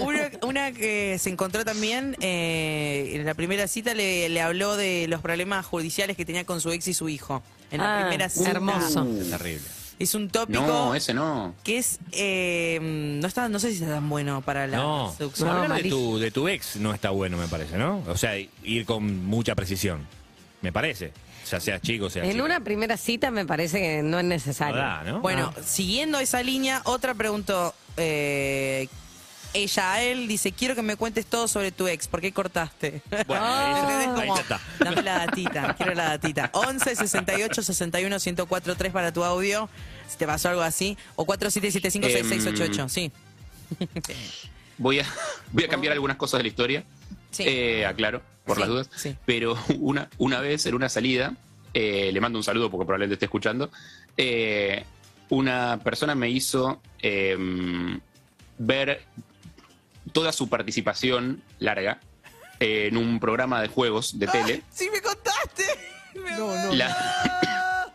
Una, 0.00 0.30
una 0.42 0.72
que 0.72 1.18
se 1.18 1.30
encontró 1.30 1.64
también 1.64 2.16
eh, 2.20 3.12
en 3.14 3.24
la 3.24 3.34
primera 3.34 3.66
cita 3.68 3.94
le, 3.94 4.28
le 4.28 4.40
habló 4.40 4.76
de 4.76 5.06
los 5.08 5.20
problemas 5.20 5.64
judiciales 5.66 6.16
que 6.16 6.24
tenía 6.24 6.44
con 6.44 6.60
su 6.60 6.70
ex 6.72 6.88
y 6.88 6.94
su 6.94 7.08
hijo. 7.08 7.42
En 7.70 7.78
la 7.80 7.98
Ah, 7.98 8.00
primera 8.02 8.28
cita. 8.28 8.50
hermoso. 8.50 9.06
Es 9.20 9.30
terrible. 9.30 9.62
Es 9.98 10.14
un 10.14 10.28
tópico 10.28 10.60
No, 10.62 10.94
ese 10.94 11.12
no. 11.12 11.54
que 11.64 11.78
es. 11.78 11.98
eh, 12.12 12.78
no, 12.80 13.26
está, 13.26 13.48
no 13.48 13.58
sé 13.58 13.70
si 13.72 13.82
está 13.82 13.94
tan 13.94 14.08
bueno 14.08 14.42
para 14.42 14.66
la 14.66 14.76
No, 14.76 15.14
seducción. 15.16 15.48
No, 15.48 15.62
hablar 15.62 15.82
de 15.82 15.88
tu, 15.90 16.18
de 16.18 16.30
tu 16.30 16.46
ex 16.48 16.76
no 16.76 16.94
está 16.94 17.10
bueno, 17.10 17.36
me 17.36 17.48
parece, 17.48 17.76
¿no? 17.78 18.02
O 18.08 18.16
sea, 18.16 18.36
ir 18.36 18.84
con 18.86 19.24
mucha 19.26 19.54
precisión. 19.54 20.06
Me 20.62 20.72
parece. 20.72 21.12
Ya 21.50 21.60
sea 21.60 21.80
chico, 21.80 22.10
sea 22.10 22.24
En 22.24 22.40
una 22.42 22.60
primera 22.60 22.96
cita 22.98 23.30
me 23.30 23.46
parece 23.46 23.78
que 23.80 24.02
no 24.02 24.18
es 24.18 24.24
necesario. 24.26 24.76
No 24.76 24.82
da, 24.82 25.02
¿no? 25.04 25.20
Bueno, 25.20 25.52
siguiendo 25.64 26.20
esa 26.20 26.42
línea, 26.42 26.82
otra 26.84 27.14
preguntó 27.14 27.74
eh, 27.96 28.86
ella 29.54 29.92
a 29.94 30.02
él, 30.02 30.28
dice, 30.28 30.52
quiero 30.52 30.74
que 30.74 30.82
me 30.82 30.96
cuentes 30.96 31.26
todo 31.26 31.48
sobre 31.48 31.72
tu 31.72 31.86
ex, 31.88 32.06
¿por 32.08 32.20
qué 32.20 32.32
cortaste? 32.32 33.02
Bueno, 33.26 33.44
dame 34.80 35.02
la 35.02 35.18
datita, 35.26 35.74
quiero 35.76 35.94
la 35.94 36.04
datita. 36.10 36.50
11 36.52 36.94
68 36.96 37.62
61 37.62 38.16
1043 38.24 38.92
para 38.92 39.12
tu 39.12 39.24
audio, 39.24 39.68
si 40.08 40.16
te 40.18 40.26
pasó 40.26 40.48
algo 40.50 40.62
así, 40.62 40.96
o 41.16 41.24
4775 41.24 42.06
6688, 42.28 42.88
sí. 42.88 43.12
Voy 44.78 45.00
a, 45.00 45.06
voy 45.52 45.64
a 45.64 45.68
cambiar 45.68 45.92
algunas 45.92 46.16
cosas 46.16 46.38
de 46.38 46.42
la 46.44 46.48
historia. 46.48 46.84
Sí. 47.30 47.44
Eh, 47.46 47.84
aclaro, 47.86 48.22
por 48.44 48.56
Sí, 48.56 48.60
las 48.60 48.68
dudas. 48.68 48.90
sí. 48.96 49.16
Pero 49.26 49.58
una, 49.78 50.08
una 50.18 50.40
vez 50.40 50.64
en 50.66 50.74
una 50.74 50.88
salida, 50.88 51.34
eh, 51.74 52.10
le 52.12 52.20
mando 52.20 52.38
un 52.38 52.44
saludo 52.44 52.70
porque 52.70 52.86
probablemente 52.86 53.14
esté 53.14 53.26
escuchando. 53.26 53.70
eh, 54.16 54.84
una 55.30 55.78
persona 55.84 56.14
me 56.14 56.30
hizo 56.30 56.80
eh, 57.02 57.36
ver 58.56 59.02
toda 60.18 60.32
su 60.32 60.48
participación 60.48 61.40
larga 61.60 62.00
en 62.58 62.96
un 62.96 63.20
programa 63.20 63.62
de 63.62 63.68
juegos 63.68 64.18
de 64.18 64.26
tele. 64.26 64.62
Sí, 64.72 64.88
me 64.92 65.00
contaste. 65.00 65.62
no, 66.36 66.56
no. 66.66 66.74
La, 66.74 67.92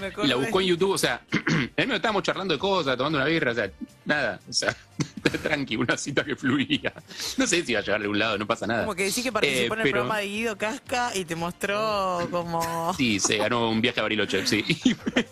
Me 0.00 0.26
la 0.26 0.36
buscó 0.36 0.60
en 0.60 0.66
YouTube, 0.68 0.90
o 0.92 0.98
sea, 0.98 1.20
él 1.76 1.86
me 1.86 1.96
estábamos 1.96 2.22
charlando 2.24 2.54
de 2.54 2.58
cosas, 2.58 2.96
tomando 2.96 3.18
una 3.18 3.26
birra, 3.26 3.52
o 3.52 3.54
sea, 3.54 3.70
nada, 4.06 4.40
o 4.48 4.52
sea, 4.52 4.74
tranqui, 5.42 5.76
una 5.76 5.96
cita 5.96 6.24
que 6.24 6.34
fluía. 6.34 6.92
No 7.36 7.46
sé 7.46 7.62
si 7.64 7.72
iba 7.72 7.80
a 7.80 7.84
llegar 7.84 8.00
de 8.02 8.08
un 8.08 8.18
lado, 8.18 8.36
no 8.38 8.46
pasa 8.46 8.66
nada. 8.66 8.84
Como 8.84 8.94
que 8.96 9.04
decís 9.04 9.22
que 9.22 9.30
participó 9.30 9.74
Eh, 9.74 9.76
en 9.76 9.80
el 9.80 9.82
pero- 9.84 9.92
programa 9.92 10.18
de 10.18 10.26
Guido 10.26 10.58
Casca 10.58 11.12
y 11.14 11.24
te 11.26 11.36
mostró 11.36 12.26
como... 12.30 12.92
Sí, 12.96 13.20
se 13.20 13.36
ganó 13.36 13.68
un 13.70 13.80
viaje 13.82 14.00
a 14.00 14.02
Bariloche, 14.02 14.44
sí. 14.46 14.64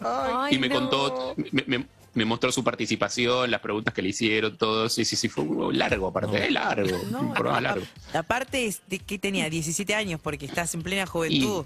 Ay, 0.00 0.54
y 0.54 0.58
me 0.58 0.68
no. 0.68 0.74
contó, 0.76 1.34
me, 1.50 1.64
me- 1.66 1.86
me 2.14 2.24
mostró 2.24 2.52
su 2.52 2.62
participación, 2.62 3.50
las 3.50 3.60
preguntas 3.60 3.92
que 3.94 4.02
le 4.02 4.10
hicieron, 4.10 4.56
todo. 4.56 4.88
Sí, 4.88 5.04
sí, 5.04 5.16
sí, 5.16 5.28
fue 5.28 5.44
un 5.44 5.76
largo 5.78 6.08
aparte, 6.08 6.44
es 6.46 6.52
largo, 6.52 6.96
un 7.18 7.32
programa 7.32 7.60
largo. 7.60 7.84
a- 8.14 8.18
Aparte 8.18 8.66
es 8.66 8.82
de 8.86 8.98
que 8.98 9.18
tenía 9.18 9.48
17 9.48 9.94
años 9.94 10.20
porque 10.22 10.46
estás 10.46 10.74
en 10.74 10.82
plena 10.82 11.06
juventud. 11.06 11.64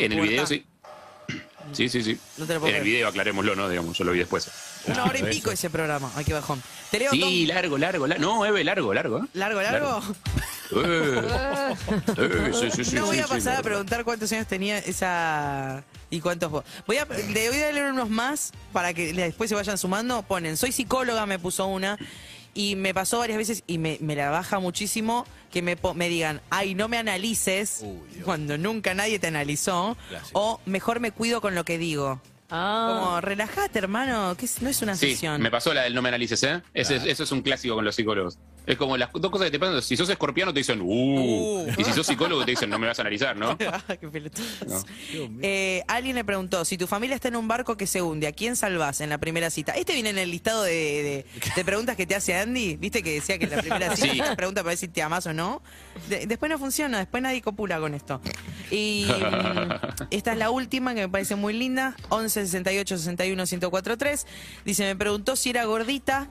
En 0.00 0.12
el 0.12 0.20
video 0.20 0.46
sí. 0.46 0.64
Sí, 1.72 1.88
sí, 1.88 2.00
sí. 2.02 2.16
No 2.38 2.46
te 2.46 2.54
lo 2.54 2.60
puedo 2.60 2.70
en 2.72 2.78
el 2.78 2.84
video, 2.84 3.08
aclarémoslo, 3.08 3.56
¿no? 3.56 3.68
Digamos, 3.68 3.98
yo 3.98 4.04
lo 4.04 4.12
vi 4.12 4.20
después. 4.20 4.48
Una 4.86 5.04
hora 5.04 5.18
y 5.18 5.24
pico 5.24 5.50
ese 5.50 5.68
programa. 5.68 6.12
Ay, 6.14 6.24
qué 6.24 6.32
bajón. 6.32 6.62
Te 6.92 7.00
leo 7.00 7.10
Sí, 7.10 7.18
Tom. 7.48 7.54
largo, 7.56 7.76
largo, 7.76 8.06
largo. 8.06 8.22
No, 8.24 8.46
Eve, 8.46 8.62
largo, 8.62 8.94
largo. 8.94 9.18
¿eh? 9.18 9.26
¿Largo, 9.34 9.60
largo? 9.60 10.00
Eh, 10.74 11.22
eh, 12.18 12.50
sí, 12.60 12.70
sí, 12.70 12.84
sí, 12.84 12.96
no 12.96 13.06
voy 13.06 13.16
sí, 13.16 13.22
a 13.22 13.26
sí, 13.26 13.30
pasar 13.32 13.56
a 13.56 13.62
preguntar 13.62 14.04
cuántos 14.04 14.30
años 14.32 14.46
tenía 14.46 14.78
esa 14.78 15.84
y 16.10 16.20
cuántos 16.20 16.50
vos. 16.50 16.64
Voy 16.86 16.98
a, 16.98 17.04
le 17.06 17.48
voy 17.50 17.62
a 17.62 17.72
leer 17.72 17.90
unos 17.92 18.08
más 18.10 18.52
para 18.72 18.94
que 18.94 19.12
después 19.12 19.48
se 19.48 19.54
vayan 19.54 19.78
sumando. 19.78 20.22
Ponen, 20.22 20.56
soy 20.56 20.72
psicóloga, 20.72 21.26
me 21.26 21.38
puso 21.38 21.66
una. 21.66 21.98
Y 22.54 22.74
me 22.74 22.94
pasó 22.94 23.18
varias 23.18 23.36
veces 23.36 23.62
y 23.66 23.76
me, 23.76 23.98
me 24.00 24.16
la 24.16 24.30
baja 24.30 24.58
muchísimo 24.60 25.26
que 25.52 25.60
me, 25.60 25.76
po- 25.76 25.92
me 25.92 26.08
digan, 26.08 26.40
ay, 26.48 26.74
no 26.74 26.88
me 26.88 26.96
analices 26.96 27.80
Uy, 27.82 27.98
Dios. 28.14 28.24
cuando 28.24 28.56
nunca 28.56 28.94
nadie 28.94 29.18
te 29.18 29.26
analizó. 29.26 29.94
O 30.32 30.58
mejor 30.64 31.00
me 31.00 31.10
cuido 31.10 31.42
con 31.42 31.54
lo 31.54 31.64
que 31.66 31.76
digo. 31.76 32.20
Ah. 32.48 33.00
Como, 33.04 33.20
relajate, 33.20 33.78
hermano, 33.78 34.34
que 34.38 34.46
es- 34.46 34.62
no 34.62 34.70
es 34.70 34.80
una 34.80 34.96
Sí, 34.96 35.10
sesión. 35.12 35.42
me 35.42 35.50
pasó 35.50 35.74
la 35.74 35.82
del 35.82 35.94
no 35.94 36.00
me 36.00 36.08
analices, 36.08 36.42
¿eh? 36.44 36.62
Ese, 36.72 36.94
Claro. 36.94 37.10
Eso 37.10 37.22
es 37.24 37.32
un 37.32 37.42
clásico 37.42 37.74
con 37.74 37.84
los 37.84 37.94
psicólogos. 37.94 38.38
Es 38.66 38.76
como 38.76 38.96
las 38.96 39.10
dos 39.12 39.30
cosas 39.30 39.46
que 39.46 39.52
te 39.52 39.58
pasan. 39.58 39.80
Si 39.80 39.96
sos 39.96 40.08
escorpiano 40.08 40.52
te 40.52 40.58
dicen, 40.60 40.80
uh. 40.80 40.86
Uh. 40.86 41.66
Y 41.78 41.84
si 41.84 41.92
sos 41.92 42.06
psicólogo 42.06 42.44
te 42.44 42.50
dicen, 42.50 42.68
no 42.68 42.78
me 42.78 42.86
vas 42.88 42.98
a 42.98 43.02
analizar, 43.02 43.36
¿no? 43.36 43.56
Qué. 43.58 43.66
No. 44.66 44.82
Eh, 45.42 45.82
alguien 45.88 46.16
le 46.16 46.24
preguntó, 46.24 46.64
si 46.64 46.76
tu 46.76 46.86
familia 46.86 47.14
está 47.14 47.28
en 47.28 47.36
un 47.36 47.46
barco 47.48 47.76
que 47.76 47.86
se 47.86 48.02
hunde, 48.02 48.26
¿a 48.26 48.32
quién 48.32 48.56
salvás 48.56 49.00
en 49.00 49.08
la 49.10 49.18
primera 49.18 49.50
cita? 49.50 49.72
Este 49.72 49.92
viene 49.94 50.10
en 50.10 50.18
el 50.18 50.30
listado 50.30 50.62
de, 50.64 50.72
de- 50.72 51.26
de 51.54 51.64
preguntas 51.64 51.96
que 51.96 52.06
te 52.06 52.14
hace 52.14 52.34
Andy. 52.36 52.76
¿Viste 52.76 53.02
que 53.02 53.12
decía 53.14 53.38
que 53.38 53.44
en 53.44 53.50
la 53.52 53.62
primera 53.62 53.94
cita 53.96 54.12
Sí. 54.12 54.18
esta 54.20 54.36
pregunta 54.36 54.62
para 54.62 54.70
ver 54.70 54.78
si 54.78 54.88
te 54.88 55.02
amás 55.02 55.26
o 55.26 55.32
no? 55.32 55.62
De- 56.08 56.26
después 56.26 56.50
no 56.50 56.58
funciona, 56.58 56.98
después 56.98 57.22
nadie 57.22 57.42
copula 57.42 57.78
con 57.78 57.94
esto. 57.94 58.20
Y 58.70 59.06
mm, 59.08 60.06
esta 60.10 60.32
es 60.32 60.38
la 60.38 60.50
última 60.50 60.94
que 60.94 61.02
me 61.02 61.08
parece 61.08 61.36
muy 61.36 61.52
linda, 61.52 61.94
11 62.08 62.46
68 62.46 62.98
61 62.98 63.42
1043. 63.44 64.26
Dice, 64.64 64.84
me 64.84 64.96
preguntó 64.96 65.36
si 65.36 65.50
era 65.50 65.64
gordita 65.64 66.30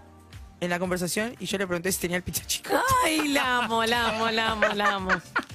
en 0.66 0.72
la 0.72 0.80
conversación 0.80 1.36
y 1.40 1.46
yo 1.46 1.58
le 1.58 1.66
pregunté 1.68 1.92
si 1.92 2.00
tenía 2.02 2.18
el 2.18 2.24
pito 2.24 2.42
chico. 2.46 2.72
Ay, 3.06 3.30
la 3.30 3.58
amo, 3.66 3.86
la 3.86 4.10
amo, 4.10 4.30
la 4.32 4.52
amo, 4.52 4.66
la 4.76 4.90
amo. 4.96 5.10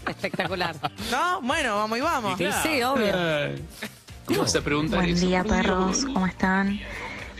Espectacular. 0.08 0.76
¿No? 1.10 1.40
Bueno, 1.42 1.76
vamos 1.76 1.98
y 1.98 2.00
vamos. 2.00 2.38
Sí, 2.38 2.46
sí, 2.62 2.82
obvio. 2.82 3.12
¿Cómo 4.24 4.40
vas 4.40 4.54
a 4.56 4.60
preguntar 4.62 5.00
Buen 5.00 5.10
eso? 5.14 5.26
día, 5.26 5.44
perros, 5.44 6.04
¿cómo 6.06 6.26
están? 6.26 6.80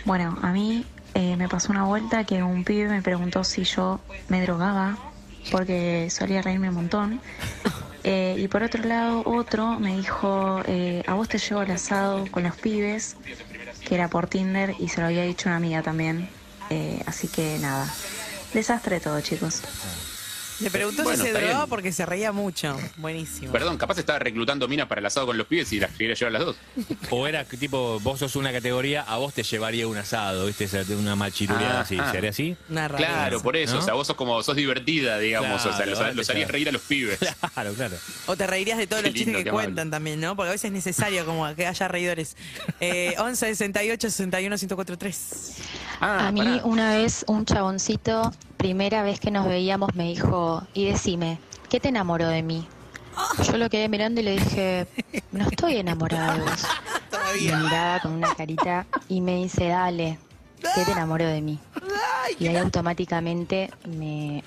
Bueno, 0.05 0.39
a 0.43 0.51
mí 0.53 0.85
eh, 1.15 1.37
me 1.37 1.49
pasó 1.49 1.73
una 1.73 1.85
vuelta 1.85 2.25
que 2.25 2.43
un 2.43 2.65
pibe 2.65 2.89
me 2.89 3.03
preguntó 3.03 3.45
si 3.45 3.65
yo 3.65 4.01
me 4.29 4.43
drogaba, 4.43 4.97
porque 5.51 6.09
solía 6.11 6.43
reírme 6.43 6.69
un 6.69 6.75
montón. 6.75 7.21
Eh, 8.03 8.37
y 8.39 8.49
por 8.49 8.63
otro 8.63 8.83
lado, 8.85 9.23
otro 9.27 9.79
me 9.79 9.97
dijo, 9.97 10.63
eh, 10.67 11.03
a 11.07 11.15
vos 11.15 11.29
te 11.29 11.39
llevo 11.39 11.61
al 11.61 11.71
asado 11.71 12.27
con 12.31 12.43
los 12.45 12.57
pibes, 12.57 13.17
que 13.87 13.95
era 13.95 14.09
por 14.09 14.27
Tinder, 14.27 14.75
y 14.79 14.89
se 14.89 15.01
lo 15.01 15.07
había 15.09 15.23
dicho 15.25 15.49
una 15.49 15.57
amiga 15.57 15.83
también. 15.83 16.29
Eh, 16.71 17.03
así 17.07 17.29
que 17.29 17.59
nada, 17.59 17.93
desastre 18.55 19.01
todo, 19.01 19.21
chicos. 19.21 19.63
Le 20.61 20.71
preguntó 20.71 21.03
Bueno, 21.05 21.23
si 21.23 21.29
se 21.29 21.33
drogaba 21.33 21.59
bien. 21.61 21.69
porque 21.71 21.93
se 21.93 22.05
reía 22.07 22.33
mucho. 22.33 22.77
Buenísimo. 22.97 23.51
Perdón, 23.53 23.79
capaz 23.79 23.99
estaba 23.99 24.19
reclutando 24.19 24.69
minas 24.69 24.87
para 24.89 25.01
el 25.01 25.07
asado 25.07 25.27
con 25.27 25.39
los 25.39 25.47
pibes 25.47 25.73
y 25.73 25.81
las 25.81 25.91
quería 25.93 26.15
llevar 26.15 26.33
las 26.33 26.45
dos. 26.45 26.57
O 27.11 27.27
era 27.27 27.45
tipo, 27.45 27.99
vos 28.01 28.19
sos 28.19 28.37
una 28.37 28.53
categoría, 28.53 29.03
a 29.03 29.17
vos 29.17 29.33
te 29.35 29.43
llevaría 29.43 29.87
un 29.87 29.97
asado, 29.97 30.47
¿viste? 30.47 30.69
Una 30.95 31.17
machiruleada 31.17 31.81
así. 31.81 31.99
Ajá. 31.99 32.13
¿Sería 32.13 32.31
así? 32.31 32.57
Una. 32.69 32.89
Claro, 32.89 33.43
por 33.43 33.57
eso. 33.57 33.75
¿No? 33.75 33.81
O 33.81 33.83
sea, 33.83 33.95
vos 33.95 34.07
sos 34.07 34.17
como, 34.17 34.43
sos 34.43 34.57
divertida, 34.57 35.19
digamos. 35.19 35.65
o 35.65 35.73
sea, 35.73 35.87
los, 35.87 36.29
harías 36.31 36.51
reír 36.51 36.69
a 36.69 36.73
los 36.73 36.83
pibes. 36.83 37.19
Claro, 37.55 37.75
claro. 37.75 37.97
O 38.27 38.37
te 38.37 38.47
reirías 38.47 38.79
de 38.79 38.87
todos 38.87 39.03
Qué 39.03 39.09
los 39.09 39.15
chistes 39.15 39.35
lindo, 39.35 39.45
que 39.45 39.51
cuentan 39.51 39.91
también, 39.91 40.21
¿no? 40.21 40.37
Porque 40.37 40.49
a 40.49 40.53
veces 40.53 40.67
es 40.67 40.73
necesario 40.73 41.25
como 41.27 41.53
que 41.55 41.67
haya 41.67 41.89
reidores. 41.89 42.37
Eh, 42.81 43.15
11 43.19 43.55
68 43.55 44.11
61 44.11 44.57
1043. 44.57 45.55
Ah, 46.01 46.29
A 46.29 46.33
mí 46.33 46.41
pará. 46.41 46.61
una 46.65 46.97
vez 46.97 47.25
un 47.27 47.45
chaboncito, 47.45 48.33
primera 48.61 49.03
vez 49.03 49.19
que 49.19 49.31
nos 49.31 49.47
veíamos, 49.47 49.95
me 49.95 50.05
dijo, 50.05 50.63
y 50.75 50.85
decime, 50.85 51.39
¿qué 51.71 51.81
te 51.81 51.89
enamoró 51.89 52.29
de 52.29 52.43
mí? 52.43 52.69
Yo 53.43 53.57
lo 53.57 53.71
quedé 53.71 53.89
mirando 53.89 54.21
y 54.21 54.25
le 54.25 54.33
dije, 54.33 54.87
no 55.33 55.49
estoy 55.49 55.77
enamorada 55.77 56.35
de 56.35 56.41
vos. 56.43 56.67
Y 57.41 57.49
me 57.49 57.57
miraba 57.57 58.01
con 58.01 58.13
una 58.13 58.35
carita 58.35 58.87
y 59.09 59.23
me 59.23 59.37
dice, 59.37 59.69
dale, 59.69 60.19
¿qué 60.75 60.85
te 60.85 60.93
enamoró 60.93 61.25
de 61.27 61.41
mí? 61.41 61.59
Y 62.39 62.49
ahí 62.49 62.57
automáticamente 62.57 63.71
me 63.89 64.45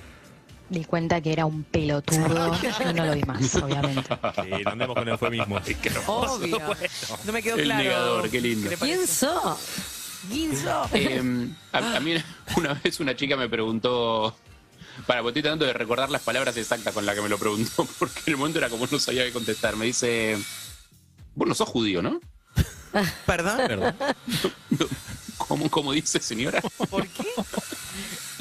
di 0.69 0.85
cuenta 0.85 1.19
que 1.19 1.33
era 1.33 1.47
un 1.47 1.63
pelotudo 1.63 2.51
y 2.89 2.93
no 2.93 3.05
lo 3.05 3.15
vi 3.15 3.23
más, 3.23 3.55
obviamente. 3.55 4.15
Sí, 4.43 4.63
no 4.63 4.69
andemos 4.69 4.95
con. 4.95 5.63
Qué 5.81 5.89
hermoso. 5.89 6.35
Obvio. 6.35 6.59
No 7.25 7.33
me 7.33 7.41
quedó 7.41 7.55
El 7.55 7.63
claro. 7.63 7.83
negador, 7.83 8.29
qué 8.29 8.41
lindo. 8.41 8.69
¿Quién 8.79 9.07
sos? 9.07 9.57
Guinzo. 10.29 10.89
Eh, 10.93 11.49
a, 11.71 11.95
a 11.95 11.99
mí 11.99 12.15
una 12.57 12.73
vez 12.73 12.99
una 12.99 13.15
chica 13.15 13.35
me 13.35 13.49
preguntó. 13.49 14.35
Para, 15.07 15.21
porque 15.21 15.39
estoy 15.39 15.41
tratando 15.43 15.65
de 15.65 15.73
recordar 15.73 16.11
las 16.11 16.21
palabras 16.21 16.55
exactas 16.55 16.93
con 16.93 17.05
las 17.05 17.15
que 17.15 17.21
me 17.21 17.29
lo 17.29 17.39
preguntó, 17.39 17.87
porque 17.99 18.19
en 18.27 18.33
el 18.33 18.37
momento 18.37 18.59
era 18.59 18.69
como 18.69 18.87
no 18.89 18.99
sabía 18.99 19.25
qué 19.25 19.31
contestar. 19.31 19.75
Me 19.75 19.85
dice: 19.85 20.37
Vos 21.35 21.47
no 21.47 21.55
sos 21.55 21.69
judío, 21.69 22.01
¿no? 22.01 22.19
Perdón. 23.25 23.57
Perdón. 23.67 23.95
¿Cómo, 25.37 25.69
cómo 25.69 25.91
dice, 25.93 26.19
señora? 26.19 26.61
¿Por 26.89 27.07
qué? 27.07 27.25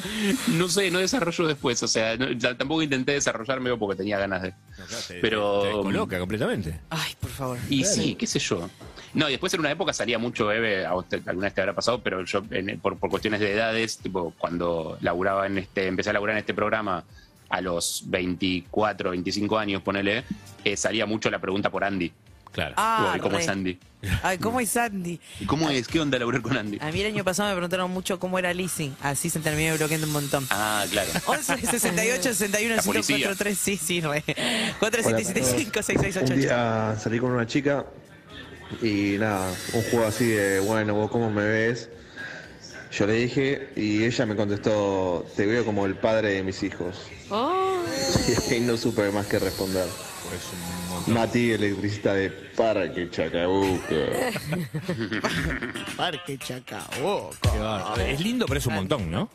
No 0.49 0.67
sé, 0.69 0.91
no 0.91 0.99
desarrollo 0.99 1.47
después. 1.47 1.81
O 1.83 1.87
sea, 1.87 2.15
no- 2.17 2.37
tampoco 2.55 2.81
intenté 2.81 3.13
desarrollarme 3.13 3.75
porque 3.77 3.97
tenía 3.97 4.17
ganas 4.17 4.41
de. 4.41 4.49
No, 4.51 4.85
claro, 4.85 5.03
te- 5.07 5.19
Pero- 5.21 5.61
Te, 5.61 5.67
te 5.69 5.73
descoloca 5.75 6.19
completamente. 6.19 6.79
Ay, 6.89 7.13
por 7.19 7.29
favor. 7.29 7.57
Y 7.69 7.83
sí, 7.85 8.15
qué 8.15 8.27
sé 8.27 8.39
yo. 8.39 8.69
No, 9.13 9.27
y 9.29 9.31
después 9.31 9.53
en 9.53 9.59
una 9.59 9.71
época 9.71 9.93
salía 9.93 10.17
mucho 10.17 10.51
Eve, 10.51 10.85
a 10.85 10.95
usted 10.95 11.21
alguna 11.27 11.45
vez 11.47 11.53
te 11.53 11.61
habrá 11.61 11.73
pasado, 11.73 12.01
pero 12.01 12.23
yo 12.25 12.43
en- 12.51 12.79
por, 12.79 12.97
por 12.97 13.09
cuestiones 13.09 13.39
de 13.39 13.51
edades, 13.53 13.97
tipo 13.97 14.33
cuando 14.37 14.97
laburaba 15.01 15.45
en 15.47 15.57
este, 15.59 15.87
empecé 15.87 16.09
a 16.09 16.13
laburar 16.13 16.35
en 16.35 16.39
este 16.39 16.53
programa 16.53 17.03
a 17.49 17.61
los 17.61 18.03
24, 18.07 19.11
25 19.11 19.57
años, 19.59 19.81
ponele, 19.83 20.23
eh, 20.63 20.75
salía 20.75 21.05
mucho 21.05 21.29
la 21.29 21.39
pregunta 21.39 21.69
por 21.69 21.83
Andy. 21.83 22.11
Claro. 22.53 22.73
Ah, 22.77 23.11
Tipo, 23.13 23.17
¿y 23.17 23.19
¿Cómo 23.21 23.37
re. 23.37 23.43
es 23.43 23.49
Andy? 23.49 23.79
Ay, 24.21 24.37
¿cómo 24.37 24.59
es 24.59 24.69
Sandy? 24.69 25.19
¿Y 25.39 25.45
cómo 25.45 25.69
es? 25.69 25.87
¿Qué 25.87 25.99
onda 25.99 26.19
laburar 26.19 26.41
con 26.41 26.55
Andy? 26.57 26.77
A 26.81 26.91
mí 26.91 27.01
el 27.01 27.07
año 27.07 27.23
pasado 27.23 27.49
me 27.49 27.55
preguntaron 27.55 27.89
mucho 27.89 28.19
cómo 28.19 28.37
era 28.37 28.53
Lizzie. 28.53 28.91
Así 29.01 29.29
se 29.29 29.39
terminó 29.39 29.75
bloqueando 29.77 30.05
un 30.07 30.13
montón. 30.13 30.45
Ah, 30.51 30.85
claro. 30.91 31.09
11 31.25 31.57
68 31.65 32.21
61 32.33 32.75
La 32.75 32.81
policía. 32.83 33.15
1043. 33.17 33.57
Sí, 33.57 33.77
sí, 33.77 34.01
re. 34.01 34.23
4775 34.79 35.79
Un 35.79 35.83
6688. 35.83 36.35
día 36.35 36.95
salí 36.99 37.19
con 37.19 37.31
una 37.31 37.47
chica 37.47 37.85
y 38.81 39.17
nada, 39.19 39.49
un 39.73 39.81
juego 39.83 40.05
así 40.05 40.25
de, 40.27 40.59
bueno, 40.59 40.93
vos 40.95 41.09
cómo 41.09 41.29
me 41.31 41.43
ves. 41.45 41.89
Yo 42.91 43.07
le 43.07 43.13
dije 43.13 43.69
y 43.75 44.03
ella 44.03 44.25
me 44.27 44.35
contestó, 44.35 45.25
te 45.35 45.45
veo 45.47 45.65
como 45.65 45.85
el 45.87 45.95
padre 45.95 46.33
de 46.33 46.43
mis 46.43 46.61
hijos. 46.61 46.97
Oh, 47.29 47.81
Y 48.49 48.53
ahí 48.53 48.59
no 48.59 48.77
supe 48.77 49.09
más 49.11 49.25
que 49.27 49.39
responder. 49.39 49.87
Mati, 51.07 51.51
electricista 51.51 52.13
de 52.13 52.29
Parque 52.29 53.09
Chacabuco. 53.09 53.81
Parque 55.97 56.37
Chacabuco. 56.37 57.35
Es 57.99 58.21
lindo, 58.21 58.45
pero 58.45 58.59
es 58.59 58.67
un 58.67 58.75
montón, 58.75 59.11
¿no? 59.11 59.29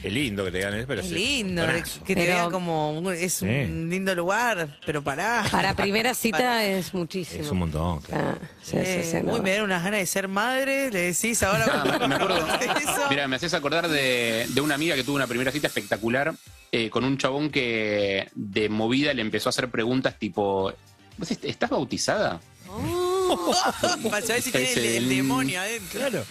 Sí. 0.00 0.06
Es 0.06 0.12
lindo 0.12 0.44
que 0.44 0.50
te 0.50 0.60
ganes, 0.60 0.86
pero 0.86 1.00
Es 1.02 1.08
sí. 1.08 1.14
lindo, 1.14 1.66
que 2.06 2.14
te 2.14 2.22
Pero- 2.22 2.34
vean 2.34 2.50
como 2.50 2.98
un- 2.98 3.12
es 3.12 3.34
Sí. 3.34 3.46
un 3.46 3.88
lindo 3.90 4.14
lugar, 4.14 4.78
pero 4.86 5.02
pará. 5.02 5.44
para 5.50 5.74
primera 5.74 6.14
cita 6.14 6.64
es 6.64 6.94
muchísimo. 6.94 7.42
Es 7.44 7.50
un 7.50 7.58
montón. 7.58 8.00
claro. 8.00 8.38
Ah, 8.40 8.46
sí, 8.62 8.76
Eh, 8.78 9.02
sí, 9.04 9.10
sí, 9.10 9.16
no. 9.24 9.34
Uy, 9.34 9.40
me 9.40 9.50
dieron 9.50 9.66
unas 9.66 9.84
ganas 9.84 10.00
de 10.00 10.06
ser 10.06 10.28
madre, 10.28 10.90
le 10.90 11.00
decís 11.12 11.42
ahora. 11.42 11.66
Ah, 12.00 12.06
me 12.06 12.14
acuerdo. 12.14 12.38
Eso. 12.80 13.06
Mira, 13.10 13.28
me 13.28 13.36
haces 13.36 13.52
acordar 13.54 13.88
de, 13.88 14.46
de 14.48 14.60
una 14.60 14.74
amiga 14.74 14.94
que 14.94 15.04
tuvo 15.04 15.16
una 15.16 15.26
primera 15.26 15.52
cita 15.52 15.66
espectacular 15.66 16.34
eh, 16.72 16.88
con 16.88 17.04
un 17.04 17.18
chabón 17.18 17.50
que 17.50 18.28
de 18.34 18.68
movida 18.68 19.12
le 19.12 19.22
empezó 19.22 19.48
a 19.48 19.50
hacer 19.50 19.68
preguntas 19.70 20.18
tipo: 20.18 20.72
¿Vos 21.18 21.30
est- 21.30 21.44
¿Estás 21.44 21.68
bautizada? 21.70 22.40
Para 24.10 24.22
saber 24.26 24.42
si 24.42 24.50
tiene 24.50 24.72
el, 24.72 24.78
el 24.84 25.08
demonio 25.08 25.60
adentro. 25.60 26.00
Claro. 26.00 26.24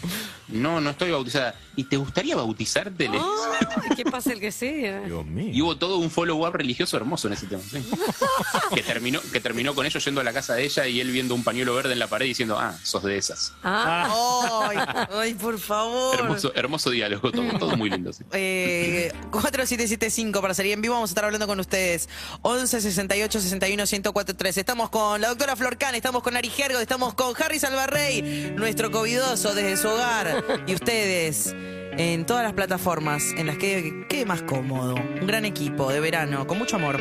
No, 0.52 0.82
no 0.82 0.90
estoy 0.92 1.12
bautizada. 1.12 1.56
¿Y 1.76 1.84
te 1.86 1.96
gustaría 1.98 2.36
bautizarte? 2.36 3.08
Ay, 3.08 3.96
¿Qué 3.96 4.04
pasa 4.04 4.34
el 4.34 4.40
que 4.40 4.52
sigue? 4.52 5.06
Dios 5.06 5.26
mío. 5.26 5.50
Y 5.54 5.62
hubo 5.62 5.78
todo 5.78 5.98
un 5.98 6.10
follow-up 6.12 6.54
religioso 6.54 6.98
hermoso 6.98 7.28
en 7.28 7.34
ese 7.36 7.48
tema. 7.48 7.62
sí. 7.70 7.84
que, 8.76 8.82
terminó, 8.84 9.22
que 9.32 9.40
terminó 9.40 9.74
con 9.76 9.86
ellos 9.86 10.04
yendo 10.04 10.20
a 10.22 10.24
la 10.24 10.34
casa 10.34 10.56
de 10.56 10.64
ella 10.66 10.88
y 10.88 11.00
él 11.00 11.12
viendo 11.12 11.36
un 11.36 11.44
pañuelo 11.44 11.74
verde 11.76 11.94
en 11.94 12.00
la 12.00 12.08
pared 12.08 12.26
diciendo, 12.26 12.58
ah, 12.60 12.76
sos 12.84 13.04
de 13.04 13.18
esas. 13.18 13.54
Ah, 13.64 14.68
Ay, 14.70 14.78
ay, 15.14 15.34
por 15.36 15.58
favor. 15.60 16.16
Hermoso, 16.20 16.52
hermoso 16.56 16.90
diálogo, 16.90 17.32
todo, 17.32 17.58
todo 17.58 17.78
muy 17.78 17.90
lindo. 17.90 18.12
sí. 18.12 18.24
Eh, 18.34 19.14
4775 19.32 20.42
para 20.42 20.54
salir 20.54 20.74
en 20.74 20.82
vivo. 20.82 20.96
Vamos 20.96 21.10
a 21.10 21.12
estar 21.12 21.26
hablando 21.26 21.48
con 21.48 21.60
ustedes. 21.60 22.10
11 22.42 22.82
68 22.82 23.40
61 23.40 23.84
1043. 23.90 24.58
Estamos 24.58 24.90
con 24.90 25.22
la 25.22 25.30
doctora 25.30 25.56
Florcan, 25.56 25.96
estamos 25.96 26.24
con 26.24 26.36
Ari 26.36 26.50
Gergo, 26.50 26.80
estamos 26.80 27.14
con 27.14 27.34
Harry 27.42 27.60
Salvarrey, 27.60 28.54
nuestro 28.56 28.92
covidoso 28.92 29.54
desde 29.54 29.78
su 29.78 29.88
hogar. 29.88 30.39
Y 30.68 30.74
ustedes 30.74 31.56
en 31.98 32.26
todas 32.26 32.44
las 32.44 32.54
plataformas 32.54 33.34
en 33.38 33.48
las 33.48 33.58
que 33.58 34.06
quede 34.10 34.26
más 34.26 34.42
cómodo. 34.44 34.96
Un 34.96 35.28
gran 35.28 35.46
equipo 35.46 35.92
de 35.92 36.00
verano, 36.00 36.46
con 36.48 36.58
mucho 36.58 36.76
amor. 36.78 37.00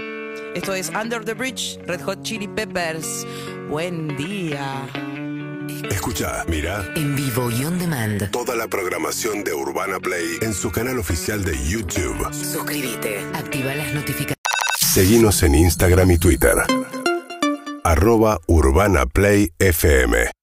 Esto 0.55 0.74
es 0.74 0.90
Under 0.90 1.24
the 1.24 1.35
Bridge, 1.35 1.79
Red 1.87 2.01
Hot 2.03 2.22
Chili 2.22 2.48
Peppers. 2.48 3.27
Buen 3.68 4.16
día. 4.16 4.87
Escucha, 5.90 6.44
mira 6.48 6.83
En 6.96 7.14
vivo 7.14 7.51
y 7.51 7.64
on 7.64 7.79
demand. 7.79 8.31
toda 8.31 8.57
la 8.57 8.66
programación 8.68 9.44
de 9.44 9.53
Urbana 9.53 10.01
Play 10.01 10.38
en 10.40 10.55
su 10.55 10.70
canal 10.70 10.98
oficial 10.98 11.44
de 11.44 11.53
YouTube. 11.68 12.33
Suscríbete. 12.33 13.20
Activa 13.35 13.74
las 13.74 13.92
notificaciones. 13.92 14.37
Seguimos 14.81 15.42
en 15.42 15.55
Instagram 15.55 16.11
y 16.12 16.18
Twitter. 16.18 16.55
Arroba 17.85 18.40
Urbana 18.46 19.07
Play 19.07 19.53
FM. 19.59 20.31